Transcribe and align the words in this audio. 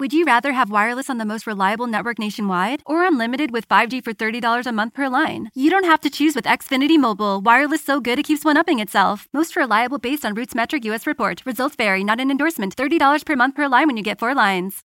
Would 0.00 0.12
you 0.12 0.24
rather 0.24 0.52
have 0.52 0.70
wireless 0.70 1.08
on 1.08 1.18
the 1.18 1.24
most 1.24 1.46
reliable 1.46 1.86
network 1.86 2.18
nationwide 2.18 2.82
or 2.84 3.06
unlimited 3.06 3.52
with 3.52 3.68
5G 3.68 4.02
for 4.02 4.12
$30 4.12 4.66
a 4.66 4.72
month 4.72 4.92
per 4.92 5.08
line? 5.08 5.50
You 5.54 5.70
don't 5.70 5.84
have 5.84 6.00
to 6.00 6.10
choose 6.10 6.34
with 6.34 6.46
Xfinity 6.46 6.98
Mobile. 6.98 7.40
Wireless 7.40 7.84
so 7.84 8.00
good 8.00 8.18
it 8.18 8.24
keeps 8.24 8.44
one 8.44 8.56
upping 8.56 8.80
itself. 8.80 9.28
Most 9.32 9.54
reliable 9.54 9.98
based 9.98 10.24
on 10.24 10.34
Roots 10.34 10.52
Metric 10.52 10.84
US 10.86 11.06
report. 11.06 11.46
Results 11.46 11.76
vary, 11.76 12.02
not 12.02 12.18
an 12.18 12.32
endorsement. 12.32 12.74
$30 12.74 13.24
per 13.24 13.36
month 13.36 13.54
per 13.54 13.68
line 13.68 13.86
when 13.86 13.96
you 13.96 14.02
get 14.02 14.18
four 14.18 14.34
lines. 14.34 14.82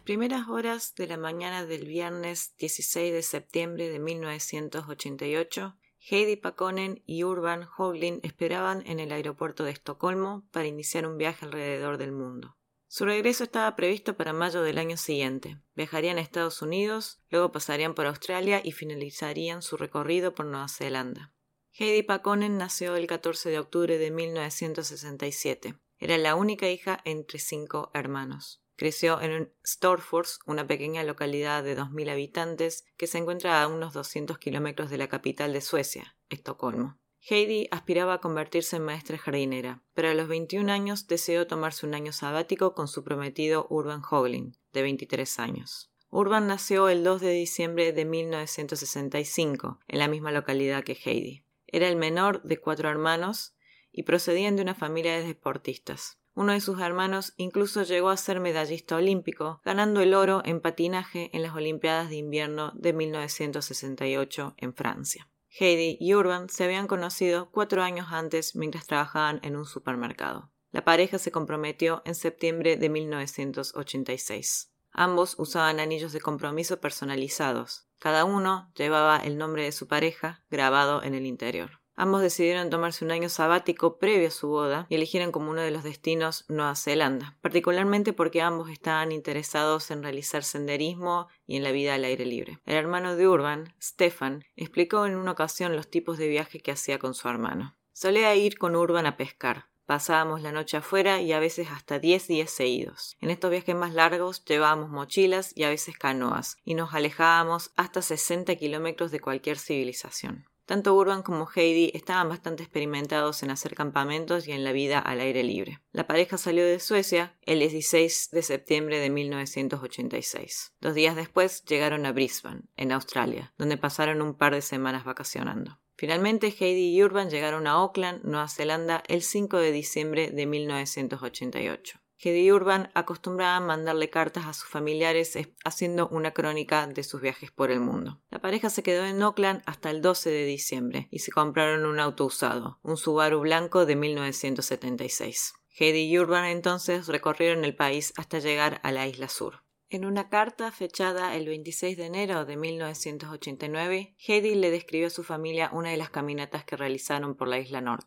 Las 0.00 0.06
primeras 0.06 0.48
horas 0.48 0.94
de 0.94 1.06
la 1.06 1.18
mañana 1.18 1.66
del 1.66 1.84
viernes 1.84 2.54
16 2.56 3.12
de 3.12 3.22
septiembre 3.22 3.90
de 3.90 3.98
1988, 3.98 5.76
Heidi 5.98 6.36
Pakonen 6.36 7.02
y 7.04 7.22
Urban 7.24 7.68
Hoglin 7.76 8.18
esperaban 8.22 8.82
en 8.86 8.98
el 8.98 9.12
aeropuerto 9.12 9.62
de 9.62 9.72
Estocolmo 9.72 10.48
para 10.52 10.66
iniciar 10.66 11.06
un 11.06 11.18
viaje 11.18 11.44
alrededor 11.44 11.98
del 11.98 12.12
mundo. 12.12 12.56
Su 12.88 13.04
regreso 13.04 13.44
estaba 13.44 13.76
previsto 13.76 14.16
para 14.16 14.32
mayo 14.32 14.62
del 14.62 14.78
año 14.78 14.96
siguiente. 14.96 15.58
Viajarían 15.76 16.16
a 16.16 16.22
Estados 16.22 16.62
Unidos, 16.62 17.20
luego 17.28 17.52
pasarían 17.52 17.94
por 17.94 18.06
Australia 18.06 18.62
y 18.64 18.72
finalizarían 18.72 19.60
su 19.60 19.76
recorrido 19.76 20.34
por 20.34 20.46
Nueva 20.46 20.68
Zelanda. 20.68 21.34
Heidi 21.72 22.02
Pakonen 22.02 22.56
nació 22.56 22.96
el 22.96 23.06
14 23.06 23.50
de 23.50 23.58
octubre 23.58 23.98
de 23.98 24.10
1967. 24.10 25.74
Era 25.98 26.16
la 26.16 26.36
única 26.36 26.70
hija 26.70 27.00
entre 27.04 27.38
cinco 27.38 27.90
hermanos. 27.92 28.62
Creció 28.80 29.20
en 29.20 29.52
Storfors, 29.62 30.38
una 30.46 30.66
pequeña 30.66 31.04
localidad 31.04 31.62
de 31.62 31.76
2.000 31.76 32.12
habitantes 32.12 32.86
que 32.96 33.06
se 33.06 33.18
encuentra 33.18 33.62
a 33.62 33.68
unos 33.68 33.92
200 33.92 34.38
kilómetros 34.38 34.88
de 34.88 34.96
la 34.96 35.06
capital 35.06 35.52
de 35.52 35.60
Suecia, 35.60 36.16
Estocolmo. 36.30 36.98
Heidi 37.20 37.68
aspiraba 37.72 38.14
a 38.14 38.20
convertirse 38.20 38.76
en 38.76 38.86
maestra 38.86 39.18
jardinera, 39.18 39.82
pero 39.92 40.08
a 40.08 40.14
los 40.14 40.28
21 40.28 40.72
años 40.72 41.08
deseó 41.08 41.46
tomarse 41.46 41.84
un 41.84 41.94
año 41.94 42.12
sabático 42.12 42.72
con 42.72 42.88
su 42.88 43.04
prometido 43.04 43.66
Urban 43.68 44.00
Hoglin, 44.10 44.56
de 44.72 44.80
23 44.80 45.38
años. 45.40 45.92
Urban 46.08 46.46
nació 46.46 46.88
el 46.88 47.04
2 47.04 47.20
de 47.20 47.32
diciembre 47.32 47.92
de 47.92 48.06
1965, 48.06 49.78
en 49.88 49.98
la 49.98 50.08
misma 50.08 50.32
localidad 50.32 50.84
que 50.84 50.96
Heidi. 51.04 51.44
Era 51.66 51.86
el 51.86 51.96
menor 51.96 52.42
de 52.44 52.58
cuatro 52.58 52.88
hermanos 52.88 53.52
y 53.92 54.04
procedían 54.04 54.56
de 54.56 54.62
una 54.62 54.74
familia 54.74 55.18
de 55.18 55.26
deportistas. 55.26 56.19
Uno 56.34 56.52
de 56.52 56.60
sus 56.60 56.80
hermanos 56.80 57.34
incluso 57.36 57.82
llegó 57.82 58.08
a 58.10 58.16
ser 58.16 58.40
medallista 58.40 58.96
olímpico, 58.96 59.60
ganando 59.64 60.00
el 60.00 60.14
oro 60.14 60.42
en 60.44 60.60
patinaje 60.60 61.30
en 61.32 61.42
las 61.42 61.54
Olimpiadas 61.54 62.08
de 62.08 62.16
Invierno 62.16 62.72
de 62.74 62.92
1968 62.92 64.54
en 64.56 64.74
Francia. 64.74 65.28
Heidi 65.48 65.96
y 66.00 66.14
Urban 66.14 66.48
se 66.48 66.64
habían 66.64 66.86
conocido 66.86 67.50
cuatro 67.50 67.82
años 67.82 68.08
antes 68.10 68.54
mientras 68.54 68.86
trabajaban 68.86 69.40
en 69.42 69.56
un 69.56 69.66
supermercado. 69.66 70.50
La 70.70 70.84
pareja 70.84 71.18
se 71.18 71.32
comprometió 71.32 72.02
en 72.04 72.14
septiembre 72.14 72.76
de 72.76 72.88
1986. 72.88 74.72
Ambos 74.92 75.34
usaban 75.38 75.80
anillos 75.80 76.12
de 76.12 76.20
compromiso 76.20 76.80
personalizados. 76.80 77.88
Cada 77.98 78.24
uno 78.24 78.70
llevaba 78.76 79.18
el 79.18 79.36
nombre 79.36 79.64
de 79.64 79.72
su 79.72 79.88
pareja 79.88 80.44
grabado 80.50 81.02
en 81.02 81.14
el 81.14 81.26
interior. 81.26 81.79
Ambos 82.00 82.22
decidieron 82.22 82.70
tomarse 82.70 83.04
un 83.04 83.10
año 83.10 83.28
sabático 83.28 83.98
previo 83.98 84.28
a 84.28 84.30
su 84.30 84.48
boda 84.48 84.86
y 84.88 84.94
eligieron 84.94 85.32
como 85.32 85.50
uno 85.50 85.60
de 85.60 85.70
los 85.70 85.82
destinos 85.84 86.46
Nueva 86.48 86.74
Zelanda, 86.74 87.36
particularmente 87.42 88.14
porque 88.14 88.40
ambos 88.40 88.70
estaban 88.70 89.12
interesados 89.12 89.90
en 89.90 90.02
realizar 90.02 90.42
senderismo 90.42 91.28
y 91.46 91.58
en 91.58 91.62
la 91.62 91.72
vida 91.72 91.92
al 91.92 92.04
aire 92.04 92.24
libre. 92.24 92.58
El 92.64 92.76
hermano 92.76 93.16
de 93.16 93.28
Urban, 93.28 93.74
Stefan, 93.82 94.46
explicó 94.56 95.04
en 95.04 95.14
una 95.14 95.32
ocasión 95.32 95.76
los 95.76 95.90
tipos 95.90 96.16
de 96.16 96.28
viaje 96.28 96.60
que 96.60 96.72
hacía 96.72 96.98
con 96.98 97.12
su 97.12 97.28
hermano. 97.28 97.76
Solía 97.92 98.34
ir 98.34 98.56
con 98.56 98.76
Urban 98.76 99.04
a 99.04 99.18
pescar, 99.18 99.66
Pasábamos 99.84 100.40
la 100.40 100.52
noche 100.52 100.76
afuera 100.76 101.20
y 101.20 101.32
a 101.32 101.40
veces 101.40 101.68
hasta 101.70 101.98
10 101.98 102.28
días 102.28 102.50
seguidos. 102.50 103.16
En 103.20 103.28
estos 103.28 103.50
viajes 103.50 103.74
más 103.74 103.92
largos 103.92 104.44
llevábamos 104.44 104.88
mochilas 104.88 105.52
y 105.54 105.64
a 105.64 105.68
veces 105.68 105.98
canoas, 105.98 106.56
y 106.64 106.74
nos 106.74 106.94
alejábamos 106.94 107.72
hasta 107.74 108.00
60 108.00 108.54
kilómetros 108.54 109.10
de 109.10 109.18
cualquier 109.18 109.58
civilización. 109.58 110.46
Tanto 110.70 110.94
Urban 110.94 111.24
como 111.24 111.48
Heidi 111.52 111.90
estaban 111.94 112.28
bastante 112.28 112.62
experimentados 112.62 113.42
en 113.42 113.50
hacer 113.50 113.74
campamentos 113.74 114.46
y 114.46 114.52
en 114.52 114.62
la 114.62 114.70
vida 114.70 115.00
al 115.00 115.18
aire 115.18 115.42
libre. 115.42 115.80
La 115.90 116.06
pareja 116.06 116.38
salió 116.38 116.64
de 116.64 116.78
Suecia 116.78 117.36
el 117.42 117.58
16 117.58 118.28
de 118.30 118.42
septiembre 118.42 119.00
de 119.00 119.10
1986. 119.10 120.74
Dos 120.80 120.94
días 120.94 121.16
después 121.16 121.64
llegaron 121.64 122.06
a 122.06 122.12
Brisbane, 122.12 122.68
en 122.76 122.92
Australia, 122.92 123.52
donde 123.58 123.78
pasaron 123.78 124.22
un 124.22 124.34
par 124.34 124.54
de 124.54 124.62
semanas 124.62 125.04
vacacionando. 125.04 125.80
Finalmente, 125.96 126.54
Heidi 126.56 126.94
y 126.94 127.02
Urban 127.02 127.30
llegaron 127.30 127.66
a 127.66 127.72
Auckland, 127.72 128.22
Nueva 128.22 128.46
Zelanda, 128.46 129.02
el 129.08 129.22
5 129.22 129.56
de 129.56 129.72
diciembre 129.72 130.30
de 130.30 130.46
1988. 130.46 131.99
Heidi 132.22 132.52
Urban 132.52 132.90
acostumbraba 132.92 133.58
mandarle 133.60 134.10
cartas 134.10 134.44
a 134.44 134.52
sus 134.52 134.68
familiares 134.68 135.38
haciendo 135.64 136.06
una 136.08 136.32
crónica 136.32 136.86
de 136.86 137.02
sus 137.02 137.22
viajes 137.22 137.50
por 137.50 137.70
el 137.70 137.80
mundo. 137.80 138.20
La 138.28 138.40
pareja 138.40 138.68
se 138.68 138.82
quedó 138.82 139.06
en 139.06 139.22
Auckland 139.22 139.62
hasta 139.64 139.90
el 139.90 140.02
12 140.02 140.28
de 140.28 140.44
diciembre 140.44 141.08
y 141.10 141.20
se 141.20 141.32
compraron 141.32 141.86
un 141.86 141.98
auto 141.98 142.26
usado, 142.26 142.78
un 142.82 142.98
Subaru 142.98 143.40
blanco 143.40 143.86
de 143.86 143.96
1976. 143.96 145.54
Heidi 145.78 146.10
y 146.10 146.18
Urban 146.18 146.44
entonces 146.44 147.06
recorrieron 147.06 147.64
el 147.64 147.74
país 147.74 148.12
hasta 148.18 148.38
llegar 148.38 148.80
a 148.82 148.92
la 148.92 149.06
isla 149.06 149.30
sur. 149.30 149.62
En 149.88 150.04
una 150.04 150.28
carta 150.28 150.70
fechada 150.72 151.34
el 151.34 151.46
26 151.46 151.96
de 151.96 152.04
enero 152.04 152.44
de 152.44 152.56
1989, 152.56 154.14
Heidi 154.18 154.54
le 154.56 154.70
describió 154.70 155.06
a 155.06 155.10
su 155.10 155.24
familia 155.24 155.70
una 155.72 155.90
de 155.90 155.96
las 155.96 156.10
caminatas 156.10 156.64
que 156.64 156.76
realizaron 156.76 157.34
por 157.34 157.48
la 157.48 157.58
isla 157.58 157.80
norte. 157.80 158.06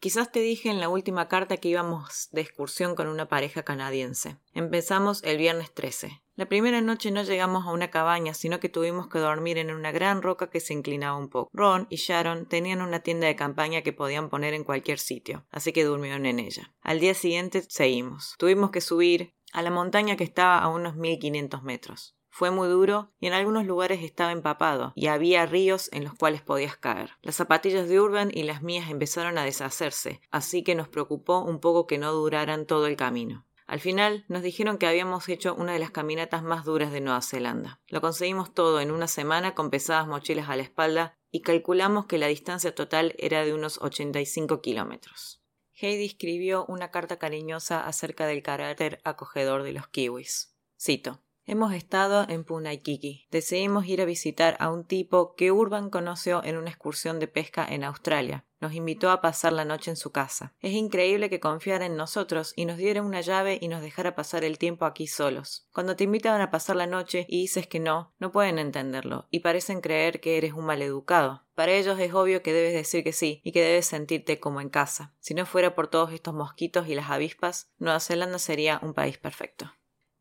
Quizás 0.00 0.32
te 0.32 0.40
dije 0.40 0.68
en 0.68 0.80
la 0.80 0.88
última 0.88 1.28
carta 1.28 1.56
que 1.58 1.68
íbamos 1.68 2.28
de 2.32 2.40
excursión 2.40 2.96
con 2.96 3.06
una 3.06 3.28
pareja 3.28 3.62
canadiense. 3.62 4.36
Empezamos 4.52 5.22
el 5.22 5.38
viernes 5.38 5.72
13. 5.72 6.22
La 6.34 6.46
primera 6.46 6.80
noche 6.80 7.12
no 7.12 7.22
llegamos 7.22 7.64
a 7.64 7.70
una 7.70 7.90
cabaña, 7.90 8.34
sino 8.34 8.58
que 8.58 8.68
tuvimos 8.68 9.06
que 9.06 9.20
dormir 9.20 9.58
en 9.58 9.70
una 9.70 9.92
gran 9.92 10.22
roca 10.22 10.50
que 10.50 10.58
se 10.58 10.72
inclinaba 10.72 11.16
un 11.16 11.28
poco. 11.28 11.50
Ron 11.52 11.86
y 11.88 11.96
Sharon 11.96 12.46
tenían 12.46 12.82
una 12.82 13.00
tienda 13.00 13.28
de 13.28 13.36
campaña 13.36 13.82
que 13.82 13.92
podían 13.92 14.28
poner 14.28 14.54
en 14.54 14.64
cualquier 14.64 14.98
sitio, 14.98 15.46
así 15.50 15.72
que 15.72 15.84
durmieron 15.84 16.26
en 16.26 16.40
ella. 16.40 16.74
Al 16.82 16.98
día 16.98 17.14
siguiente 17.14 17.62
seguimos. 17.68 18.34
Tuvimos 18.36 18.72
que 18.72 18.80
subir 18.80 19.34
a 19.52 19.62
la 19.62 19.70
montaña 19.70 20.16
que 20.16 20.24
estaba 20.24 20.58
a 20.58 20.68
unos 20.68 20.96
1500 20.96 21.62
metros. 21.62 22.16
Fue 22.36 22.50
muy 22.50 22.66
duro 22.66 23.12
y 23.20 23.28
en 23.28 23.32
algunos 23.32 23.64
lugares 23.64 24.02
estaba 24.02 24.32
empapado 24.32 24.92
y 24.96 25.06
había 25.06 25.46
ríos 25.46 25.88
en 25.92 26.02
los 26.02 26.14
cuales 26.14 26.42
podías 26.42 26.76
caer. 26.76 27.12
Las 27.22 27.36
zapatillas 27.36 27.88
de 27.88 28.00
Urban 28.00 28.32
y 28.34 28.42
las 28.42 28.60
mías 28.60 28.90
empezaron 28.90 29.38
a 29.38 29.44
deshacerse, 29.44 30.20
así 30.32 30.64
que 30.64 30.74
nos 30.74 30.88
preocupó 30.88 31.44
un 31.44 31.60
poco 31.60 31.86
que 31.86 31.96
no 31.96 32.10
duraran 32.10 32.66
todo 32.66 32.88
el 32.88 32.96
camino. 32.96 33.46
Al 33.68 33.78
final 33.78 34.24
nos 34.26 34.42
dijeron 34.42 34.78
que 34.78 34.88
habíamos 34.88 35.28
hecho 35.28 35.54
una 35.54 35.74
de 35.74 35.78
las 35.78 35.92
caminatas 35.92 36.42
más 36.42 36.64
duras 36.64 36.90
de 36.90 37.00
Nueva 37.00 37.22
Zelanda. 37.22 37.80
Lo 37.86 38.00
conseguimos 38.00 38.52
todo 38.52 38.80
en 38.80 38.90
una 38.90 39.06
semana 39.06 39.54
con 39.54 39.70
pesadas 39.70 40.08
mochilas 40.08 40.48
a 40.48 40.56
la 40.56 40.64
espalda 40.64 41.16
y 41.30 41.42
calculamos 41.42 42.06
que 42.06 42.18
la 42.18 42.26
distancia 42.26 42.74
total 42.74 43.14
era 43.18 43.44
de 43.44 43.54
unos 43.54 43.78
85 43.80 44.60
kilómetros. 44.60 45.40
Heidi 45.80 46.06
escribió 46.06 46.66
una 46.66 46.90
carta 46.90 47.16
cariñosa 47.16 47.86
acerca 47.86 48.26
del 48.26 48.42
carácter 48.42 49.00
acogedor 49.04 49.62
de 49.62 49.70
los 49.70 49.86
kiwis. 49.86 50.52
Cito 50.76 51.20
Hemos 51.46 51.74
estado 51.74 52.24
en 52.30 52.42
Punaikiki. 52.42 53.26
Decidimos 53.30 53.84
ir 53.84 54.00
a 54.00 54.06
visitar 54.06 54.56
a 54.60 54.70
un 54.70 54.84
tipo 54.84 55.34
que 55.34 55.52
Urban 55.52 55.90
conoció 55.90 56.42
en 56.42 56.56
una 56.56 56.70
excursión 56.70 57.20
de 57.20 57.28
pesca 57.28 57.66
en 57.68 57.84
Australia. 57.84 58.46
Nos 58.60 58.72
invitó 58.72 59.10
a 59.10 59.20
pasar 59.20 59.52
la 59.52 59.66
noche 59.66 59.90
en 59.90 59.98
su 59.98 60.10
casa. 60.10 60.54
Es 60.60 60.72
increíble 60.72 61.28
que 61.28 61.40
confiara 61.40 61.84
en 61.84 61.96
nosotros 61.96 62.54
y 62.56 62.64
nos 62.64 62.78
diera 62.78 63.02
una 63.02 63.20
llave 63.20 63.58
y 63.60 63.68
nos 63.68 63.82
dejara 63.82 64.14
pasar 64.14 64.42
el 64.42 64.56
tiempo 64.56 64.86
aquí 64.86 65.06
solos. 65.06 65.68
Cuando 65.70 65.96
te 65.96 66.04
invitan 66.04 66.40
a 66.40 66.50
pasar 66.50 66.76
la 66.76 66.86
noche 66.86 67.26
y 67.28 67.42
dices 67.42 67.66
que 67.66 67.78
no, 67.78 68.14
no 68.18 68.32
pueden 68.32 68.58
entenderlo 68.58 69.28
y 69.30 69.40
parecen 69.40 69.82
creer 69.82 70.20
que 70.20 70.38
eres 70.38 70.54
un 70.54 70.64
maleducado. 70.64 71.44
Para 71.54 71.72
ellos 71.72 71.98
es 71.98 72.14
obvio 72.14 72.42
que 72.42 72.54
debes 72.54 72.72
decir 72.72 73.04
que 73.04 73.12
sí 73.12 73.42
y 73.44 73.52
que 73.52 73.62
debes 73.62 73.84
sentirte 73.84 74.40
como 74.40 74.62
en 74.62 74.70
casa. 74.70 75.12
Si 75.20 75.34
no 75.34 75.44
fuera 75.44 75.74
por 75.74 75.88
todos 75.88 76.10
estos 76.14 76.32
mosquitos 76.32 76.88
y 76.88 76.94
las 76.94 77.10
avispas, 77.10 77.70
Nueva 77.78 78.00
Zelanda 78.00 78.38
sería 78.38 78.80
un 78.82 78.94
país 78.94 79.18
perfecto. 79.18 79.70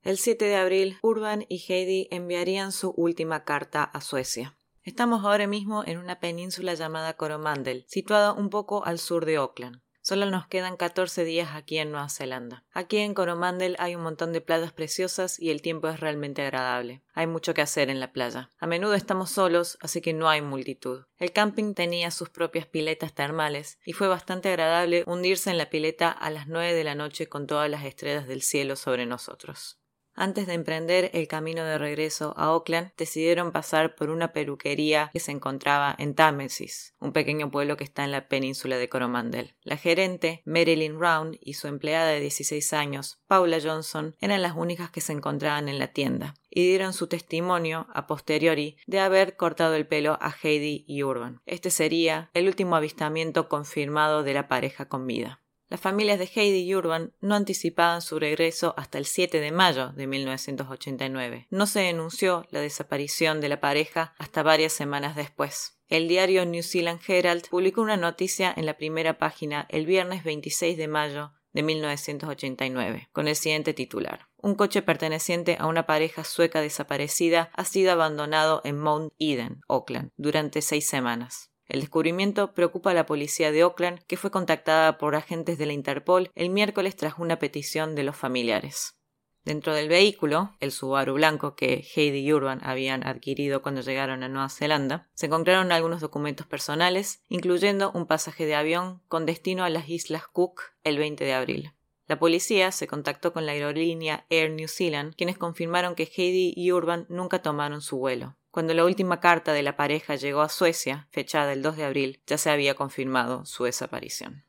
El 0.04 0.18
7 0.18 0.44
de 0.44 0.58
abril, 0.58 0.98
Urban 1.02 1.46
y 1.48 1.64
Heidi 1.66 2.10
enviarían 2.12 2.74
su 2.74 2.94
última 2.98 3.46
carta 3.46 3.86
a 3.86 4.02
Suecia. 4.02 4.58
Estamos 4.84 5.24
ahora 5.24 5.48
mismo 5.48 5.86
en 5.86 5.98
una 5.98 6.20
península 6.20 6.74
llamada 6.74 7.14
Coromandel, 7.14 7.86
situada 7.88 8.34
un 8.34 8.50
poco 8.50 8.84
al 8.84 9.00
sur 9.00 9.26
de 9.26 9.38
Auckland. 9.38 9.82
Solo 10.02 10.26
nos 10.26 10.46
quedan 10.48 10.76
14 10.76 11.24
días 11.24 11.52
aquí 11.54 11.78
en 11.78 11.92
Nueva 11.92 12.10
Zelanda. 12.10 12.66
Aquí 12.74 12.98
en 12.98 13.14
Coromandel 13.14 13.78
hay 13.80 13.96
un 13.96 14.04
montón 14.04 14.34
de 14.34 14.42
playas 14.42 14.74
preciosas 14.74 15.40
y 15.40 15.52
el 15.52 15.62
tiempo 15.62 15.88
es 15.88 16.02
realmente 16.02 16.42
agradable. 16.42 17.02
Hay 17.14 17.28
mucho 17.28 17.54
que 17.54 17.62
hacer 17.62 17.90
en 17.90 18.02
la 18.02 18.12
playa. 18.12 18.50
A 18.60 18.68
menudo 18.68 18.96
estamos 18.96 19.32
solos, 19.32 19.78
así 19.80 20.02
que 20.02 20.12
no 20.12 20.28
hay 20.28 20.42
multitud. 20.42 21.06
El 21.18 21.32
camping 21.32 21.76
tenía 21.76 22.12
sus 22.12 22.30
propias 22.30 22.66
piletas 22.66 23.14
termales 23.14 23.80
y 23.86 23.94
fue 23.94 24.10
bastante 24.10 24.50
agradable 24.50 25.06
hundirse 25.08 25.50
en 25.50 25.58
la 25.58 25.70
pileta 25.70 26.12
a 26.12 26.30
las 26.30 26.50
nueve 26.50 26.74
de 26.74 26.84
la 26.84 26.96
noche 26.96 27.30
con 27.30 27.48
todas 27.48 27.70
las 27.70 27.86
estrellas 27.86 28.28
del 28.28 28.42
cielo 28.42 28.76
sobre 28.76 29.06
nosotros. 29.06 29.80
Antes 30.16 30.46
de 30.46 30.54
emprender 30.54 31.10
el 31.14 31.28
camino 31.28 31.64
de 31.64 31.78
regreso 31.78 32.36
a 32.38 32.46
Auckland, 32.46 32.92
decidieron 32.98 33.52
pasar 33.52 33.96
por 33.96 34.12
una 34.12 34.32
peluquería 34.32 35.10
que 35.12 35.20
se 35.20 35.32
encontraba 35.32 35.96
en 35.98 36.14
Támesis, 36.14 36.94
un 37.00 37.14
pequeño 37.14 37.50
pueblo 37.50 37.78
que 37.78 37.84
está 37.84 38.04
en 38.04 38.12
la 38.12 38.28
península 38.28 38.78
de 38.78 38.90
Coromandel. 38.90 39.56
La 39.64 39.78
gerente, 39.78 40.44
Marilyn 40.46 41.00
Round, 41.00 41.38
y 41.42 41.56
su 41.56 41.68
empleada 41.68 42.10
de 42.10 42.20
16 42.20 42.74
años, 42.74 43.20
Paula 43.28 43.58
Johnson, 43.62 44.16
eran 44.20 44.44
las 44.44 44.56
únicas 44.56 44.92
que 44.92 45.02
se 45.02 45.14
encontraban 45.14 45.68
en 45.68 45.80
la 45.80 45.88
tienda 45.88 46.36
y 46.50 46.68
dieron 46.68 46.94
su 46.94 47.08
testimonio 47.08 47.88
a 47.94 48.06
posteriori 48.06 48.78
de 48.86 49.00
haber 49.00 49.36
cortado 49.36 49.74
el 49.74 49.88
pelo 49.88 50.20
a 50.22 50.32
Heidi 50.32 50.86
y 50.88 51.02
Urban. 51.02 51.42
Este 51.46 51.72
sería 51.72 52.30
el 52.34 52.48
último 52.48 52.76
avistamiento 52.76 53.50
confirmado 53.50 54.22
de 54.22 54.36
la 54.36 54.48
pareja 54.48 54.88
con 54.88 55.08
vida. 55.08 55.43
Las 55.74 55.82
familias 55.82 56.20
de 56.20 56.30
Heidi 56.32 56.60
y 56.60 56.76
Urban 56.76 57.14
no 57.20 57.34
anticipaban 57.34 58.04
su 58.04 58.20
regreso 58.20 58.76
hasta 58.78 59.00
el 59.00 59.08
7 59.08 59.40
de 59.40 59.52
mayo 59.52 59.90
de 59.94 60.06
1989. 60.06 61.48
No 61.50 61.66
se 61.66 61.80
denunció 61.80 62.46
la 62.52 62.60
desaparición 62.60 63.42
de 63.42 63.50
la 63.50 63.60
pareja 63.60 64.14
hasta 64.20 64.44
varias 64.44 64.72
semanas 64.72 65.16
después. 65.16 65.80
El 65.90 66.08
diario 66.08 66.46
New 66.46 66.62
Zealand 66.62 67.02
Herald 67.08 67.50
publicó 67.50 67.82
una 67.82 67.98
noticia 67.98 68.54
en 68.56 68.68
la 68.68 68.78
primera 68.78 69.18
página 69.18 69.66
el 69.72 69.88
viernes 69.88 70.24
26 70.24 70.78
de 70.78 70.88
mayo 70.88 71.34
de 71.54 71.64
1989, 71.64 73.10
con 73.12 73.28
el 73.28 73.36
siguiente 73.36 73.74
titular. 73.74 74.28
Un 74.38 74.54
coche 74.54 74.84
perteneciente 74.84 75.58
a 75.60 75.66
una 75.66 75.88
pareja 75.88 76.24
sueca 76.24 76.62
desaparecida 76.62 77.50
ha 77.56 77.66
sido 77.66 77.94
abandonado 77.94 78.62
en 78.64 78.78
Mount 78.78 79.12
Eden, 79.18 79.62
Auckland, 79.68 80.12
durante 80.18 80.62
seis 80.62 80.86
semanas. 80.86 81.50
El 81.74 81.82
descubrimiento 81.82 82.54
preocupa 82.54 82.92
a 82.92 82.94
la 82.94 83.08
policía 83.08 83.52
de 83.52 83.64
Oakland, 83.64 84.04
que 84.06 84.16
fue 84.16 84.30
contactada 84.30 85.00
por 85.00 85.16
agentes 85.16 85.58
de 85.58 85.66
la 85.66 85.74
Interpol 85.74 86.30
el 86.36 86.52
miércoles 86.52 86.96
tras 86.96 87.18
una 87.18 87.40
petición 87.40 87.96
de 87.96 88.04
los 88.04 88.16
familiares. 88.16 88.96
Dentro 89.44 89.74
del 89.74 89.90
vehículo, 89.90 90.56
el 90.60 90.72
Subaru 90.72 91.16
blanco 91.16 91.56
que 91.56 91.84
Heidi 91.96 92.20
y 92.20 92.32
Urban 92.32 92.60
habían 92.64 93.06
adquirido 93.08 93.64
cuando 93.64 93.82
llegaron 93.82 94.22
a 94.22 94.30
Nueva 94.30 94.50
Zelanda, 94.50 95.10
se 95.16 95.26
encontraron 95.26 95.72
algunos 95.72 96.00
documentos 96.00 96.46
personales, 96.46 97.24
incluyendo 97.28 97.92
un 97.92 98.06
pasaje 98.06 98.46
de 98.46 98.54
avión 98.54 99.02
con 99.08 99.26
destino 99.26 99.64
a 99.64 99.70
las 99.72 99.90
Islas 99.90 100.28
Cook 100.32 100.62
el 100.84 101.00
20 101.00 101.26
de 101.26 101.34
abril. 101.34 101.72
La 102.06 102.20
policía 102.20 102.72
se 102.72 102.86
contactó 102.86 103.34
con 103.34 103.48
la 103.48 103.54
aerolínea 103.54 104.28
Air 104.30 104.52
New 104.52 104.68
Zealand, 104.68 105.16
quienes 105.16 105.40
confirmaron 105.40 105.96
que 105.96 106.04
Heidi 106.04 106.54
y 106.56 106.72
Urban 106.72 107.08
nunca 107.10 107.42
tomaron 107.42 107.82
su 107.82 107.98
vuelo. 107.98 108.36
Cuando 108.54 108.76
la 108.76 108.86
última 108.86 109.20
carta 109.20 109.52
de 109.52 109.64
la 109.64 109.76
pareja 109.76 110.14
llegó 110.14 110.42
a 110.42 110.48
Suecia, 110.48 111.08
fechada 111.10 111.54
el 111.54 111.64
2 111.64 111.76
de 111.76 111.86
abril, 111.86 112.22
ya 112.28 112.38
se 112.38 112.52
había 112.52 112.76
confirmado 112.76 113.46
su 113.46 113.64
desaparición. 113.64 114.46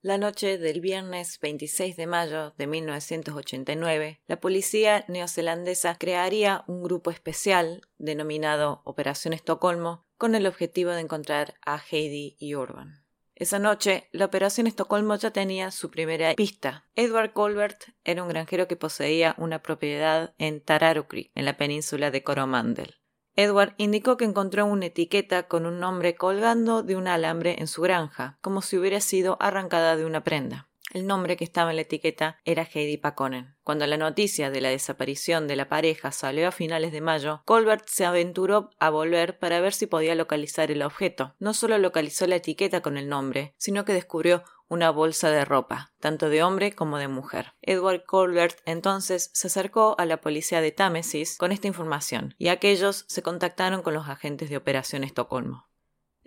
La 0.00 0.16
noche 0.16 0.56
del 0.56 0.80
viernes 0.80 1.38
26 1.38 1.94
de 1.98 2.06
mayo 2.06 2.54
de 2.56 2.66
1989, 2.66 4.22
la 4.26 4.40
policía 4.40 5.04
neozelandesa 5.08 5.96
crearía 5.98 6.64
un 6.68 6.82
grupo 6.82 7.10
especial 7.10 7.82
denominado 7.98 8.80
Operación 8.84 9.34
Estocolmo 9.34 10.06
con 10.16 10.34
el 10.34 10.46
objetivo 10.46 10.92
de 10.92 11.00
encontrar 11.00 11.52
a 11.66 11.78
Heidi 11.78 12.34
y 12.38 12.54
Urban. 12.54 13.04
Esa 13.34 13.58
noche, 13.58 14.08
la 14.10 14.24
Operación 14.24 14.66
Estocolmo 14.66 15.16
ya 15.16 15.32
tenía 15.32 15.70
su 15.70 15.90
primera 15.90 16.34
pista. 16.34 16.88
Edward 16.94 17.34
Colbert 17.34 17.88
era 18.04 18.22
un 18.22 18.30
granjero 18.30 18.68
que 18.68 18.76
poseía 18.76 19.34
una 19.36 19.60
propiedad 19.60 20.34
en 20.38 20.62
Tararukri, 20.62 21.30
en 21.34 21.44
la 21.44 21.58
península 21.58 22.10
de 22.10 22.22
Coromandel. 22.22 22.94
Edward 23.38 23.74
indicó 23.76 24.16
que 24.16 24.24
encontró 24.24 24.66
una 24.66 24.86
etiqueta 24.86 25.44
con 25.44 25.64
un 25.64 25.78
nombre 25.78 26.16
colgando 26.16 26.82
de 26.82 26.96
un 26.96 27.06
alambre 27.06 27.54
en 27.60 27.68
su 27.68 27.82
granja, 27.82 28.36
como 28.40 28.62
si 28.62 28.76
hubiera 28.76 28.98
sido 29.00 29.36
arrancada 29.38 29.96
de 29.96 30.04
una 30.04 30.24
prenda. 30.24 30.68
El 30.92 31.06
nombre 31.06 31.36
que 31.36 31.44
estaba 31.44 31.70
en 31.70 31.76
la 31.76 31.82
etiqueta 31.82 32.40
era 32.44 32.64
Heidi 32.64 32.96
Paconen. 32.96 33.54
Cuando 33.62 33.86
la 33.86 33.96
noticia 33.96 34.50
de 34.50 34.60
la 34.60 34.70
desaparición 34.70 35.46
de 35.46 35.54
la 35.54 35.68
pareja 35.68 36.10
salió 36.10 36.48
a 36.48 36.50
finales 36.50 36.90
de 36.90 37.00
mayo, 37.00 37.42
Colbert 37.44 37.86
se 37.86 38.06
aventuró 38.06 38.70
a 38.80 38.90
volver 38.90 39.38
para 39.38 39.60
ver 39.60 39.72
si 39.72 39.86
podía 39.86 40.16
localizar 40.16 40.72
el 40.72 40.82
objeto. 40.82 41.36
No 41.38 41.54
solo 41.54 41.78
localizó 41.78 42.26
la 42.26 42.36
etiqueta 42.36 42.80
con 42.80 42.96
el 42.96 43.08
nombre, 43.08 43.54
sino 43.56 43.84
que 43.84 43.92
descubrió 43.92 44.42
una 44.68 44.90
bolsa 44.90 45.30
de 45.30 45.44
ropa, 45.44 45.92
tanto 46.00 46.28
de 46.28 46.42
hombre 46.42 46.74
como 46.74 46.98
de 46.98 47.08
mujer. 47.08 47.54
Edward 47.62 48.04
Colbert 48.04 48.58
entonces 48.64 49.30
se 49.32 49.48
acercó 49.48 49.94
a 49.98 50.06
la 50.06 50.20
policía 50.20 50.60
de 50.60 50.72
Támesis 50.72 51.36
con 51.38 51.52
esta 51.52 51.66
información, 51.66 52.34
y 52.38 52.48
aquellos 52.48 53.04
se 53.08 53.22
contactaron 53.22 53.82
con 53.82 53.94
los 53.94 54.08
agentes 54.08 54.50
de 54.50 54.56
Operación 54.56 55.04
Estocolmo. 55.04 55.68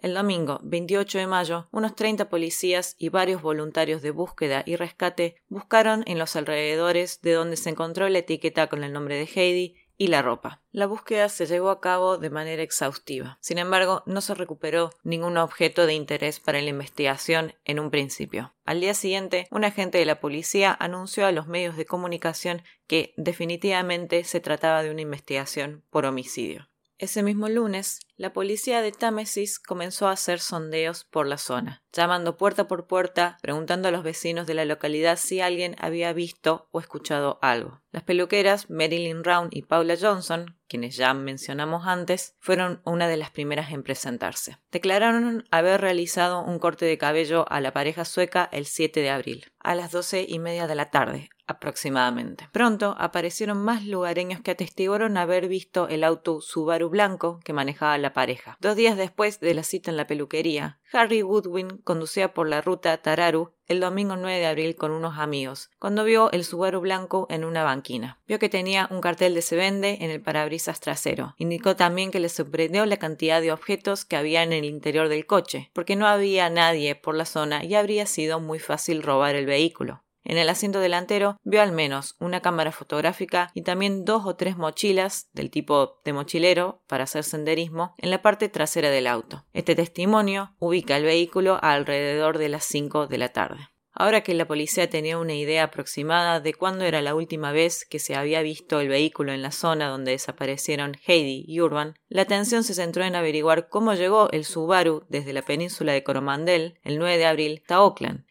El 0.01 0.15
domingo 0.15 0.59
28 0.63 1.19
de 1.19 1.27
mayo, 1.27 1.67
unos 1.71 1.95
30 1.95 2.27
policías 2.27 2.95
y 2.97 3.09
varios 3.09 3.43
voluntarios 3.43 4.01
de 4.01 4.09
búsqueda 4.09 4.63
y 4.65 4.75
rescate 4.75 5.35
buscaron 5.47 6.03
en 6.07 6.17
los 6.17 6.35
alrededores 6.35 7.21
de 7.21 7.33
donde 7.33 7.55
se 7.55 7.69
encontró 7.69 8.09
la 8.09 8.17
etiqueta 8.17 8.65
con 8.65 8.83
el 8.83 8.93
nombre 8.93 9.15
de 9.15 9.29
Heidi 9.31 9.75
y 10.01 10.07
la 10.07 10.23
ropa. 10.23 10.63
La 10.71 10.87
búsqueda 10.87 11.29
se 11.29 11.45
llevó 11.45 11.69
a 11.69 11.79
cabo 11.79 12.17
de 12.17 12.31
manera 12.31 12.63
exhaustiva. 12.63 13.37
Sin 13.39 13.59
embargo, 13.59 14.01
no 14.07 14.21
se 14.21 14.33
recuperó 14.33 14.89
ningún 15.03 15.37
objeto 15.37 15.85
de 15.85 15.93
interés 15.93 16.39
para 16.39 16.59
la 16.59 16.69
investigación 16.69 17.53
en 17.65 17.79
un 17.79 17.91
principio. 17.91 18.51
Al 18.65 18.81
día 18.81 18.95
siguiente, 18.95 19.47
un 19.51 19.63
agente 19.63 19.99
de 19.99 20.05
la 20.05 20.19
policía 20.19 20.75
anunció 20.79 21.27
a 21.27 21.31
los 21.31 21.45
medios 21.45 21.77
de 21.77 21.85
comunicación 21.85 22.63
que 22.87 23.13
definitivamente 23.15 24.23
se 24.23 24.39
trataba 24.39 24.81
de 24.81 24.89
una 24.89 25.01
investigación 25.01 25.83
por 25.91 26.07
homicidio. 26.07 26.70
Ese 27.01 27.23
mismo 27.23 27.49
lunes, 27.49 27.99
la 28.15 28.31
policía 28.31 28.83
de 28.83 28.91
Támesis 28.91 29.57
comenzó 29.57 30.07
a 30.07 30.11
hacer 30.11 30.39
sondeos 30.39 31.03
por 31.03 31.25
la 31.25 31.39
zona, 31.39 31.81
llamando 31.91 32.37
puerta 32.37 32.67
por 32.67 32.85
puerta, 32.85 33.39
preguntando 33.41 33.87
a 33.87 33.91
los 33.91 34.03
vecinos 34.03 34.45
de 34.45 34.53
la 34.53 34.65
localidad 34.65 35.17
si 35.17 35.41
alguien 35.41 35.75
había 35.79 36.13
visto 36.13 36.67
o 36.69 36.79
escuchado 36.79 37.39
algo. 37.41 37.81
Las 37.91 38.03
peluqueras 38.03 38.69
Marilyn 38.69 39.23
Round 39.23 39.49
y 39.51 39.63
Paula 39.63 39.95
Johnson, 39.99 40.59
quienes 40.67 40.95
ya 40.95 41.11
mencionamos 41.15 41.87
antes, 41.87 42.35
fueron 42.39 42.83
una 42.85 43.07
de 43.07 43.17
las 43.17 43.31
primeras 43.31 43.71
en 43.71 43.81
presentarse. 43.81 44.59
Declararon 44.71 45.47
haber 45.49 45.81
realizado 45.81 46.43
un 46.43 46.59
corte 46.59 46.85
de 46.85 46.99
cabello 46.99 47.51
a 47.51 47.61
la 47.61 47.73
pareja 47.73 48.05
sueca 48.05 48.47
el 48.51 48.67
7 48.67 48.99
de 48.99 49.09
abril, 49.09 49.51
a 49.57 49.73
las 49.73 49.91
doce 49.91 50.23
y 50.29 50.37
media 50.37 50.67
de 50.67 50.75
la 50.75 50.91
tarde, 50.91 51.31
aproximadamente. 51.51 52.49
Pronto 52.51 52.95
aparecieron 52.97 53.61
más 53.63 53.85
lugareños 53.85 54.41
que 54.41 54.51
atestiguaron 54.51 55.17
haber 55.17 55.47
visto 55.47 55.87
el 55.87 56.03
auto 56.03 56.41
Subaru 56.41 56.89
blanco 56.89 57.39
que 57.43 57.53
manejaba 57.53 57.97
la 57.97 58.13
pareja. 58.13 58.57
Dos 58.59 58.75
días 58.75 58.97
después 58.97 59.39
de 59.39 59.53
la 59.53 59.63
cita 59.63 59.91
en 59.91 59.97
la 59.97 60.07
peluquería, 60.07 60.79
Harry 60.93 61.23
Woodwin 61.23 61.77
conducía 61.83 62.33
por 62.33 62.49
la 62.49 62.61
ruta 62.61 62.97
Tararu 62.97 63.53
el 63.67 63.79
domingo 63.79 64.17
9 64.17 64.39
de 64.39 64.45
abril 64.47 64.75
con 64.75 64.91
unos 64.91 65.17
amigos, 65.17 65.69
cuando 65.79 66.03
vio 66.03 66.29
el 66.31 66.43
Subaru 66.43 66.81
blanco 66.81 67.27
en 67.29 67.45
una 67.45 67.63
banquina. 67.63 68.19
Vio 68.27 68.37
que 68.37 68.49
tenía 68.49 68.89
un 68.91 68.99
cartel 68.99 69.33
de 69.33 69.41
se 69.41 69.55
vende 69.55 69.99
en 70.01 70.11
el 70.11 70.21
parabrisas 70.21 70.81
trasero. 70.81 71.35
Indicó 71.37 71.77
también 71.77 72.11
que 72.11 72.19
le 72.19 72.27
sorprendió 72.27 72.85
la 72.85 72.97
cantidad 72.97 73.41
de 73.41 73.53
objetos 73.53 74.03
que 74.03 74.17
había 74.17 74.43
en 74.43 74.51
el 74.51 74.65
interior 74.65 75.07
del 75.07 75.25
coche, 75.25 75.69
porque 75.71 75.95
no 75.95 76.05
había 76.05 76.49
nadie 76.49 76.95
por 76.95 77.15
la 77.15 77.25
zona 77.25 77.63
y 77.63 77.75
habría 77.75 78.05
sido 78.05 78.41
muy 78.41 78.59
fácil 78.59 79.01
robar 79.01 79.35
el 79.35 79.45
vehículo. 79.45 80.03
En 80.23 80.37
el 80.37 80.49
asiento 80.49 80.79
delantero 80.79 81.37
vio 81.43 81.61
al 81.61 81.71
menos 81.71 82.15
una 82.19 82.41
cámara 82.41 82.71
fotográfica 82.71 83.51
y 83.53 83.63
también 83.63 84.05
dos 84.05 84.25
o 84.25 84.35
tres 84.35 84.55
mochilas 84.55 85.29
del 85.33 85.49
tipo 85.49 85.99
de 86.05 86.13
mochilero 86.13 86.83
para 86.87 87.05
hacer 87.05 87.23
senderismo 87.23 87.95
en 87.97 88.11
la 88.11 88.21
parte 88.21 88.47
trasera 88.47 88.89
del 88.89 89.07
auto. 89.07 89.45
Este 89.53 89.75
testimonio 89.75 90.55
ubica 90.59 90.97
el 90.97 91.03
vehículo 91.03 91.59
alrededor 91.61 92.37
de 92.37 92.49
las 92.49 92.65
5 92.65 93.07
de 93.07 93.17
la 93.17 93.29
tarde. 93.29 93.69
Ahora 93.93 94.21
que 94.21 94.33
la 94.33 94.47
policía 94.47 94.89
tenía 94.89 95.17
una 95.17 95.33
idea 95.33 95.65
aproximada 95.65 96.39
de 96.39 96.53
cuándo 96.53 96.85
era 96.85 97.01
la 97.01 97.13
última 97.13 97.51
vez 97.51 97.85
que 97.85 97.99
se 97.99 98.15
había 98.15 98.41
visto 98.41 98.79
el 98.79 98.87
vehículo 98.87 99.33
en 99.33 99.41
la 99.41 99.51
zona 99.51 99.89
donde 99.89 100.11
desaparecieron 100.11 100.95
Heidi 101.05 101.43
y 101.45 101.59
Urban, 101.59 101.95
la 102.07 102.21
atención 102.21 102.63
se 102.63 102.73
centró 102.73 103.03
en 103.03 103.15
averiguar 103.15 103.67
cómo 103.67 103.93
llegó 103.93 104.31
el 104.31 104.45
Subaru 104.45 105.03
desde 105.09 105.33
la 105.33 105.41
península 105.41 105.91
de 105.91 106.03
Coromandel 106.03 106.79
el 106.83 106.99
9 106.99 107.17
de 107.17 107.25
abril 107.25 107.59
hasta 107.61 107.75
Auckland 107.75 108.23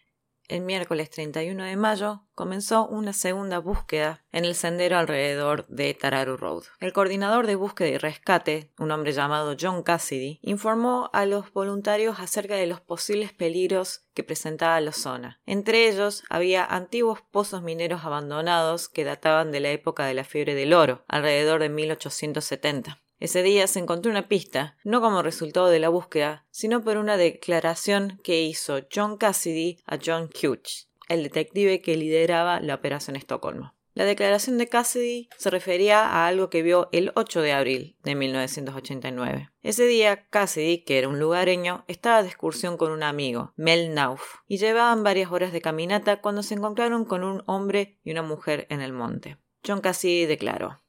el 0.51 0.63
miércoles 0.63 1.11
31 1.11 1.65
de 1.65 1.77
mayo 1.77 2.25
comenzó 2.35 2.87
una 2.87 3.13
segunda 3.13 3.59
búsqueda 3.59 4.25
en 4.33 4.45
el 4.45 4.55
sendero 4.55 4.99
alrededor 4.99 5.67
de 5.69 5.95
Tararu 5.95 6.37
Road. 6.37 6.65
El 6.81 6.93
coordinador 6.93 7.47
de 7.47 7.55
búsqueda 7.55 7.89
y 7.89 7.99
rescate, 7.99 8.73
un 8.79 8.91
hombre 8.91 9.13
llamado 9.13 9.57
John 9.59 9.83
Cassidy, 9.83 10.41
informó 10.43 11.09
a 11.13 11.25
los 11.25 11.53
voluntarios 11.53 12.19
acerca 12.19 12.57
de 12.57 12.67
los 12.67 12.81
posibles 12.81 13.33
peligros 13.33 14.03
que 14.13 14.25
presentaba 14.25 14.81
la 14.81 14.93
zona. 14.93 15.41
Entre 15.47 15.89
ellos 15.89 16.25
había 16.29 16.65
antiguos 16.65 17.21
pozos 17.31 17.63
mineros 17.63 18.05
abandonados 18.05 18.89
que 18.89 19.05
databan 19.05 19.53
de 19.53 19.61
la 19.61 19.71
época 19.71 20.05
de 20.07 20.15
la 20.15 20.25
fiebre 20.25 20.55
del 20.55 20.73
oro, 20.73 21.05
alrededor 21.07 21.61
de 21.61 21.69
1870. 21.69 23.01
Ese 23.21 23.43
día 23.43 23.67
se 23.67 23.79
encontró 23.79 24.11
una 24.11 24.29
pista, 24.29 24.79
no 24.83 25.03
como 25.03 25.23
resultado 25.23 25.69
de 25.69 25.79
la 25.79 25.91
búsqueda, 25.91 26.47
sino 26.51 26.83
por 26.83 26.97
una 26.97 27.19
declaración 27.19 28.19
que 28.25 28.41
hizo 28.41 28.81
John 28.93 29.19
Cassidy 29.19 29.79
a 29.85 29.99
John 30.03 30.31
Hughes, 30.31 30.89
el 31.11 31.23
detective 31.23 31.83
que 31.83 31.99
lideraba 31.99 32.61
la 32.61 32.75
operación 32.75 33.17
Estocolmo. 33.17 33.75
La 33.93 34.07
declaración 34.07 34.57
de 34.57 34.69
Cassidy 34.69 35.29
se 35.37 35.51
refería 35.51 36.07
a 36.07 36.29
algo 36.29 36.49
que 36.49 36.63
vio 36.63 36.89
el 36.93 37.13
8 37.15 37.43
de 37.43 37.53
abril 37.53 37.97
de 38.05 38.15
1989. 38.15 39.51
Ese 39.63 39.87
día, 39.87 40.27
Cassidy, 40.31 40.79
que 40.85 40.97
era 40.97 41.09
un 41.09 41.19
lugareño, 41.19 41.85
estaba 41.89 42.23
de 42.23 42.29
excursión 42.29 42.79
con 42.79 42.91
un 42.91 43.03
amigo, 43.03 43.53
Mel 43.57 43.93
Nauf, 43.93 44.37
y 44.47 44.57
llevaban 44.57 45.05
varias 45.05 45.31
horas 45.31 45.53
de 45.53 45.61
caminata 45.61 46.23
cuando 46.23 46.43
se 46.43 46.55
encontraron 46.55 47.05
con 47.05 47.25
un 47.25 47.43
hombre 47.47 47.99
y 48.03 48.13
una 48.13 48.23
mujer 48.23 48.67
en 48.71 48.81
el 48.81 48.95
monte. 48.95 49.37
John 49.67 49.83
Cassidy 49.83 50.25
declaró 50.25 50.81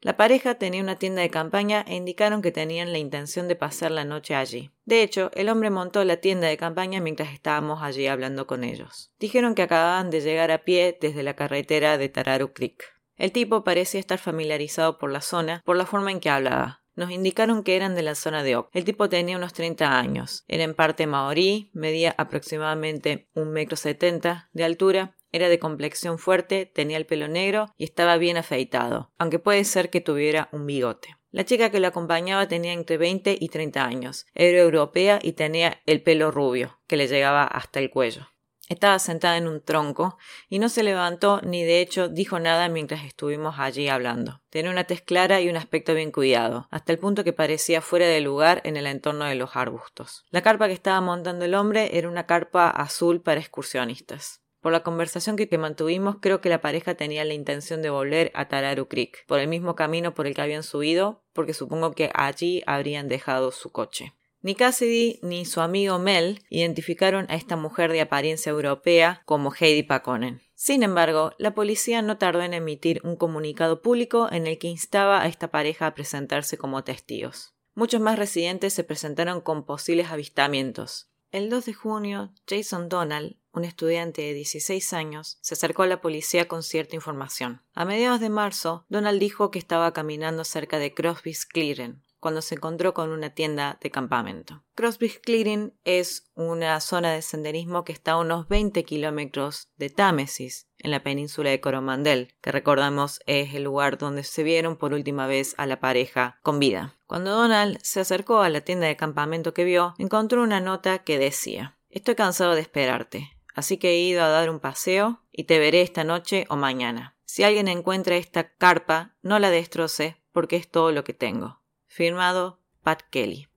La 0.00 0.16
pareja 0.16 0.56
tenía 0.56 0.82
una 0.82 0.98
tienda 0.98 1.22
de 1.22 1.30
campaña 1.30 1.84
e 1.86 1.94
indicaron 1.94 2.42
que 2.42 2.50
tenían 2.50 2.92
la 2.92 2.98
intención 2.98 3.46
de 3.46 3.56
pasar 3.56 3.90
la 3.90 4.04
noche 4.04 4.34
allí. 4.34 4.70
De 4.84 5.02
hecho, 5.02 5.30
el 5.34 5.48
hombre 5.48 5.70
montó 5.70 6.02
la 6.04 6.16
tienda 6.16 6.48
de 6.48 6.56
campaña 6.56 7.00
mientras 7.00 7.32
estábamos 7.32 7.82
allí 7.82 8.06
hablando 8.06 8.46
con 8.46 8.64
ellos. 8.64 9.12
Dijeron 9.20 9.54
que 9.54 9.62
acababan 9.62 10.10
de 10.10 10.20
llegar 10.20 10.50
a 10.50 10.64
pie 10.64 10.98
desde 11.00 11.22
la 11.22 11.34
carretera 11.34 11.98
de 11.98 12.08
Tararu 12.08 12.52
Creek. 12.52 12.82
El 13.16 13.32
tipo 13.32 13.62
parecía 13.62 14.00
estar 14.00 14.18
familiarizado 14.18 14.98
por 14.98 15.10
la 15.12 15.20
zona 15.20 15.62
por 15.64 15.76
la 15.76 15.86
forma 15.86 16.10
en 16.10 16.20
que 16.20 16.30
hablaba. 16.30 16.82
Nos 16.96 17.10
indicaron 17.10 17.64
que 17.64 17.76
eran 17.76 17.94
de 17.94 18.02
la 18.02 18.14
zona 18.14 18.42
de 18.42 18.56
Oak. 18.56 18.70
El 18.72 18.84
tipo 18.84 19.08
tenía 19.08 19.36
unos 19.36 19.52
30 19.52 19.98
años. 19.98 20.44
Era 20.46 20.62
en 20.62 20.74
parte 20.74 21.06
maorí, 21.06 21.70
medía 21.72 22.14
aproximadamente 22.18 23.28
un 23.34 23.50
metro 23.50 23.76
setenta 23.76 24.48
de 24.52 24.64
altura 24.64 25.16
era 25.34 25.48
de 25.48 25.58
complexión 25.58 26.18
fuerte, 26.18 26.64
tenía 26.64 26.96
el 26.96 27.06
pelo 27.06 27.26
negro 27.26 27.66
y 27.76 27.84
estaba 27.84 28.16
bien 28.18 28.36
afeitado, 28.36 29.12
aunque 29.18 29.40
puede 29.40 29.64
ser 29.64 29.90
que 29.90 30.00
tuviera 30.00 30.48
un 30.52 30.64
bigote. 30.64 31.16
La 31.32 31.44
chica 31.44 31.70
que 31.70 31.80
lo 31.80 31.88
acompañaba 31.88 32.46
tenía 32.46 32.72
entre 32.72 32.96
20 32.96 33.36
y 33.40 33.48
30 33.48 33.84
años. 33.84 34.26
Era 34.34 34.60
europea 34.60 35.18
y 35.20 35.32
tenía 35.32 35.82
el 35.86 36.00
pelo 36.00 36.30
rubio, 36.30 36.78
que 36.86 36.96
le 36.96 37.08
llegaba 37.08 37.42
hasta 37.42 37.80
el 37.80 37.90
cuello. 37.90 38.28
Estaba 38.68 38.98
sentada 38.98 39.36
en 39.36 39.48
un 39.48 39.60
tronco 39.60 40.16
y 40.48 40.58
no 40.58 40.68
se 40.68 40.84
levantó 40.84 41.40
ni 41.42 41.64
de 41.64 41.80
hecho 41.80 42.08
dijo 42.08 42.38
nada 42.38 42.68
mientras 42.68 43.04
estuvimos 43.04 43.56
allí 43.58 43.88
hablando. 43.88 44.40
Tenía 44.48 44.70
una 44.70 44.84
tez 44.84 45.02
clara 45.02 45.40
y 45.40 45.50
un 45.50 45.56
aspecto 45.56 45.92
bien 45.92 46.12
cuidado, 46.12 46.68
hasta 46.70 46.92
el 46.92 46.98
punto 46.98 47.24
que 47.24 47.32
parecía 47.32 47.82
fuera 47.82 48.06
de 48.06 48.20
lugar 48.20 48.62
en 48.64 48.76
el 48.76 48.86
entorno 48.86 49.24
de 49.24 49.34
los 49.34 49.56
arbustos. 49.56 50.24
La 50.30 50.42
carpa 50.42 50.68
que 50.68 50.72
estaba 50.72 51.00
montando 51.00 51.44
el 51.44 51.54
hombre 51.54 51.98
era 51.98 52.08
una 52.08 52.26
carpa 52.26 52.70
azul 52.70 53.20
para 53.20 53.40
excursionistas. 53.40 54.43
Por 54.64 54.72
la 54.72 54.82
conversación 54.82 55.36
que, 55.36 55.58
mantuvimos, 55.58 56.16
creo 56.22 56.40
que 56.40 56.48
la 56.48 56.62
pareja 56.62 56.94
tenía 56.94 57.22
la 57.26 57.34
intención 57.34 57.82
de 57.82 57.90
volver 57.90 58.32
a 58.32 58.48
Tararu 58.48 58.88
Creek, 58.88 59.26
por 59.26 59.38
el 59.38 59.46
mismo 59.46 59.74
camino 59.74 60.14
por 60.14 60.26
el 60.26 60.34
que 60.34 60.40
habían 60.40 60.62
subido, 60.62 61.22
porque 61.34 61.52
supongo 61.52 61.92
que 61.92 62.10
allí 62.14 62.62
habrían 62.64 63.06
dejado 63.06 63.52
su 63.52 63.72
coche. 63.72 64.14
Ni 64.40 64.54
Cassidy 64.54 65.20
ni 65.20 65.44
su 65.44 65.60
amigo 65.60 65.98
Mel 65.98 66.40
identificaron 66.48 67.26
a 67.28 67.34
esta 67.34 67.56
mujer 67.56 67.92
de 67.92 68.00
apariencia 68.00 68.48
europea 68.48 69.20
como 69.26 69.52
Heidi 69.52 69.82
Pakonen. 69.82 70.40
Sin 70.54 70.82
embargo, 70.82 71.32
la 71.36 71.52
policía 71.54 72.00
no 72.00 72.16
tardó 72.16 72.40
en 72.40 72.54
emitir 72.54 73.02
un 73.04 73.16
comunicado 73.16 73.82
público 73.82 74.32
en 74.32 74.46
el 74.46 74.56
que 74.56 74.68
instaba 74.68 75.20
a 75.20 75.26
esta 75.26 75.48
pareja 75.48 75.88
a 75.88 75.94
presentarse 75.94 76.56
como 76.56 76.84
testigos. 76.84 77.52
Muchos 77.74 78.00
más 78.00 78.18
residentes 78.18 78.72
se 78.72 78.82
presentaron 78.82 79.42
con 79.42 79.66
posibles 79.66 80.10
avistamientos. 80.10 81.10
El 81.32 81.50
2 81.50 81.66
de 81.66 81.74
junio, 81.74 82.32
Jason 82.48 82.88
Donald, 82.88 83.36
un 83.54 83.64
estudiante 83.64 84.22
de 84.22 84.34
16 84.34 84.92
años, 84.92 85.38
se 85.40 85.54
acercó 85.54 85.84
a 85.84 85.86
la 85.86 86.00
policía 86.00 86.48
con 86.48 86.62
cierta 86.62 86.96
información. 86.96 87.62
A 87.74 87.84
mediados 87.84 88.20
de 88.20 88.28
marzo, 88.28 88.84
Donald 88.88 89.20
dijo 89.20 89.50
que 89.50 89.58
estaba 89.58 89.92
caminando 89.92 90.44
cerca 90.44 90.78
de 90.78 90.92
Crosby's 90.92 91.46
Clearing, 91.46 92.02
cuando 92.18 92.40
se 92.40 92.54
encontró 92.54 92.94
con 92.94 93.10
una 93.10 93.30
tienda 93.30 93.78
de 93.82 93.90
campamento. 93.90 94.64
Crosby's 94.74 95.18
Clearing 95.18 95.74
es 95.84 96.30
una 96.34 96.80
zona 96.80 97.12
de 97.12 97.20
senderismo 97.20 97.84
que 97.84 97.92
está 97.92 98.12
a 98.12 98.18
unos 98.18 98.48
20 98.48 98.82
kilómetros 98.84 99.68
de 99.76 99.90
Támesis, 99.90 100.66
en 100.78 100.90
la 100.90 101.02
península 101.02 101.50
de 101.50 101.60
Coromandel, 101.60 102.34
que 102.40 102.50
recordamos 102.50 103.20
es 103.26 103.54
el 103.54 103.64
lugar 103.64 103.98
donde 103.98 104.24
se 104.24 104.42
vieron 104.42 104.76
por 104.76 104.94
última 104.94 105.26
vez 105.26 105.54
a 105.58 105.66
la 105.66 105.80
pareja 105.80 106.38
con 106.42 106.58
vida. 106.58 106.94
Cuando 107.06 107.30
Donald 107.30 107.78
se 107.82 108.00
acercó 108.00 108.40
a 108.40 108.48
la 108.48 108.62
tienda 108.62 108.86
de 108.86 108.96
campamento 108.96 109.54
que 109.54 109.64
vio, 109.64 109.94
encontró 109.98 110.42
una 110.42 110.60
nota 110.60 111.00
que 111.00 111.18
decía 111.18 111.76
Estoy 111.90 112.16
cansado 112.16 112.56
de 112.56 112.60
esperarte. 112.60 113.30
Así 113.54 113.78
que 113.78 113.90
he 113.90 114.00
ido 114.00 114.22
a 114.22 114.28
dar 114.28 114.50
un 114.50 114.60
paseo 114.60 115.22
y 115.32 115.44
te 115.44 115.58
veré 115.58 115.80
esta 115.80 116.04
noche 116.04 116.44
o 116.50 116.56
mañana. 116.56 117.16
Si 117.24 117.44
alguien 117.44 117.68
encuentra 117.68 118.16
esta 118.16 118.54
carpa, 118.54 119.16
no 119.22 119.38
la 119.38 119.50
destroce 119.50 120.22
porque 120.32 120.56
es 120.56 120.68
todo 120.68 120.92
lo 120.92 121.04
que 121.04 121.14
tengo. 121.14 121.62
Firmado 121.86 122.60
Pat 122.82 123.02
Kelly. 123.10 123.48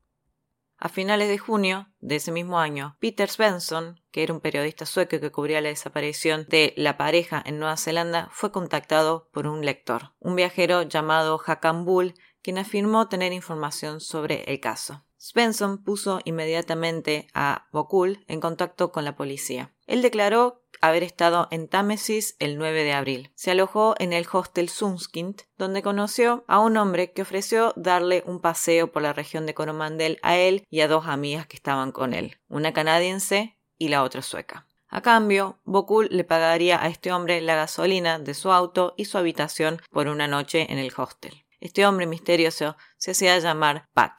A 0.80 0.90
finales 0.90 1.28
de 1.28 1.40
junio 1.40 1.90
de 2.00 2.18
ese 2.18 2.32
mismo 2.32 2.60
año, 2.60 2.98
Peter 3.00 3.28
Svensson, 3.30 4.00
que 4.12 4.22
era 4.22 4.32
un 4.32 4.42
periodista 4.42 4.86
sueco 4.86 5.20
que 5.20 5.32
cubría 5.32 5.60
la 5.60 5.70
desaparición 5.70 6.46
de 6.48 6.74
la 6.78 6.98
pareja 6.98 7.42
en 7.44 7.58
Nueva 7.58 7.78
Zelanda, 7.78 8.30
fue 8.32 8.52
contactado 8.52 9.28
por 9.34 9.48
un 9.48 9.66
lector, 9.66 10.14
un 10.20 10.36
viajero 10.36 10.84
llamado 10.84 11.42
Hakan 11.44 11.84
Bull, 11.84 12.14
quien 12.44 12.60
afirmó 12.60 13.10
tener 13.10 13.34
información 13.34 14.00
sobre 14.00 14.44
el 14.44 14.60
caso. 14.60 15.04
Svensson 15.18 15.84
puso 15.84 16.20
inmediatamente 16.26 17.28
a 17.34 17.68
Bokul 17.72 18.24
en 18.28 18.40
contacto 18.40 18.92
con 18.92 19.04
la 19.04 19.16
policía. 19.16 19.74
Él 19.88 20.02
declaró 20.02 20.62
haber 20.82 21.04
estado 21.04 21.48
en 21.50 21.68
Támesis 21.68 22.36
el 22.40 22.58
9 22.58 22.84
de 22.84 22.94
abril. 22.94 23.32
Se 23.36 23.52
alojó 23.52 23.96
en 23.98 24.14
el 24.14 24.28
hostel 24.32 24.70
Sunskind, 24.70 25.44
donde 25.58 25.82
conoció 25.82 26.44
a 26.48 26.60
un 26.60 26.78
hombre 26.78 27.12
que 27.14 27.24
ofreció 27.24 27.74
darle 27.76 28.24
un 28.26 28.40
paseo 28.40 28.92
por 28.92 29.02
la 29.02 29.14
región 29.14 29.46
de 29.46 29.54
Coromandel 29.54 30.20
a 30.22 30.38
él 30.38 30.66
y 30.70 30.82
a 30.82 30.88
dos 30.88 31.08
amigas 31.08 31.48
que 31.48 31.56
estaban 31.56 31.92
con 31.92 32.14
él, 32.14 32.38
una 32.48 32.74
canadiense 32.74 33.58
y 33.78 33.88
la 33.88 34.04
otra 34.04 34.22
sueca. 34.22 34.68
A 34.90 35.02
cambio, 35.02 35.60
Bokul 35.66 36.08
le 36.12 36.24
pagaría 36.24 36.82
a 36.82 36.88
este 36.88 37.12
hombre 37.12 37.42
la 37.42 37.56
gasolina 37.56 38.20
de 38.20 38.34
su 38.34 38.52
auto 38.52 38.94
y 38.98 39.06
su 39.06 39.18
habitación 39.18 39.82
por 39.92 40.08
una 40.08 40.28
noche 40.28 40.72
en 40.72 40.80
el 40.80 40.94
hostel. 40.96 41.46
Este 41.60 41.86
hombre 41.86 42.06
misterioso 42.06 42.78
se 42.98 43.12
hacía 43.12 43.38
llamar 43.40 43.90
Pat. 43.94 44.14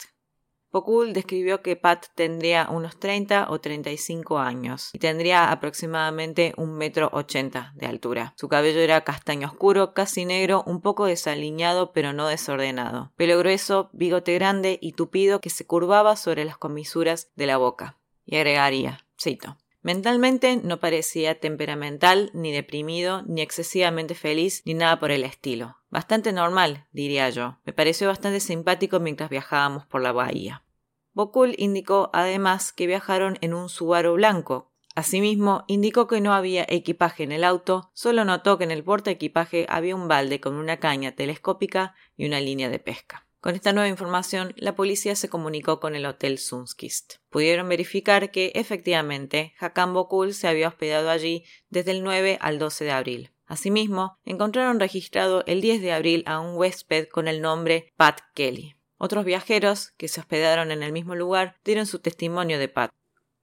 Pokul 0.71 1.15
describió 1.15 1.63
que 1.63 1.77
Pat 1.77 2.07
tendría 2.15 2.69
unos 2.71 2.99
30 2.99 3.51
o 3.51 3.59
35 3.59 4.39
años 4.39 4.91
y 4.93 4.99
tendría 4.99 5.51
aproximadamente 5.51 6.53
un 6.57 6.77
metro 6.77 7.09
ochenta 7.13 7.73
de 7.75 7.87
altura. 7.87 8.35
Su 8.37 8.49
cabello 8.49 8.81
era 8.81 9.03
castaño 9.03 9.49
oscuro, 9.49 9.95
casi 9.95 10.27
negro, 10.27 10.63
un 10.67 10.83
poco 10.83 11.07
desaliñado 11.07 11.93
pero 11.93 12.13
no 12.13 12.29
desordenado. 12.29 13.13
Pelo 13.17 13.39
grueso, 13.39 13.89
bigote 13.93 14.35
grande 14.35 14.79
y 14.83 14.93
tupido 14.93 15.41
que 15.41 15.51
se 15.51 15.67
curvaba 15.67 16.17
sobre 16.17 16.45
las 16.45 16.59
comisuras 16.59 17.31
de 17.35 17.47
la 17.47 17.57
boca. 17.57 17.99
Y 18.27 18.37
agregaría, 18.37 19.07
cito, 19.19 19.57
Mentalmente 19.83 20.57
no 20.57 20.81
parecía 20.81 21.39
temperamental, 21.39 22.31
ni 22.35 22.53
deprimido, 22.53 23.23
ni 23.23 23.43
excesivamente 23.43 24.15
feliz, 24.15 24.63
ni 24.65 24.75
nada 24.75 24.99
por 24.99 25.13
el 25.13 25.23
estilo. 25.23 25.77
Bastante 25.89 26.33
normal, 26.33 26.87
diría 26.93 27.31
yo. 27.31 27.59
Me 27.65 27.73
pareció 27.73 28.09
bastante 28.09 28.41
simpático 28.41 28.99
mientras 28.99 29.31
viajábamos 29.31 29.87
por 29.87 30.03
la 30.03 30.13
bahía. 30.13 30.65
Bokul 31.13 31.55
indicó 31.59 32.11
además 32.13 32.73
que 32.73 32.87
viajaron 32.87 33.39
en 33.41 33.55
un 33.55 33.69
Subaru 33.69 34.15
blanco. 34.15 34.73
Asimismo, 34.97 35.65
indicó 35.69 36.09
que 36.09 36.21
no 36.21 36.35
había 36.35 36.67
equipaje 36.69 37.23
en 37.23 37.31
el 37.31 37.45
auto, 37.45 37.91
solo 37.95 38.25
notó 38.25 38.59
que 38.59 38.65
en 38.65 38.73
el 38.73 38.83
porta 38.83 39.13
equipaje 39.13 39.65
había 39.69 39.95
un 39.95 40.09
balde 40.09 40.41
con 40.41 40.57
una 40.57 40.79
caña 40.79 41.13
telescópica 41.13 41.95
y 42.17 42.27
una 42.27 42.41
línea 42.41 42.69
de 42.69 42.81
pesca. 42.81 43.28
Con 43.41 43.55
esta 43.55 43.73
nueva 43.73 43.89
información, 43.89 44.53
la 44.57 44.75
policía 44.75 45.15
se 45.15 45.29
comunicó 45.29 45.79
con 45.79 45.95
el 45.95 46.07
Hotel 46.07 46.39
Sunskist. 46.39 47.17
Pudieron 47.31 47.69
verificar 47.69 48.33
que, 48.33 48.51
efectivamente, 48.57 49.55
Hakan 49.61 49.95
Bokul 49.95 50.35
se 50.35 50.49
había 50.49 50.67
hospedado 50.67 51.09
allí 51.09 51.45
desde 51.71 51.93
el 51.93 52.03
9 52.03 52.39
al 52.41 52.59
12 52.59 52.85
de 52.85 52.91
abril. 52.91 53.31
Asimismo, 53.47 54.19
encontraron 54.25 54.81
registrado 54.81 55.45
el 55.47 55.61
10 55.61 55.81
de 55.83 55.93
abril 55.93 56.25
a 56.27 56.41
un 56.41 56.57
huésped 56.57 57.07
con 57.07 57.29
el 57.29 57.41
nombre 57.41 57.93
Pat 57.97 58.21
Kelly. 58.35 58.75
Otros 58.99 59.25
viajeros 59.25 59.93
que 59.97 60.09
se 60.09 60.19
hospedaron 60.19 60.73
en 60.73 60.83
el 60.83 60.93
mismo 60.93 61.15
lugar 61.15 61.55
dieron 61.65 61.87
su 61.87 62.01
testimonio 62.01 62.59
de 62.59 62.69
Pat. 62.69 62.91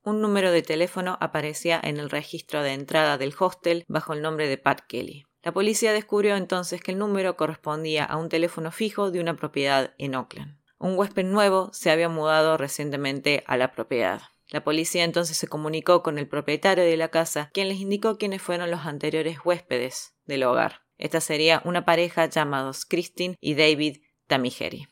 Un 0.04 0.22
número 0.22 0.52
de 0.52 0.62
teléfono 0.62 1.18
aparecía 1.22 1.80
en 1.82 1.98
el 1.98 2.10
registro 2.10 2.62
de 2.62 2.74
entrada 2.74 3.18
del 3.18 3.34
hostel 3.40 3.86
bajo 3.88 4.14
el 4.14 4.22
nombre 4.22 4.50
de 4.50 4.58
Pat 4.58 4.82
Kelly. 4.88 5.26
La 5.46 5.52
policía 5.52 5.94
descubrió 5.94 6.36
entonces 6.38 6.82
que 6.82 6.92
el 6.92 6.98
número 6.98 7.38
correspondía 7.38 8.04
a 8.04 8.18
un 8.18 8.30
teléfono 8.30 8.72
fijo 8.72 9.12
de 9.12 9.20
una 9.20 9.36
propiedad 9.36 9.94
en 10.00 10.16
Oakland. 10.16 10.58
Un 10.80 10.98
huésped 10.98 11.24
nuevo 11.24 11.70
se 11.72 11.92
había 11.92 12.10
mudado 12.10 12.58
recientemente 12.58 13.44
a 13.46 13.56
la 13.56 13.72
propiedad. 13.72 14.24
La 14.50 14.64
policía 14.64 15.04
entonces 15.04 15.38
se 15.38 15.48
comunicó 15.48 16.02
con 16.02 16.18
el 16.18 16.28
propietario 16.28 16.84
de 16.84 16.98
la 16.98 17.10
casa, 17.10 17.52
quien 17.54 17.70
les 17.70 17.78
indicó 17.78 18.18
quiénes 18.18 18.42
fueron 18.42 18.72
los 18.72 18.88
anteriores 18.88 19.38
huéspedes 19.46 20.16
del 20.26 20.42
hogar. 20.46 20.82
Esta 20.98 21.22
sería 21.22 21.62
una 21.64 21.86
pareja 21.86 22.26
llamados 22.26 22.84
Christine 22.84 23.38
y 23.40 23.54
David 23.54 23.98
Tamigeri. 24.26 24.88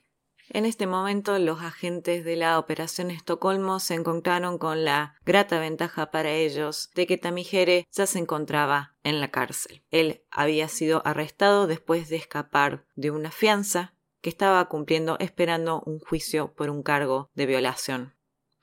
En 0.54 0.68
este 0.68 0.86
momento 0.86 1.40
los 1.40 1.62
agentes 1.62 2.24
de 2.24 2.36
la 2.36 2.60
Operación 2.60 3.10
Estocolmo 3.10 3.80
se 3.80 3.96
encontraron 3.96 4.60
con 4.60 4.86
la 4.86 5.16
grata 5.26 5.60
ventaja 5.60 6.12
para 6.12 6.32
ellos 6.32 6.92
de 6.94 7.08
que 7.08 7.18
Tamigere 7.18 7.88
ya 7.92 8.06
se 8.06 8.20
encontraba 8.20 8.96
en 9.02 9.20
la 9.20 9.32
cárcel. 9.32 9.84
Él 9.90 10.22
había 10.30 10.68
sido 10.68 11.02
arrestado 11.08 11.66
después 11.66 12.08
de 12.08 12.18
escapar 12.18 12.86
de 12.94 13.10
una 13.10 13.32
fianza 13.32 13.96
que 14.22 14.30
estaba 14.30 14.70
cumpliendo 14.70 15.18
esperando 15.20 15.82
un 15.88 15.98
juicio 15.98 16.54
por 16.54 16.70
un 16.70 16.84
cargo 16.84 17.32
de 17.34 17.48
violación. 17.48 18.14